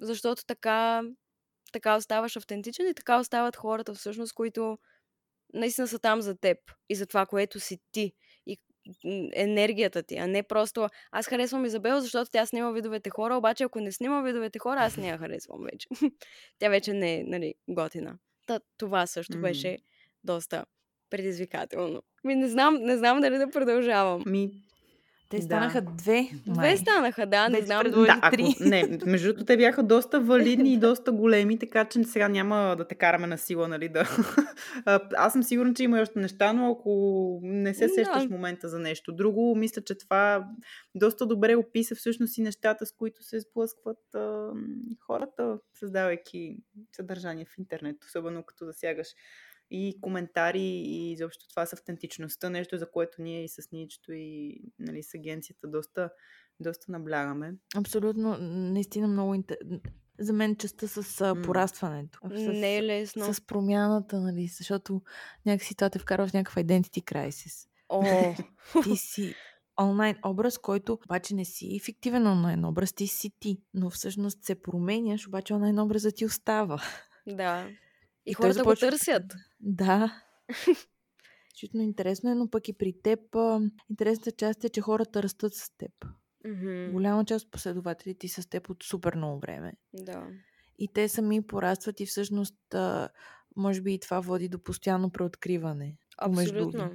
Защото 0.00 0.44
така, 0.46 1.02
така 1.72 1.96
оставаш 1.96 2.36
автентичен 2.36 2.88
и 2.88 2.94
така 2.94 3.18
остават 3.18 3.56
хората 3.56 3.94
всъщност, 3.94 4.32
които 4.32 4.78
наистина 5.54 5.88
са 5.88 5.98
там 5.98 6.20
за 6.20 6.34
теб 6.34 6.58
и 6.88 6.94
за 6.94 7.06
това, 7.06 7.26
което 7.26 7.60
си 7.60 7.78
ти 7.92 8.12
и 8.46 8.58
енергията 9.32 10.02
ти, 10.02 10.16
а 10.16 10.26
не 10.26 10.42
просто 10.42 10.88
аз 11.10 11.26
харесвам 11.26 11.64
Изабел, 11.64 12.00
защото 12.00 12.30
тя 12.30 12.46
снима 12.46 12.70
видовете 12.70 13.10
хора, 13.10 13.36
обаче 13.36 13.64
ако 13.64 13.80
не 13.80 13.92
снима 13.92 14.22
видовете 14.22 14.58
хора, 14.58 14.80
аз 14.80 14.96
не 14.96 15.08
я 15.08 15.18
харесвам 15.18 15.64
вече. 15.72 15.88
тя 16.58 16.68
вече 16.68 16.92
не 16.92 17.14
е 17.14 17.24
нали, 17.24 17.54
готина. 17.68 18.18
Та, 18.46 18.60
това 18.76 19.06
също 19.06 19.32
mm-hmm. 19.32 19.40
беше 19.40 19.78
доста 20.24 20.64
предизвикателно. 21.10 22.02
Ми 22.24 22.34
не 22.34 22.48
знам, 22.48 22.74
не 22.74 22.98
знам 22.98 23.20
дали 23.20 23.38
да 23.38 23.50
продължавам. 23.50 24.22
Ми, 24.26 24.50
те 25.28 25.42
станаха 25.42 25.82
да. 25.82 25.90
две. 25.90 26.28
Две 26.46 26.76
станаха, 26.76 27.26
да, 27.26 27.48
не 27.48 27.60
знам. 27.60 27.82
Да, 27.90 28.18
ако, 28.22 28.36
не, 28.60 28.98
между 29.06 29.28
другото, 29.28 29.44
те 29.44 29.56
бяха 29.56 29.82
доста 29.82 30.20
валидни 30.20 30.72
и 30.72 30.78
доста 30.78 31.12
големи, 31.12 31.58
така 31.58 31.84
че 31.84 32.04
сега 32.04 32.28
няма 32.28 32.74
да 32.78 32.88
те 32.88 32.94
караме 32.94 33.26
на 33.26 33.38
сила, 33.38 33.68
нали, 33.68 33.88
да... 33.88 34.08
Аз 35.16 35.32
съм 35.32 35.42
сигурна, 35.42 35.74
че 35.74 35.84
има 35.84 36.00
още 36.00 36.18
неща, 36.18 36.52
но 36.52 36.70
ако 36.70 37.40
не 37.42 37.74
се 37.74 37.88
сещаш 37.88 38.22
да. 38.22 38.28
момента 38.28 38.68
за 38.68 38.78
нещо 38.78 39.12
друго, 39.12 39.56
мисля, 39.56 39.82
че 39.82 39.98
това 39.98 40.48
доста 40.94 41.26
добре 41.26 41.56
описа 41.56 41.94
всъщност 41.94 42.38
и 42.38 42.42
нещата, 42.42 42.86
с 42.86 42.92
които 42.92 43.22
се 43.22 43.40
сблъскват 43.40 44.14
а, 44.14 44.50
хората, 45.06 45.58
създавайки 45.74 46.56
съдържание 46.92 47.44
в 47.44 47.58
интернет, 47.58 48.04
особено 48.04 48.42
като 48.42 48.64
засягаш 48.64 49.08
и 49.70 49.98
коментари 50.00 50.62
и 50.62 51.12
изобщо 51.12 51.48
това 51.48 51.66
с 51.66 51.72
автентичността, 51.72 52.50
нещо 52.50 52.78
за 52.78 52.90
което 52.90 53.22
ние 53.22 53.44
и 53.44 53.48
с 53.48 53.68
Ничето 53.72 54.12
и 54.12 54.60
нали, 54.78 55.02
с 55.02 55.14
агенцията 55.14 55.68
доста, 55.68 56.10
доста 56.60 56.92
наблягаме. 56.92 57.54
Абсолютно, 57.76 58.38
наистина 58.38 59.08
много 59.08 59.34
интересно. 59.34 59.80
За 60.20 60.32
мен 60.32 60.56
частта 60.56 60.88
с 60.88 61.02
mm. 61.02 61.44
порастването. 61.44 62.20
С, 62.30 62.34
не 62.34 62.76
е 62.76 62.82
лесно. 62.82 63.34
С 63.34 63.40
промяната, 63.40 64.20
нали, 64.20 64.46
защото 64.46 65.02
някакси 65.46 65.74
това 65.74 65.90
те 65.90 65.98
вкарва 65.98 66.26
в 66.26 66.32
някакъв 66.32 66.64
identity 66.64 67.04
crisis. 67.04 67.68
О! 67.88 68.34
Ти 68.84 68.96
си 68.96 69.34
онлайн 69.80 70.16
образ, 70.24 70.58
който 70.58 70.98
обаче 71.04 71.34
не 71.34 71.44
си 71.44 71.80
фиктивен 71.84 72.26
онлайн 72.26 72.64
образ, 72.64 72.92
ти 72.92 73.06
си 73.06 73.30
ти, 73.40 73.60
но 73.74 73.90
всъщност 73.90 74.44
се 74.44 74.62
променяш, 74.62 75.26
обаче 75.26 75.54
онлайн 75.54 75.78
образът 75.78 76.16
ти 76.16 76.24
остава. 76.24 76.82
Да. 77.26 77.68
И, 77.68 78.30
и 78.30 78.34
хората 78.34 78.54
започва... 78.54 78.86
го 78.86 78.90
търсят. 78.90 79.22
Да. 79.60 80.22
Чутно 81.56 81.82
интересно 81.82 82.30
е, 82.30 82.34
но 82.34 82.50
пък 82.50 82.68
и 82.68 82.72
при 82.72 82.92
теб 83.02 83.20
интересната 83.90 84.32
част 84.32 84.64
е, 84.64 84.68
че 84.68 84.80
хората 84.80 85.22
растат 85.22 85.54
с 85.54 85.70
теб. 85.76 85.92
Mm-hmm. 86.46 86.92
Голяма 86.92 87.24
част 87.24 87.44
от 87.44 87.50
последователите 87.50 88.18
ти 88.18 88.28
са 88.28 88.42
с 88.42 88.46
теб 88.46 88.70
от 88.70 88.82
супер 88.82 89.14
много 89.14 89.40
време. 89.40 89.72
Да. 89.92 90.26
И 90.78 90.88
те 90.88 91.08
сами 91.08 91.46
порастват 91.46 92.00
и 92.00 92.06
всъщност 92.06 92.74
може 93.56 93.80
би 93.80 93.94
и 93.94 94.00
това 94.00 94.20
води 94.20 94.48
до 94.48 94.58
постоянно 94.58 95.10
преоткриване. 95.10 95.96
Абсолютно. 96.18 96.90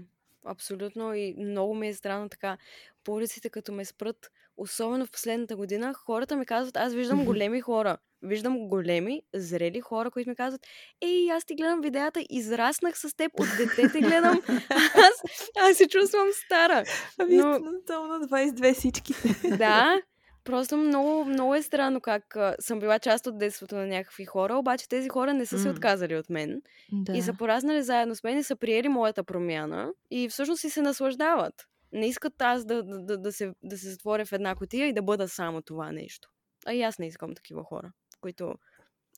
Абсолютно 0.46 1.14
и 1.14 1.36
много 1.38 1.76
ми 1.76 1.88
е 1.88 1.94
странно 1.94 2.30
така. 2.30 2.58
По 3.04 3.14
улиците, 3.14 3.50
като 3.50 3.72
ме 3.72 3.86
спрат, 3.86 4.32
особено 4.58 5.06
в 5.06 5.12
последната 5.12 5.56
година, 5.56 5.94
хората 5.94 6.36
ми 6.36 6.46
казват, 6.46 6.78
аз 6.78 6.94
виждам 6.94 7.26
големи 7.26 7.62
хора 7.62 7.98
виждам 8.24 8.68
големи, 8.68 9.22
зрели 9.34 9.82
хора, 9.82 10.12
които 10.12 10.30
ми 10.30 10.36
казват, 10.36 10.62
ей, 11.02 11.32
аз 11.32 11.46
ти 11.46 11.56
гледам 11.56 11.82
видеята, 11.82 12.24
израснах 12.30 13.00
с 13.00 13.16
теб, 13.16 13.32
от 13.40 13.48
дете 13.58 13.90
те 13.92 14.00
гледам, 14.00 14.42
аз, 14.96 15.24
аз 15.60 15.78
се 15.78 15.88
чувствам 15.88 16.28
стара. 16.46 16.84
Ами, 17.20 17.36
Но... 17.36 17.50
на 17.50 17.60
22 17.60 18.74
всички. 18.74 19.14
Да, 19.58 20.02
просто 20.44 20.78
много, 20.78 21.26
много 21.26 21.56
е 21.56 21.62
странно 21.62 22.02
как 22.02 22.36
а, 22.36 22.56
съм 22.60 22.80
била 22.80 23.00
част 23.00 23.28
от 23.28 23.38
детството 23.38 23.76
на 23.76 23.88
някакви 23.88 24.26
хора, 24.26 24.56
обаче 24.56 24.90
тези 24.90 25.10
хора 25.10 25.34
не 25.34 25.46
са 25.46 25.60
се 25.60 25.70
отказали 25.70 26.16
от 26.16 26.30
мен 26.30 26.62
да. 26.92 27.18
и 27.18 27.22
са 27.22 27.34
поразнали 27.34 27.84
заедно 27.84 28.16
с 28.16 28.24
мен 28.24 28.38
и 28.38 28.44
са 28.44 28.56
приели 28.56 28.90
моята 28.90 29.24
промяна 29.24 29.92
и 30.12 30.30
всъщност 30.30 30.62
си 30.62 30.70
се 30.70 30.82
наслаждават. 30.82 31.54
Не 31.92 32.08
искат 32.08 32.42
аз 32.42 32.66
да, 32.66 32.84
да, 32.84 33.00
да, 33.00 33.18
да, 33.18 33.32
се, 33.32 33.54
да 33.64 33.78
се 33.78 33.90
затворя 33.90 34.26
в 34.26 34.34
една 34.34 34.56
котия 34.56 34.88
и 34.88 34.94
да 34.94 35.02
бъда 35.02 35.28
само 35.28 35.62
това 35.62 35.92
нещо. 35.92 36.30
А 36.66 36.74
и 36.74 36.82
аз 36.82 37.00
не 37.00 37.08
искам 37.08 37.36
такива 37.36 37.64
хора 37.64 37.92
които 38.24 38.54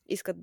искат, 0.09 0.37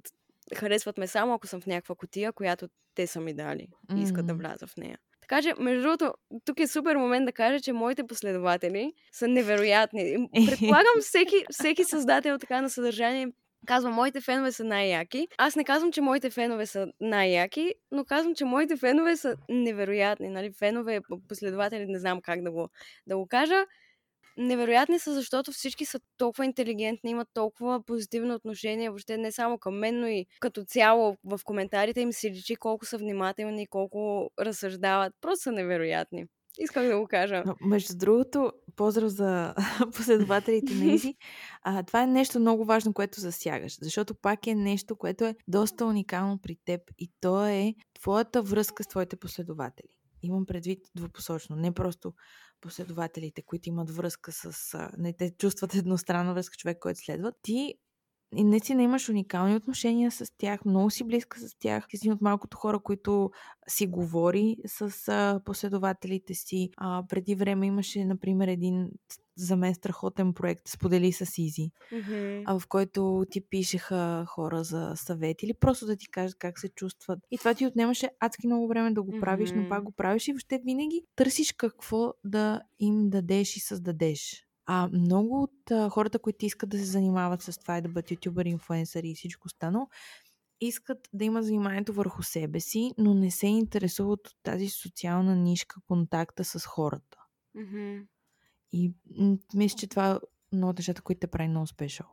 харесват 0.54 0.98
ме 0.98 1.06
само 1.06 1.34
ако 1.34 1.46
съм 1.46 1.60
в 1.60 1.66
някаква 1.66 1.94
котия, 1.94 2.32
която 2.32 2.68
те 2.94 3.06
са 3.06 3.20
ми 3.20 3.34
дали 3.34 3.68
и 3.96 4.02
искат 4.02 4.24
mm-hmm. 4.24 4.26
да 4.26 4.34
вляза 4.34 4.66
в 4.66 4.76
нея. 4.76 4.98
Така 5.20 5.42
че, 5.42 5.54
между 5.58 5.82
другото, 5.82 6.14
тук 6.44 6.60
е 6.60 6.66
супер 6.66 6.96
момент 6.96 7.26
да 7.26 7.32
кажа, 7.32 7.60
че 7.60 7.72
моите 7.72 8.06
последователи 8.06 8.92
са 9.12 9.28
невероятни. 9.28 10.28
Предполагам, 10.46 11.00
всеки, 11.00 11.44
всеки 11.50 11.84
създател 11.84 12.38
така 12.38 12.60
на 12.60 12.70
съдържание 12.70 13.28
казва, 13.66 13.90
моите 13.90 14.20
фенове 14.20 14.52
са 14.52 14.64
най-яки. 14.64 15.28
Аз 15.38 15.56
не 15.56 15.64
казвам, 15.64 15.92
че 15.92 16.00
моите 16.00 16.30
фенове 16.30 16.66
са 16.66 16.86
най-яки, 17.00 17.74
но 17.90 18.04
казвам, 18.04 18.34
че 18.34 18.44
моите 18.44 18.76
фенове 18.76 19.16
са 19.16 19.36
невероятни. 19.48 20.28
Нали? 20.28 20.52
Фенове, 20.58 21.00
последователи, 21.28 21.86
не 21.86 21.98
знам 21.98 22.20
как 22.22 22.42
да 22.42 22.50
го, 22.50 22.68
да 23.06 23.16
го 23.16 23.26
кажа. 23.26 23.64
Невероятни 24.36 24.98
са, 24.98 25.14
защото 25.14 25.52
всички 25.52 25.84
са 25.84 26.00
толкова 26.16 26.44
интелигентни, 26.44 27.10
имат 27.10 27.28
толкова 27.34 27.82
позитивно 27.84 28.34
отношение, 28.34 28.90
въобще 28.90 29.16
не 29.16 29.32
само 29.32 29.58
към 29.58 29.78
мен, 29.78 30.00
но 30.00 30.06
и 30.06 30.26
като 30.40 30.64
цяло 30.64 31.16
в 31.24 31.40
коментарите 31.44 32.00
им 32.00 32.12
се 32.12 32.30
личи 32.30 32.56
колко 32.56 32.86
са 32.86 32.98
внимателни, 32.98 33.66
колко 33.66 34.30
разсъждават. 34.40 35.12
Просто 35.20 35.42
са 35.42 35.52
невероятни. 35.52 36.26
Искам 36.58 36.86
да 36.86 36.98
го 36.98 37.06
кажа. 37.06 37.42
Но, 37.46 37.56
между 37.60 37.96
другото, 37.96 38.52
поздрав 38.76 39.08
за 39.08 39.54
последователите 39.94 40.74
на 40.74 40.92
Изи. 40.92 41.14
А, 41.62 41.82
това 41.82 42.02
е 42.02 42.06
нещо 42.06 42.40
много 42.40 42.64
важно, 42.64 42.94
което 42.94 43.20
засягаш, 43.20 43.78
защото 43.80 44.14
пак 44.14 44.46
е 44.46 44.54
нещо, 44.54 44.96
което 44.96 45.24
е 45.24 45.34
доста 45.48 45.86
уникално 45.86 46.38
при 46.38 46.56
теб 46.64 46.80
и 46.98 47.10
то 47.20 47.46
е 47.46 47.74
твоята 48.00 48.42
връзка 48.42 48.84
с 48.84 48.86
твоите 48.86 49.16
последователи. 49.16 49.88
Имам 50.22 50.46
предвид 50.46 50.78
двупосочно, 50.94 51.56
не 51.56 51.72
просто 51.72 52.12
последователите, 52.62 53.42
които 53.42 53.68
имат 53.68 53.90
връзка 53.90 54.32
с... 54.32 54.78
Не 54.98 55.12
те 55.12 55.30
чувстват 55.30 55.74
едностранна 55.74 56.34
връзка 56.34 56.56
човек, 56.56 56.78
който 56.80 57.00
следва. 57.00 57.32
Ти 57.42 57.74
и 58.34 58.44
наистина 58.44 58.82
имаш 58.82 59.08
уникални 59.08 59.56
отношения 59.56 60.10
с 60.10 60.36
тях, 60.38 60.64
много 60.64 60.90
си 60.90 61.04
близка 61.04 61.40
с 61.40 61.58
тях. 61.58 61.86
Ти 61.88 61.96
си 61.96 62.10
от 62.10 62.20
малкото 62.20 62.56
хора, 62.56 62.80
които 62.80 63.30
си 63.68 63.86
говори 63.86 64.56
с 64.66 65.40
последователите 65.44 66.34
си. 66.34 66.70
А, 66.76 67.04
преди 67.08 67.34
време 67.34 67.66
имаше, 67.66 68.04
например, 68.04 68.48
един 68.48 68.88
за 69.36 69.56
мен 69.56 69.74
страхотен 69.74 70.34
проект, 70.34 70.68
сподели 70.68 71.12
с 71.12 71.38
Изи, 71.38 71.70
Mm-hmm. 71.92 72.42
а, 72.46 72.58
в 72.58 72.66
който 72.66 73.24
ти 73.30 73.40
пишеха 73.40 74.24
хора 74.28 74.64
за 74.64 74.92
съвет 74.96 75.42
или 75.42 75.54
просто 75.54 75.86
да 75.86 75.96
ти 75.96 76.10
кажат 76.10 76.38
как 76.38 76.58
се 76.58 76.68
чувстват. 76.68 77.18
И 77.30 77.38
това 77.38 77.54
ти 77.54 77.66
отнемаше 77.66 78.10
адски 78.20 78.46
много 78.46 78.68
време 78.68 78.92
да 78.92 79.02
го 79.02 79.20
правиш, 79.20 79.50
но 79.52 79.60
Мгм. 79.60 79.68
пак 79.68 79.82
го 79.84 79.92
правиш 79.92 80.28
и 80.28 80.32
въобще 80.32 80.60
винаги 80.64 81.02
търсиш 81.16 81.52
какво 81.52 82.12
да 82.24 82.60
им 82.78 83.10
дадеш 83.10 83.56
и 83.56 83.60
създадеш. 83.60 84.46
А 84.66 84.88
много 84.92 85.42
от 85.42 85.70
а, 85.70 85.88
хората, 85.88 86.18
които 86.18 86.46
искат 86.46 86.68
да 86.70 86.78
се 86.78 86.84
занимават 86.84 87.42
с 87.42 87.58
това 87.58 87.78
и 87.78 87.82
да 87.82 87.88
бъдат 87.88 88.10
ютубъри, 88.10 88.48
инфуенсъри 88.48 89.10
и 89.10 89.14
всичко 89.14 89.46
останало, 89.46 89.88
искат 90.60 91.08
да 91.12 91.24
имат 91.24 91.46
вниманието 91.46 91.92
върху 91.92 92.22
себе 92.22 92.60
си, 92.60 92.92
но 92.98 93.14
не 93.14 93.30
се 93.30 93.46
интересуват 93.46 94.26
от 94.26 94.34
тази 94.42 94.68
социална 94.68 95.36
нишка, 95.36 95.76
контакта 95.88 96.44
с 96.44 96.66
хората. 96.66 97.18
Mm-hmm. 97.56 98.06
И 98.72 98.92
мисля, 99.54 99.78
че 99.78 99.86
това 99.86 100.10
е 100.10 100.16
много 100.56 100.70
от 100.70 100.78
нещата, 100.78 101.02
които 101.02 101.18
те 101.18 101.26
прави 101.26 101.48
много 101.48 101.66
спешъл. 101.66 102.06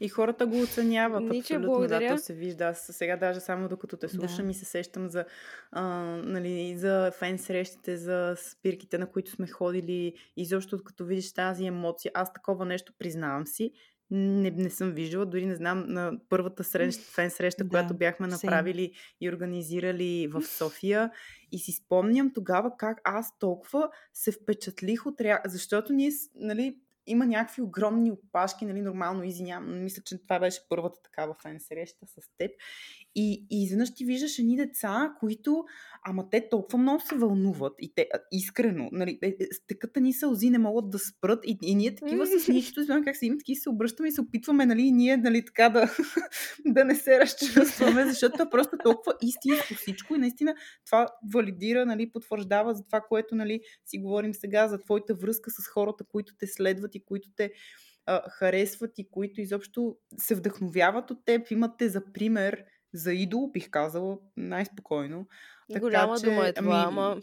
И 0.00 0.08
хората 0.08 0.46
го 0.46 0.62
оценяват. 0.62 1.22
Ниче, 1.22 1.38
абсолютно, 1.54 1.66
благодаря. 1.68 2.08
Да, 2.08 2.16
то 2.16 2.22
се 2.22 2.34
вижда. 2.34 2.64
Аз 2.64 2.90
сега 2.92 3.16
даже 3.16 3.40
само 3.40 3.68
докато 3.68 3.96
те 3.96 4.08
слушам 4.08 4.44
Да. 4.44 4.50
и 4.50 4.54
се 4.54 4.64
сещам 4.64 5.08
за, 5.08 5.24
а, 5.70 5.82
нали, 6.24 6.76
за 6.78 7.12
фен 7.18 7.38
срещите, 7.38 7.96
за 7.96 8.36
спирките, 8.50 8.98
на 8.98 9.06
които 9.06 9.30
сме 9.30 9.46
ходили. 9.46 10.14
И 10.36 10.44
защо 10.44 10.78
като 10.84 11.04
видиш 11.04 11.32
тази 11.32 11.66
емоция, 11.66 12.12
аз 12.14 12.32
такова 12.32 12.64
нещо 12.64 12.92
признавам 12.98 13.46
си. 13.46 13.72
Не, 14.10 14.50
не 14.50 14.70
съм 14.70 14.92
виждала, 14.92 15.26
дори 15.26 15.46
не 15.46 15.54
знам 15.54 15.84
на 15.88 16.12
първата 16.28 16.64
среща, 16.64 17.02
фен 17.02 17.30
среща, 17.30 17.64
Да, 17.64 17.70
която 17.70 17.94
бяхме 17.94 18.26
same. 18.26 18.30
направили 18.30 18.92
и 19.20 19.28
организирали 19.28 20.28
в 20.28 20.42
София. 20.42 21.10
И 21.52 21.58
си 21.58 21.72
спомням 21.72 22.32
тогава 22.34 22.76
как 22.78 23.00
аз 23.04 23.38
толкова 23.38 23.88
се 24.12 24.32
впечатлих 24.32 25.06
от 25.06 25.20
реакция, 25.20 25.50
защото 25.50 25.92
ние, 25.92 26.10
нали, 26.34 26.76
има 27.06 27.26
някакви 27.26 27.62
огромни 27.62 28.12
опашки, 28.12 28.64
нали, 28.64 28.80
нормално, 28.80 29.24
извинявам, 29.24 29.82
мисля, 29.84 30.02
че 30.06 30.22
това 30.22 30.38
беше 30.38 30.60
първата 30.68 31.02
такава 31.02 31.34
фен 31.42 31.60
среща 31.60 32.06
с 32.06 32.14
теб. 32.38 32.50
И, 33.14 33.46
и 33.50 33.62
изведнъж 33.62 33.94
ти 33.94 34.04
виждаш 34.04 34.38
едни 34.38 34.56
деца, 34.56 35.14
които, 35.20 35.64
ама 36.04 36.30
те 36.30 36.48
толкова 36.48 36.78
много 36.78 37.00
се 37.00 37.14
вълнуват 37.14 37.72
и 37.78 37.94
те 37.94 38.08
искрено, 38.32 38.88
нали, 38.92 39.18
е, 39.22 39.26
е, 39.28 39.46
стеката 39.52 40.00
ни 40.00 40.12
сълзи 40.12 40.50
не 40.50 40.58
могат 40.58 40.90
да 40.90 40.98
спрат 40.98 41.44
и, 41.44 41.58
и 41.62 41.74
ние 41.74 41.94
такива 41.94 42.26
с 42.26 42.48
нищото, 42.48 42.82
знам 42.82 43.04
как 43.04 43.16
се 43.16 43.26
им 43.26 43.38
таки 43.38 43.54
се 43.54 43.70
обръщаме 43.70 44.08
и 44.08 44.12
се 44.12 44.20
опитваме, 44.20 44.66
нали, 44.66 44.82
и 44.82 44.92
ние, 44.92 45.16
нали, 45.16 45.44
така 45.44 45.68
да, 45.68 45.96
да 46.66 46.84
не 46.84 46.94
се 46.94 47.20
разчувстваме, 47.20 48.06
защото 48.06 48.42
е 48.42 48.50
просто 48.50 48.76
толкова 48.84 49.14
истинско 49.22 49.74
всичко 49.74 50.14
и 50.14 50.18
наистина 50.18 50.54
това 50.86 51.08
валидира, 51.34 51.86
нали, 51.86 52.10
потвърждава 52.12 52.74
за 52.74 52.84
това, 52.84 53.00
което, 53.00 53.34
нали, 53.34 53.60
си 53.84 53.98
говорим 53.98 54.34
сега, 54.34 54.68
за 54.68 54.78
твоята 54.78 55.14
връзка 55.14 55.50
с 55.50 55.68
хората, 55.68 56.04
които 56.04 56.32
те 56.38 56.46
следват 56.46 56.94
и 56.96 57.04
които 57.04 57.28
те 57.36 57.52
а, 58.06 58.30
харесват 58.30 58.98
и 58.98 59.10
които 59.10 59.40
изобщо 59.40 59.96
се 60.18 60.34
вдъхновяват 60.34 61.10
от 61.10 61.24
теб, 61.24 61.50
имат 61.50 61.78
те 61.78 61.88
за 61.88 62.12
пример, 62.12 62.64
за 62.94 63.12
идол, 63.12 63.50
бих 63.50 63.70
казала, 63.70 64.18
най-спокойно. 64.36 65.26
Така 65.72 65.80
Голяма 65.80 66.18
че, 66.20 66.26
дума 66.26 66.48
е 66.48 66.52
това, 66.52 66.76
ами, 66.76 66.88
ама 66.88 67.20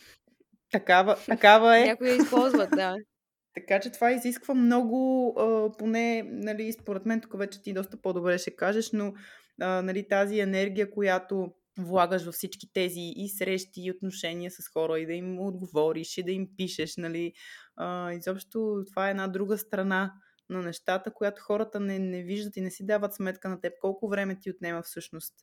Такава, 0.74 1.18
такава 1.26 1.78
е. 1.80 1.84
някои 1.84 2.10
я 2.10 2.16
използват, 2.16 2.70
да. 2.70 2.96
Така 3.56 3.80
че 3.80 3.92
това 3.92 4.12
изисква 4.12 4.54
много, 4.54 5.28
а, 5.40 5.78
поне, 5.78 6.24
нали, 6.24 6.74
според 6.74 7.06
мен, 7.06 7.22
тук 7.22 7.38
вече 7.38 7.62
ти 7.62 7.74
доста 7.74 7.98
по-добре 8.02 8.38
ще 8.38 8.56
кажеш, 8.56 8.92
но 8.92 9.14
а, 9.62 9.82
нали, 9.82 10.08
тази 10.08 10.40
енергия, 10.40 10.92
която 10.92 11.54
влагаш 11.78 12.24
във 12.24 12.36
всички 12.36 12.74
тези 12.74 13.14
и 13.16 13.30
срещи, 13.30 13.82
и 13.82 13.92
отношения 13.92 14.52
с 14.52 14.68
хора, 14.74 15.00
и 15.00 15.06
да 15.06 15.14
им 15.14 15.40
отговориш, 15.40 16.18
и 16.18 16.24
да 16.24 16.32
им 16.32 16.50
пишеш, 16.58 16.98
нали, 16.98 17.34
а, 17.76 18.14
изобщо 18.14 18.84
това 18.90 19.08
е 19.08 19.12
една 19.12 19.28
друга 19.28 19.58
страна 19.58 20.14
на 20.50 20.62
нещата, 20.62 21.14
която 21.14 21.42
хората 21.42 21.80
не, 21.80 22.00
не 22.00 22.24
виждат 22.24 22.58
и 22.58 22.62
не 22.62 22.72
си 22.72 22.86
дават 22.86 23.16
сметка 23.16 23.50
на 23.50 23.62
теб 23.62 23.74
колко 23.82 24.10
време 24.10 24.40
ти 24.40 24.50
отнема 24.50 24.82
всъщност 24.82 25.34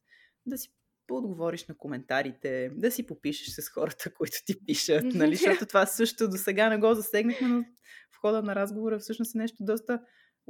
да 0.46 0.58
си 0.58 0.68
отговориш 1.10 1.66
на 1.66 1.76
коментарите, 1.76 2.70
да 2.74 2.90
си 2.90 3.06
попишеш 3.06 3.48
с 3.48 3.68
хората, 3.68 4.14
които 4.14 4.36
ти 4.46 4.64
пишат, 4.66 5.04
нали? 5.04 5.36
Защото 5.36 5.66
това 5.66 5.86
също 5.86 6.28
до 6.28 6.36
сега 6.36 6.68
не 6.68 6.78
го 6.78 6.94
засегнахме, 6.94 7.48
но 7.48 7.64
в 8.12 8.20
хода 8.20 8.42
на 8.42 8.54
разговора 8.54 8.98
всъщност 8.98 9.34
е 9.34 9.38
нещо 9.38 9.56
доста 9.60 10.00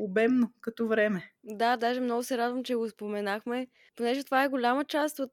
обемно 0.05 0.53
като 0.61 0.86
време. 0.86 1.32
Да, 1.44 1.76
даже 1.76 2.01
много 2.01 2.22
се 2.22 2.38
радвам, 2.38 2.64
че 2.64 2.74
го 2.74 2.88
споменахме, 2.88 3.66
понеже 3.96 4.24
това 4.24 4.44
е 4.44 4.48
голяма 4.48 4.84
част 4.84 5.18
от, 5.18 5.32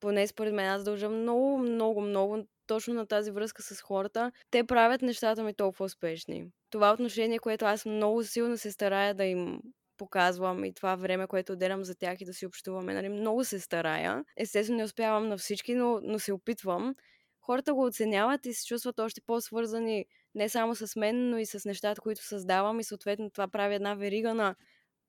поне 0.00 0.26
според 0.26 0.54
мен, 0.54 0.66
аз 0.66 0.84
дължа 0.84 1.08
много, 1.08 1.58
много, 1.58 2.00
много 2.00 2.46
точно 2.66 2.94
на 2.94 3.06
тази 3.06 3.30
връзка 3.30 3.62
с 3.62 3.80
хората. 3.80 4.32
Те 4.50 4.64
правят 4.64 5.02
нещата 5.02 5.44
ми 5.44 5.54
толкова 5.54 5.84
успешни. 5.84 6.46
Това 6.70 6.92
отношение, 6.92 7.38
което 7.38 7.64
аз 7.64 7.86
много 7.86 8.24
силно 8.24 8.56
се 8.56 8.72
старая 8.72 9.14
да 9.14 9.24
им 9.24 9.60
показвам 9.96 10.64
и 10.64 10.74
това 10.74 10.96
време, 10.96 11.26
което 11.26 11.52
отделям 11.52 11.84
за 11.84 11.94
тях 11.94 12.20
и 12.20 12.24
да 12.24 12.34
си 12.34 12.46
общуваме. 12.46 12.94
Нали, 12.94 13.08
много 13.08 13.44
се 13.44 13.60
старая. 13.60 14.24
Естествено, 14.36 14.78
не 14.78 14.84
успявам 14.84 15.28
на 15.28 15.38
всички, 15.38 15.74
но, 15.74 16.00
но 16.02 16.18
се 16.18 16.32
опитвам. 16.32 16.94
Хората 17.40 17.74
го 17.74 17.84
оценяват 17.84 18.46
и 18.46 18.54
се 18.54 18.66
чувстват 18.66 18.98
още 18.98 19.20
по-свързани 19.26 20.06
не 20.34 20.48
само 20.48 20.74
с 20.74 20.96
мен, 20.96 21.30
но 21.30 21.38
и 21.38 21.46
с 21.46 21.64
нещата, 21.64 22.00
които 22.00 22.24
създавам 22.24 22.80
и 22.80 22.84
съответно 22.84 23.30
това 23.30 23.48
прави 23.48 23.74
една 23.74 23.94
верига 23.94 24.34
на, 24.34 24.54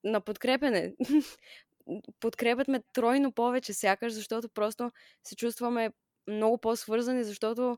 на 0.03 0.21
подкрепене. 0.21 0.93
Подкрепят 2.19 2.67
ме 2.67 2.81
тройно 2.93 3.31
повече 3.31 3.73
сякаш, 3.73 4.13
защото 4.13 4.49
просто 4.49 4.91
се 5.23 5.35
чувстваме 5.35 5.89
много 6.27 6.57
по-свързани, 6.57 7.23
защото 7.23 7.77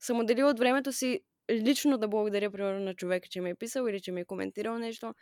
съм 0.00 0.20
отделила 0.20 0.50
от 0.50 0.58
времето 0.58 0.92
си 0.92 1.20
лично 1.50 1.98
да 1.98 2.08
благодаря, 2.08 2.50
примерно, 2.50 2.80
на 2.80 2.94
човека, 2.94 3.28
че 3.28 3.40
ми 3.40 3.50
е 3.50 3.54
писал 3.54 3.86
или 3.86 4.00
че 4.00 4.12
ми 4.12 4.20
е 4.20 4.24
коментирал 4.24 4.78
нещо. 4.78 5.14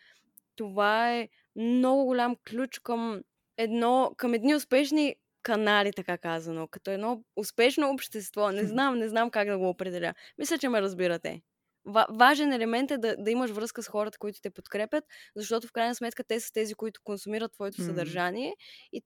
Това 0.56 1.14
е 1.14 1.28
много 1.56 2.04
голям 2.04 2.36
ключ 2.50 2.78
към, 2.78 3.22
едно, 3.56 4.14
към 4.16 4.34
едни 4.34 4.54
успешни 4.54 5.16
канали, 5.42 5.92
така 5.92 6.18
казано, 6.18 6.68
като 6.68 6.90
едно 6.90 7.24
успешно 7.36 7.90
общество. 7.90 8.50
Не 8.50 8.64
знам, 8.64 8.98
не 8.98 9.08
знам 9.08 9.30
как 9.30 9.48
да 9.48 9.58
го 9.58 9.68
определя. 9.68 10.14
Мисля, 10.38 10.58
че 10.58 10.68
ме 10.68 10.82
разбирате. 10.82 11.42
Ва- 11.86 12.06
важен 12.10 12.52
елемент 12.52 12.90
е 12.90 12.98
да, 12.98 13.16
да 13.18 13.30
имаш 13.30 13.50
връзка 13.50 13.82
с 13.82 13.88
хората, 13.88 14.18
които 14.18 14.40
те 14.40 14.50
подкрепят, 14.50 15.04
защото 15.36 15.66
в 15.66 15.72
крайна 15.72 15.94
сметка 15.94 16.24
те 16.24 16.40
са 16.40 16.52
тези, 16.52 16.74
които 16.74 17.00
консумират 17.04 17.52
твоето 17.52 17.80
М. 17.82 17.86
съдържание 17.86 18.54
и 18.92 19.02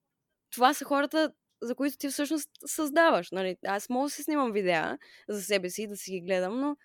това 0.51 0.75
са 0.75 0.85
хората, 0.85 1.33
за 1.62 1.75
които 1.75 1.97
ти 1.97 2.09
всъщност 2.09 2.49
създаваш. 2.66 3.31
Нали? 3.31 3.57
Аз 3.66 3.89
мога 3.89 4.07
да 4.07 4.11
си 4.11 4.22
снимам 4.22 4.53
видеа 4.53 4.99
за 5.29 5.43
себе 5.43 5.70
си, 5.70 5.87
да 5.87 5.97
си 5.97 6.11
ги 6.11 6.20
гледам, 6.20 6.61
но 6.61 6.77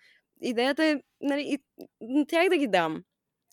идеята 0.42 0.86
е 0.86 0.96
нали, 1.22 1.42
и 1.42 1.86
на 2.02 2.26
тях 2.26 2.50
да 2.50 2.58
ги 2.58 2.68
дам. 2.68 3.04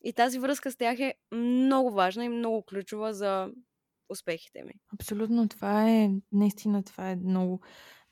И 0.05 0.13
тази 0.13 0.39
връзка 0.39 0.71
с 0.71 0.77
тях 0.77 1.01
е 1.01 1.15
много 1.33 1.91
важна 1.91 2.25
и 2.25 2.29
много 2.29 2.63
ключова 2.63 3.15
за 3.15 3.51
успехите 4.09 4.63
ми. 4.63 4.73
Абсолютно, 4.95 5.49
това 5.49 5.91
е, 5.91 6.11
наистина, 6.33 6.83
това 6.83 7.11
е 7.11 7.17
много, 7.17 7.61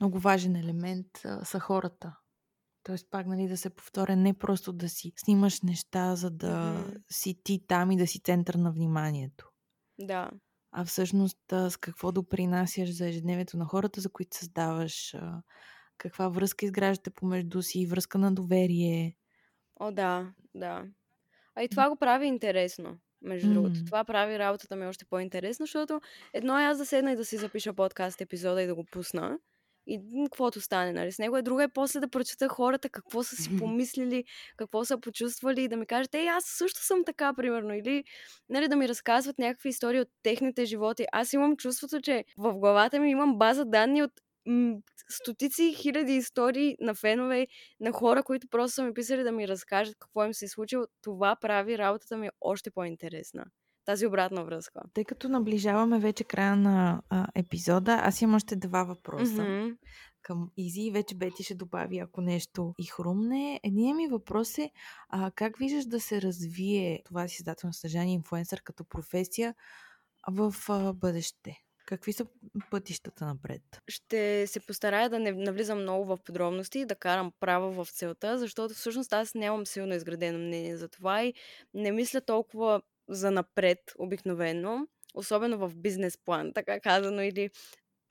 много 0.01 0.19
важен 0.19 0.57
елемент 0.57 1.07
а, 1.25 1.45
са 1.45 1.61
хората. 1.61 2.17
Тоест, 2.85 3.11
пак, 3.11 3.27
нали, 3.27 3.49
да 3.49 3.57
се 3.57 3.71
повторя, 3.71 4.17
не 4.17 4.35
просто 4.35 4.73
да 4.73 4.89
си 4.89 5.13
снимаш 5.17 5.63
неща, 5.63 6.17
за 6.17 6.31
да 6.31 6.73
Мгм. 6.73 6.97
си 7.11 7.41
ти 7.45 7.67
там 7.67 7.91
и 7.91 7.97
да 7.97 8.07
си 8.07 8.21
център 8.21 8.55
на 8.55 8.73
вниманието. 8.73 9.51
Да. 9.99 10.31
А 10.73 10.85
всъщност 10.85 11.39
с 11.51 11.77
какво 11.81 12.13
допринасяш 12.13 12.91
за 12.91 13.09
ежедневието 13.09 13.57
на 13.57 13.65
хората, 13.65 14.01
за 14.01 14.11
които 14.13 14.37
създаваш, 14.37 15.17
каква 15.99 16.29
връзка 16.29 16.65
изграждате 16.65 17.11
помежду 17.11 17.63
си, 17.63 17.87
връзка 17.87 18.19
на 18.19 18.35
доверие. 18.35 19.17
О, 19.81 19.91
да, 19.93 20.33
да. 20.55 20.85
А 21.55 21.63
и 21.63 21.69
това 21.69 21.89
го 21.89 21.97
прави 21.97 22.27
интересно, 22.27 22.99
между 23.23 23.53
другото. 23.53 23.79
М. 23.81 23.87
Това 23.87 24.05
прави 24.05 24.39
работата 24.39 24.77
ми 24.77 24.87
още 24.87 25.05
по-интересна, 25.05 25.67
защото 25.67 26.01
едно 26.33 26.61
е 26.61 26.65
аз 26.65 26.79
да 26.79 26.87
седна 26.87 27.13
и 27.13 27.17
да 27.17 27.25
си 27.25 27.37
запиша 27.37 27.75
подкаст 27.75 28.21
епизода 28.21 28.63
и 28.63 28.67
да 28.67 28.75
го 28.75 28.85
пусна. 28.85 29.39
И 29.87 30.01
каквото 30.25 30.61
стане 30.61 30.93
нали, 30.93 31.13
с 31.13 31.19
него. 31.19 31.37
Е 31.37 31.43
друга 31.43 31.63
е 31.63 31.69
после 31.69 32.01
да 32.01 32.09
прочета 32.09 32.49
хората 32.49 32.89
какво 32.89 33.23
са 33.23 33.37
си 33.37 33.49
помислили, 33.59 34.25
какво 34.57 34.85
са 34.85 35.01
почувствали 35.01 35.63
и 35.63 35.69
да 35.69 35.77
ми 35.77 35.87
кажат, 35.87 36.15
ей, 36.15 36.29
аз 36.29 36.45
също 36.45 36.81
съм 36.85 37.05
така, 37.05 37.35
примерно. 37.35 37.75
Или 37.75 38.05
нали, 38.49 38.69
да 38.69 38.77
ми 38.77 38.89
разказват 38.89 39.39
някакви 39.39 39.69
истории 39.69 40.01
от 40.01 40.09
техните 40.23 40.65
животи. 40.65 41.07
Аз 41.13 41.33
имам 41.33 41.57
чувството, 41.57 42.01
че 42.01 42.25
в 42.39 42.55
главата 42.55 43.01
ми 43.01 43.11
имам 43.11 43.39
база 43.39 43.65
данни 43.65 44.03
от 44.03 44.13
м- 44.47 44.77
стотици 45.09 45.75
хиляди 45.77 46.13
истории 46.13 46.77
на 46.81 46.95
фенове, 46.95 47.47
на 47.81 47.93
хора, 47.93 48.23
които 48.23 48.49
просто 48.49 48.75
са 48.75 48.83
ми 48.83 48.95
писали 48.95 49.23
да 49.23 49.33
ми 49.33 49.49
разкажат 49.49 49.97
какво 49.99 50.25
им 50.25 50.35
се 50.35 50.45
е 50.45 50.49
случило. 50.49 50.85
Това 51.03 51.37
прави 51.37 51.79
работата 51.79 52.17
ми 52.17 52.31
още 52.41 52.71
по-интересна 52.71 53.45
тази 53.85 54.07
обратна 54.07 54.45
връзка. 54.45 54.81
Тъй 54.95 55.05
като 55.05 55.29
наближаваме 55.29 55.99
вече 55.99 56.25
края 56.25 56.57
на 56.57 57.03
а, 57.09 57.27
епизода, 57.35 58.01
аз 58.05 58.23
имам 58.23 58.37
още 58.37 58.57
два 58.57 58.85
въпроса. 58.85 59.43
Mm-hmm. 59.43 59.77
Към 60.23 60.51
Изи 60.57 60.81
и 60.81 60.91
вече 60.91 61.15
Бети 61.15 61.43
ще 61.43 61.55
добави, 61.55 61.99
ако 61.99 62.21
нещо 62.21 62.75
и 62.79 62.85
хрумне. 62.85 63.61
Единият 63.63 63.97
ми 63.97 64.09
въпрос 64.09 64.59
е 64.59 64.71
а, 65.09 65.31
как 65.31 65.59
виждаш 65.59 65.85
да 65.85 66.01
се 66.01 66.23
развие 66.23 67.03
това 67.05 67.29
си 67.29 67.37
издателно 67.41 67.73
съдържание 67.73 68.15
инфуенсър 68.15 68.63
като 68.63 68.85
професия 68.85 69.55
в 70.29 70.55
а, 70.69 70.93
бъдеще? 70.93 71.57
Какви 71.87 72.13
са 72.13 72.27
пътищата 72.71 73.27
напред? 73.27 73.63
Ще 73.89 74.47
се 74.47 74.61
постарая 74.61 75.11
да 75.11 75.19
не 75.19 75.33
навлизам 75.33 75.83
много 75.83 76.05
в 76.05 76.19
подробности 76.25 76.79
и 76.79 76.87
да 76.87 76.95
карам 76.95 77.33
право 77.41 77.85
в 77.85 77.91
целта, 77.91 78.39
защото 78.39 78.75
всъщност 78.75 79.13
аз 79.13 79.35
нямам 79.35 79.67
силно 79.67 79.95
изградено 79.95 80.39
мнение 80.39 80.77
за 80.77 80.89
това 80.89 81.25
и 81.25 81.35
не 81.75 81.93
мисля 81.93 82.21
толкова 82.21 82.83
за 83.09 83.31
напред 83.31 83.79
обикновено, 83.99 84.87
особено 85.15 85.59
в 85.59 85.77
бизнес 85.77 86.19
план, 86.19 86.53
така 86.53 86.81
казано, 86.81 87.23
или 87.23 87.51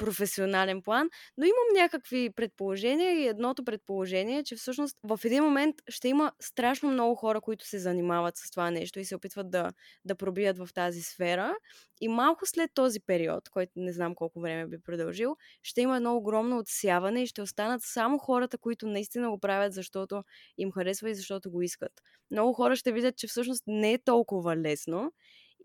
професионален 0.04 0.82
план, 0.82 1.10
но 1.38 1.46
имам 1.46 1.84
някакви 1.84 2.30
предположения 2.36 3.12
и 3.14 3.28
едното 3.28 3.64
предположение 3.64 4.40
е, 4.40 4.44
че 4.44 4.56
всъщност 4.56 4.98
в 5.04 5.20
един 5.24 5.44
момент 5.44 5.76
ще 5.90 6.08
има 6.08 6.32
страшно 6.40 6.92
много 6.92 7.16
хора, 7.16 7.42
които 7.42 7.68
се 7.68 7.80
занимават 7.80 8.38
с 8.38 8.52
това 8.52 8.72
нещо 8.72 9.00
и 9.00 9.06
се 9.06 9.16
опитват 9.16 9.52
да, 9.52 9.72
да 10.06 10.16
пробият 10.16 10.58
в 10.58 10.70
тази 10.74 11.02
сфера. 11.02 11.54
И 12.02 12.08
малко 12.08 12.46
след 12.46 12.72
този 12.74 13.00
период, 13.00 13.50
който 13.50 13.72
не 13.76 13.94
знам 13.94 14.16
колко 14.16 14.40
време 14.40 14.68
би 14.68 14.82
продължил, 14.82 15.36
ще 15.62 15.82
има 15.82 15.96
едно 15.96 16.16
огромно 16.16 16.58
отсяване 16.58 17.24
и 17.24 17.28
ще 17.28 17.42
останат 17.42 17.82
само 17.84 18.18
хората, 18.18 18.58
които 18.58 18.88
наистина 18.88 19.30
го 19.30 19.40
правят, 19.40 19.74
защото 19.74 20.24
им 20.58 20.72
харесва 20.72 21.10
и 21.10 21.16
защото 21.16 21.52
го 21.52 21.62
искат. 21.62 21.92
Много 22.32 22.54
хора 22.54 22.76
ще 22.76 22.92
видят, 22.92 23.18
че 23.18 23.28
всъщност 23.28 23.64
не 23.68 23.94
е 23.94 24.04
толкова 24.04 24.58
лесно 24.58 25.12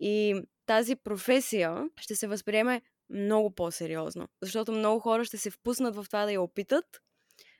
и 0.01 0.41
тази 0.65 0.95
професия 0.95 1.89
ще 1.99 2.15
се 2.15 2.27
възприеме 2.27 2.81
много 3.09 3.55
по-сериозно. 3.55 4.27
Защото 4.41 4.71
много 4.71 4.99
хора 4.99 5.25
ще 5.25 5.37
се 5.37 5.51
впуснат 5.51 5.95
в 5.95 6.05
това 6.07 6.25
да 6.25 6.31
я 6.31 6.41
опитат, 6.41 6.85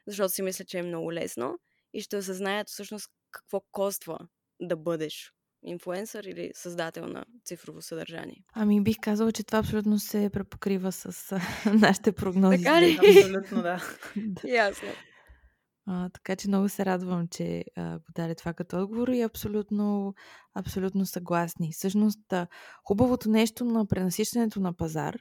защото 0.08 0.34
си 0.34 0.42
мислят, 0.42 0.68
че 0.68 0.80
е 0.80 0.84
много 0.84 1.14
лесно 1.14 1.60
и 1.94 2.02
ще 2.02 2.18
осъзнаят 2.18 2.70
всъщност 2.70 3.10
какво 3.32 3.62
коства 3.72 4.20
да 4.62 4.76
бъдеш 4.78 5.34
инфуенсър 5.64 6.24
или 6.24 6.52
създател 6.54 7.08
на 7.08 7.26
цифрово 7.46 7.82
съдържание. 7.82 8.44
Ами 8.54 8.82
бих 8.82 8.96
казала, 9.02 9.32
че 9.32 9.44
това 9.44 9.60
абсолютно 9.60 10.00
се 10.00 10.30
препокрива 10.34 10.92
с 10.92 11.40
нашите 11.74 12.12
прогнози. 12.12 12.64
Така 12.64 12.82
ли? 12.82 13.00
Абсолютно, 13.10 13.62
да. 13.62 13.84
Ясно. 14.48 14.90
А, 15.86 16.10
така 16.10 16.36
че 16.36 16.48
много 16.48 16.70
се 16.70 16.86
радвам, 16.86 17.28
че 17.28 17.64
а, 17.76 17.98
го 17.98 18.06
даде 18.16 18.36
това 18.36 18.54
като 18.54 18.82
отговор 18.82 19.08
и 19.08 19.22
абсолютно, 19.22 20.14
абсолютно 20.56 21.06
съгласни. 21.06 21.72
Всъщност, 21.74 22.34
хубавото 22.84 23.30
нещо 23.30 23.66
на 23.66 23.88
пренасищането 23.88 24.60
на 24.60 24.74
пазар 24.74 25.18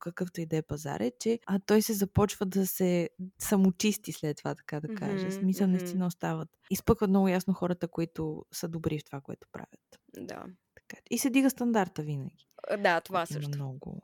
какъвто 0.00 0.40
и 0.40 0.46
да 0.46 0.56
е 0.56 0.62
пазар, 0.62 1.00
е, 1.00 1.12
че 1.20 1.38
а, 1.46 1.58
той 1.66 1.82
се 1.82 1.92
започва 1.92 2.46
да 2.46 2.66
се 2.66 3.08
самочисти 3.38 4.12
след 4.12 4.36
това, 4.36 4.54
така 4.54 4.80
да 4.80 4.94
кажа. 4.94 5.26
Mm-hmm, 5.26 5.40
Смисъл, 5.40 5.66
mm-hmm. 5.66 5.70
наистина 5.70 6.06
остават. 6.06 6.48
Изпъкват 6.70 7.10
много 7.10 7.28
ясно 7.28 7.54
хората, 7.54 7.88
които 7.88 8.44
са 8.52 8.68
добри 8.68 8.98
в 8.98 9.04
това, 9.04 9.20
което 9.20 9.48
правят. 9.52 10.00
Да. 10.16 10.44
Така. 10.74 11.02
И 11.10 11.18
се 11.18 11.30
дига 11.30 11.50
стандарта 11.50 12.02
винаги. 12.02 12.46
Да, 12.78 13.00
това 13.00 13.26
също. 13.26 13.50
Много. 13.56 14.02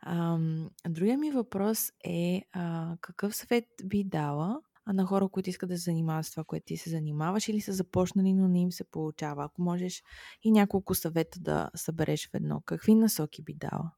А, 0.00 0.38
другия 0.88 1.18
ми 1.18 1.30
въпрос 1.30 1.92
е 2.04 2.42
а, 2.52 2.96
какъв 3.00 3.36
съвет 3.36 3.64
би 3.84 4.04
дала 4.04 4.60
а 4.84 4.92
на 4.92 5.06
хора, 5.06 5.28
които 5.28 5.50
искат 5.50 5.68
да 5.68 5.78
се 5.78 5.82
занимават 5.82 6.26
с 6.26 6.30
това, 6.30 6.44
което 6.44 6.64
ти 6.64 6.76
се 6.76 6.90
занимаваш 6.90 7.48
или 7.48 7.60
са 7.60 7.72
започнали, 7.72 8.32
но 8.32 8.48
не 8.48 8.60
им 8.60 8.72
се 8.72 8.84
получава. 8.84 9.44
Ако 9.44 9.62
можеш 9.62 10.02
и 10.42 10.52
няколко 10.52 10.94
съвета 10.94 11.40
да 11.40 11.70
събереш 11.74 12.30
в 12.30 12.34
едно, 12.34 12.62
какви 12.66 12.94
насоки 12.94 13.42
би 13.42 13.54
дала? 13.54 13.92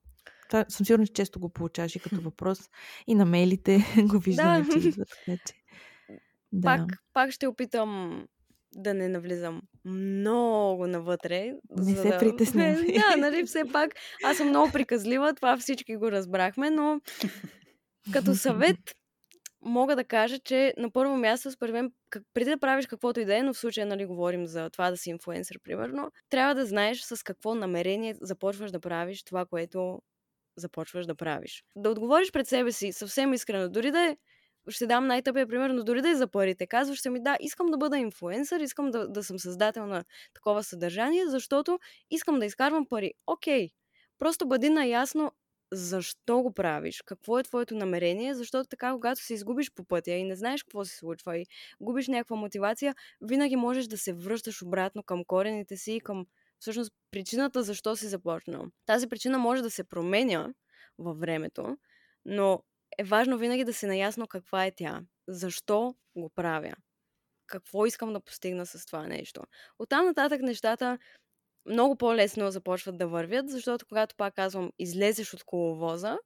Това 0.49 0.65
съм 0.69 0.87
сигурна, 0.87 1.07
че 1.07 1.13
често 1.13 1.41
го 1.41 1.49
получаваш 1.49 1.97
и 1.97 1.99
като 2.01 2.21
въпрос. 2.21 2.59
И 3.07 3.15
на 3.15 3.25
мейлите 3.25 3.85
го 4.09 4.19
виждаме, 4.19 4.63
да. 4.63 5.37
че. 5.47 5.55
Да. 6.53 6.63
Пак, 6.63 7.03
пак 7.13 7.31
ще 7.31 7.47
опитам 7.47 8.23
да 8.75 8.95
не 8.95 9.09
навлизам 9.09 9.63
много 9.85 10.87
навътре. 10.87 11.53
Не 11.79 11.95
се 11.97 12.09
да... 12.09 12.19
притеснявай. 12.19 12.87
да, 13.11 13.17
нали, 13.17 13.47
все 13.47 13.65
пак 13.73 13.95
аз 14.25 14.37
съм 14.37 14.49
много 14.49 14.73
приказлива, 14.73 15.35
това 15.35 15.57
всички 15.57 15.97
го 15.97 16.13
разбрахме, 16.13 16.71
но 16.71 17.01
като 18.13 18.35
съвет 18.35 18.79
мога 19.65 19.97
да 19.97 20.05
кажа, 20.05 20.39
че 20.39 20.75
на 20.77 20.91
първо 20.91 21.17
място, 21.17 21.51
според 21.51 21.73
мен, 21.73 21.93
как, 22.11 22.23
преди 22.35 22.51
да 22.51 22.59
правиш 22.59 22.87
каквото 22.87 23.21
и 23.21 23.25
да 23.25 23.39
е, 23.39 23.43
но 23.43 23.55
в 23.55 23.59
случая, 23.59 23.87
нали, 23.87 24.07
говорим 24.07 24.47
за 24.47 24.71
това 24.71 24.91
да 24.91 24.97
си 24.97 25.11
инфуенсър, 25.11 25.59
примерно, 25.65 26.11
трябва 26.31 26.55
да 26.55 26.67
знаеш 26.67 27.01
с 27.01 27.23
какво 27.23 27.55
намерение 27.55 28.17
започваш 28.21 28.71
да 28.71 28.81
правиш 28.81 29.23
това, 29.23 29.47
което 29.47 29.99
започваш 30.57 31.07
да 31.07 31.15
правиш. 31.15 31.65
Да 31.77 31.91
отговориш 31.91 32.33
пред 32.33 32.49
себе 32.49 32.73
си 32.73 32.93
съвсем 32.93 33.33
искрено, 33.33 33.69
дори 33.69 33.91
да 33.91 34.01
е 34.01 34.17
ще 34.69 34.87
дам 34.87 35.07
най-тъпия 35.07 35.47
пример, 35.47 35.71
но 35.71 35.85
дори 35.85 36.03
да 36.03 36.11
е 36.11 36.15
за 36.15 36.27
парите. 36.27 36.67
Казваш 36.67 37.01
се 37.01 37.11
ми, 37.11 37.23
да, 37.23 37.37
искам 37.41 37.67
да 37.67 37.77
бъда 37.77 37.99
инфуенсър, 37.99 38.61
искам 38.61 38.91
да, 38.91 39.09
да 39.09 39.25
съм 39.25 39.39
създател 39.39 39.87
на 39.87 40.05
такова 40.35 40.65
съдържание, 40.65 41.27
защото 41.27 41.79
искам 42.11 42.39
да 42.39 42.47
изкарвам 42.47 42.87
пари. 42.87 43.13
Окей, 43.27 43.71
просто 44.19 44.49
бъди 44.49 44.69
наясно 44.69 45.33
защо 45.73 46.43
го 46.43 46.53
правиш, 46.53 47.03
какво 47.07 47.39
е 47.39 47.43
твоето 47.43 47.75
намерение, 47.75 48.35
защото 48.35 48.69
така, 48.69 48.93
когато 48.93 49.21
се 49.21 49.35
изгубиш 49.35 49.73
по 49.75 49.85
пътя 49.85 50.11
и 50.11 50.25
не 50.25 50.37
знаеш 50.37 50.63
какво 50.63 50.85
се 50.85 50.97
случва 50.97 51.39
и 51.39 51.47
губиш 51.81 52.09
някаква 52.09 52.37
мотивация, 52.37 52.95
винаги 53.21 53.57
можеш 53.57 53.87
да 53.87 53.99
се 53.99 54.13
връщаш 54.13 54.63
обратно 54.63 55.03
към 55.03 55.25
корените 55.25 55.77
си 55.77 55.93
и 55.93 56.01
към 56.01 56.27
всъщност 56.65 56.93
причината 57.11 57.63
защо 57.63 57.97
си 57.97 58.07
започнал. 58.09 58.67
Тази 58.87 59.09
причина 59.09 59.39
може 59.39 59.63
да 59.63 59.71
се 59.71 59.85
променя 59.85 60.55
във 60.99 61.19
времето, 61.19 61.77
но 62.25 62.63
е 62.99 63.05
важно 63.05 63.39
винаги 63.39 63.65
да 63.65 63.73
се 63.73 63.87
наясно 63.87 64.27
каква 64.27 64.67
е 64.67 64.75
тя. 64.77 65.03
Защо 65.29 65.95
го 66.17 66.31
правя? 66.31 66.73
Какво 67.47 67.87
искам 67.87 68.13
да 68.13 68.21
постигна 68.21 68.67
с 68.67 68.87
това 68.87 69.07
нещо? 69.07 69.43
Оттам 69.79 70.07
нататък 70.07 70.43
нещата 70.43 70.99
много 71.67 71.97
по-лесно 71.97 72.51
започват 72.51 72.99
да 72.99 73.09
вървят, 73.09 73.51
защото 73.51 73.87
когато 73.87 74.17
пак 74.17 74.35
казвам, 74.35 74.71
излезеш 74.79 75.35
от 75.35 75.45
коловоза, 75.45 76.19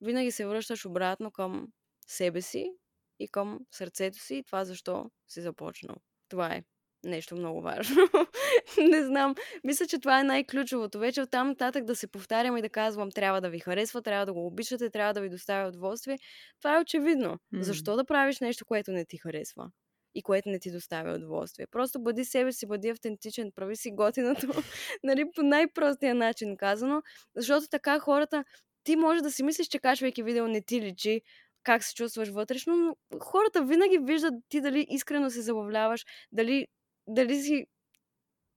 винаги 0.00 0.30
се 0.30 0.46
връщаш 0.46 0.86
обратно 0.86 1.30
към 1.30 1.68
себе 2.06 2.42
си 2.42 2.72
и 3.18 3.28
към 3.28 3.60
сърцето 3.70 4.18
си 4.18 4.36
и 4.36 4.44
това 4.44 4.64
защо 4.64 5.10
си 5.28 5.40
започнал. 5.40 5.96
Това 6.28 6.54
е 6.54 6.64
нещо 7.04 7.36
много 7.36 7.60
важно. 7.62 7.96
не 8.90 9.04
знам. 9.04 9.34
Мисля, 9.64 9.86
че 9.86 9.98
това 9.98 10.20
е 10.20 10.24
най-ключовото. 10.24 10.98
Вече 10.98 11.22
оттам 11.22 11.48
нататък 11.48 11.84
да 11.84 11.96
се 11.96 12.06
повтарям 12.06 12.56
и 12.56 12.62
да 12.62 12.68
казвам, 12.68 13.10
трябва 13.10 13.40
да 13.40 13.50
ви 13.50 13.58
харесва, 13.58 14.02
трябва 14.02 14.26
да 14.26 14.32
го 14.32 14.46
обичате, 14.46 14.90
трябва 14.90 15.14
да 15.14 15.20
ви 15.20 15.28
доставя 15.28 15.68
удоволствие. 15.68 16.18
Това 16.58 16.76
е 16.76 16.80
очевидно. 16.80 17.38
Mm. 17.54 17.60
Защо 17.60 17.96
да 17.96 18.04
правиш 18.04 18.40
нещо, 18.40 18.64
което 18.64 18.92
не 18.92 19.04
ти 19.04 19.16
харесва? 19.16 19.70
и 20.16 20.22
което 20.22 20.48
не 20.48 20.58
ти 20.58 20.70
доставя 20.70 21.14
удоволствие. 21.14 21.66
Просто 21.66 22.02
бъди 22.02 22.24
себе 22.24 22.52
си, 22.52 22.66
бъди 22.66 22.88
автентичен, 22.88 23.52
прави 23.54 23.76
си 23.76 23.90
готиното, 23.90 24.46
нали, 25.02 25.24
по 25.34 25.42
най-простия 25.42 26.14
начин 26.14 26.56
казано, 26.56 27.02
защото 27.34 27.66
така 27.68 27.98
хората, 27.98 28.44
ти 28.84 28.96
може 28.96 29.22
да 29.22 29.30
си 29.30 29.42
мислиш, 29.42 29.66
че 29.66 29.78
качвайки 29.78 30.22
видео 30.22 30.48
не 30.48 30.60
ти 30.62 30.80
личи, 30.80 31.20
как 31.62 31.84
се 31.84 31.94
чувстваш 31.94 32.28
вътрешно, 32.28 32.76
но 32.76 33.18
хората 33.20 33.64
винаги 33.64 33.98
виждат 33.98 34.34
ти 34.48 34.60
дали 34.60 34.86
искрено 34.90 35.30
се 35.30 35.42
забавляваш, 35.42 36.04
дали 36.32 36.66
дали 37.08 37.42
си 37.42 37.66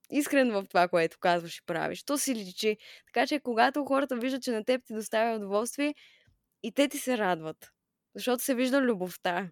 искрен 0.10 0.52
в 0.52 0.66
това, 0.70 0.88
което 0.88 1.20
казваш 1.20 1.58
и 1.58 1.66
правиш. 1.66 2.04
То 2.04 2.18
си 2.18 2.36
личи. 2.36 2.78
Така 3.06 3.28
че, 3.28 3.40
когато 3.40 3.86
хората 3.86 4.16
виждат, 4.16 4.44
че 4.44 4.52
на 4.52 4.64
теб 4.64 4.82
ти 4.86 4.94
доставя 4.94 5.36
удоволствие, 5.36 5.96
и 6.64 6.72
те 6.72 6.88
ти 6.88 6.98
се 6.98 7.18
радват. 7.18 7.72
Защото 8.16 8.44
се 8.44 8.56
вижда 8.56 8.82
любовта. 8.82 9.50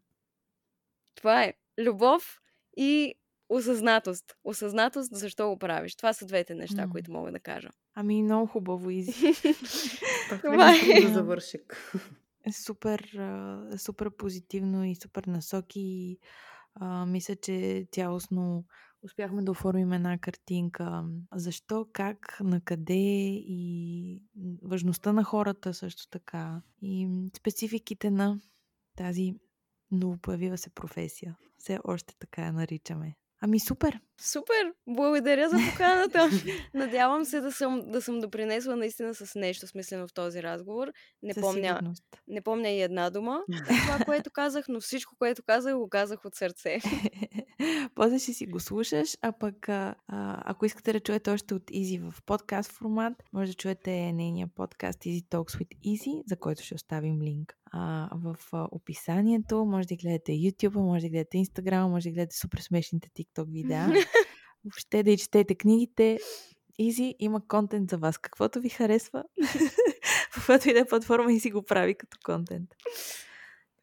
Това 1.16 1.44
е. 1.44 1.54
Любов 1.80 2.40
и 2.78 3.14
осъзнатост. 3.50 4.38
Осъзнатост 4.44 5.16
защо 5.16 5.50
го 5.50 5.60
правиш. 5.60 5.96
Това 5.96 6.14
са 6.14 6.26
двете 6.26 6.56
неща, 6.56 6.88
mm. 6.88 6.92
които 6.92 7.12
мога 7.12 7.32
да 7.32 7.40
кажа. 7.40 7.70
Ами 7.94 8.24
много 8.24 8.48
хубаво, 8.48 8.90
Изи. 8.90 9.34
Това 10.42 10.76
е. 10.76 11.02
Да 11.02 11.14
завършик. 11.14 11.94
Е 12.46 12.52
супер, 12.52 13.20
супер 13.78 14.10
позитивно 14.10 14.86
и 14.86 14.96
супер 14.96 15.24
насоки. 15.24 16.18
А, 16.80 17.06
мисля, 17.06 17.36
че 17.36 17.88
цялостно 17.92 18.66
успяхме 19.02 19.44
да 19.44 19.52
оформим 19.52 19.94
една 19.94 20.18
картинка. 20.18 21.04
Защо, 21.34 21.88
как, 21.94 22.38
на 22.44 22.62
къде 22.62 23.34
и 23.48 24.22
важността 24.64 25.14
на 25.14 25.24
хората 25.24 25.74
също 25.74 26.08
така. 26.10 26.62
И 26.82 27.10
спецификите 27.38 28.12
на 28.12 28.40
тази 28.96 29.34
новопоявила 29.92 30.58
се 30.58 30.70
професия. 30.70 31.38
Все 31.58 31.80
още 31.84 32.16
така 32.20 32.46
я 32.46 32.54
наричаме. 32.54 33.16
Ами 33.42 33.60
супер! 33.60 34.00
Супер! 34.22 34.74
Благодаря 34.88 35.50
за 35.50 35.58
поканата. 35.72 36.30
Надявам 36.74 37.26
се 37.26 37.42
да 37.42 37.52
съм, 37.52 37.92
да 37.92 38.02
съм 38.02 38.20
допринесла 38.20 38.76
наистина 38.76 39.16
с 39.16 39.36
нещо 39.36 39.68
смислено 39.68 40.08
в 40.08 40.14
този 40.14 40.44
разговор. 40.44 40.88
Не 41.24 41.34
Със 41.34 41.42
помня, 41.42 41.68
сигурност. 41.68 42.04
не 42.28 42.42
помня 42.42 42.70
и 42.70 42.82
една 42.82 43.10
дума. 43.10 43.42
Това, 43.68 44.06
което 44.06 44.32
казах, 44.32 44.66
но 44.70 44.80
всичко, 44.80 45.16
което 45.20 45.44
казах, 45.44 45.76
го 45.76 45.90
казах 45.90 46.26
от 46.26 46.36
сърце. 46.36 46.78
После 47.96 48.20
ще 48.20 48.34
си 48.34 48.46
го 48.46 48.60
слушаш, 48.60 49.18
а 49.22 49.32
пък 49.32 49.70
а, 49.70 49.96
а, 50.08 50.42
ако 50.46 50.66
искате 50.66 50.94
да 50.94 51.00
чуете 51.00 51.32
още 51.32 51.54
от 51.54 51.64
Изи 51.72 51.98
в 51.98 52.14
подкаст 52.26 52.72
формат, 52.72 53.14
може 53.34 53.52
да 53.52 53.58
чуете 53.58 54.14
нейния 54.14 54.48
подкаст 54.56 55.00
Easy 55.00 55.26
Talks 55.26 55.60
with 55.60 55.78
Easy, 55.86 56.24
за 56.28 56.36
който 56.36 56.64
ще 56.64 56.76
оставим 56.76 57.22
линк 57.22 57.54
а, 57.72 58.10
в 58.16 58.38
а, 58.54 58.68
описанието. 58.72 59.66
Може 59.66 59.88
да 59.88 59.96
гледате 59.96 60.32
YouTube, 60.32 60.76
може 60.76 61.02
да 61.02 61.10
гледате 61.10 61.38
Instagram, 61.38 61.88
може 61.88 62.10
да 62.10 62.14
гледате 62.14 62.36
супер 62.36 62.58
смешните 62.60 63.10
TikTok 63.10 63.52
видеа. 63.52 63.88
Въобще 64.66 65.04
да 65.04 65.12
и 65.12 65.18
четете 65.18 65.56
книгите. 65.56 66.20
Изи 66.80 67.16
има 67.20 67.48
контент 67.48 67.90
за 67.90 67.98
вас. 67.98 68.18
Каквото 68.18 68.62
ви 68.62 68.70
харесва, 68.70 69.24
в 70.32 70.36
каквато 70.36 70.70
и 70.70 70.74
да 70.74 70.80
е 70.80 70.86
платформа 70.86 71.34
и 71.34 71.40
си 71.40 71.52
го 71.52 71.64
прави 71.64 71.96
като 71.96 72.18
контент. 72.26 72.70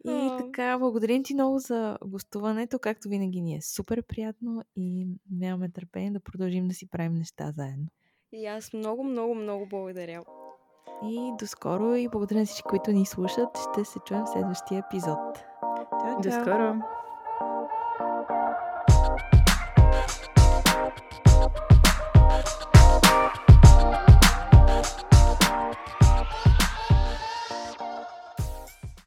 И 0.08 0.30
така, 0.38 0.78
благодарим 0.78 1.24
ти 1.24 1.34
много 1.34 1.58
за 1.58 1.98
гостуването. 2.04 2.78
Както 2.78 3.08
винаги 3.08 3.40
ни 3.40 3.56
е 3.56 3.62
супер 3.62 4.02
приятно 4.02 4.62
и 4.76 5.06
нямаме 5.30 5.70
търпение 5.70 6.10
да 6.10 6.20
продължим 6.20 6.68
да 6.68 6.74
си 6.74 6.90
правим 6.90 7.14
неща 7.14 7.52
заедно. 7.52 7.86
И 8.32 8.46
аз 8.46 8.72
много, 8.72 9.04
много, 9.04 9.34
много 9.34 9.66
благодаря. 9.66 10.22
И 11.02 11.32
до 11.38 11.46
скоро 11.46 11.94
и 11.94 12.08
благодаря 12.08 12.38
на 12.38 12.46
всички, 12.46 12.68
които 12.68 12.92
ни 12.92 13.06
слушат. 13.06 13.58
Ще 13.58 13.84
се 13.84 13.98
чуем 13.98 14.24
в 14.24 14.28
следващия 14.28 14.78
епизод. 14.78 15.44
Чао, 15.90 16.20
До 16.22 16.30
чао! 16.30 16.40
скоро! 16.40 16.74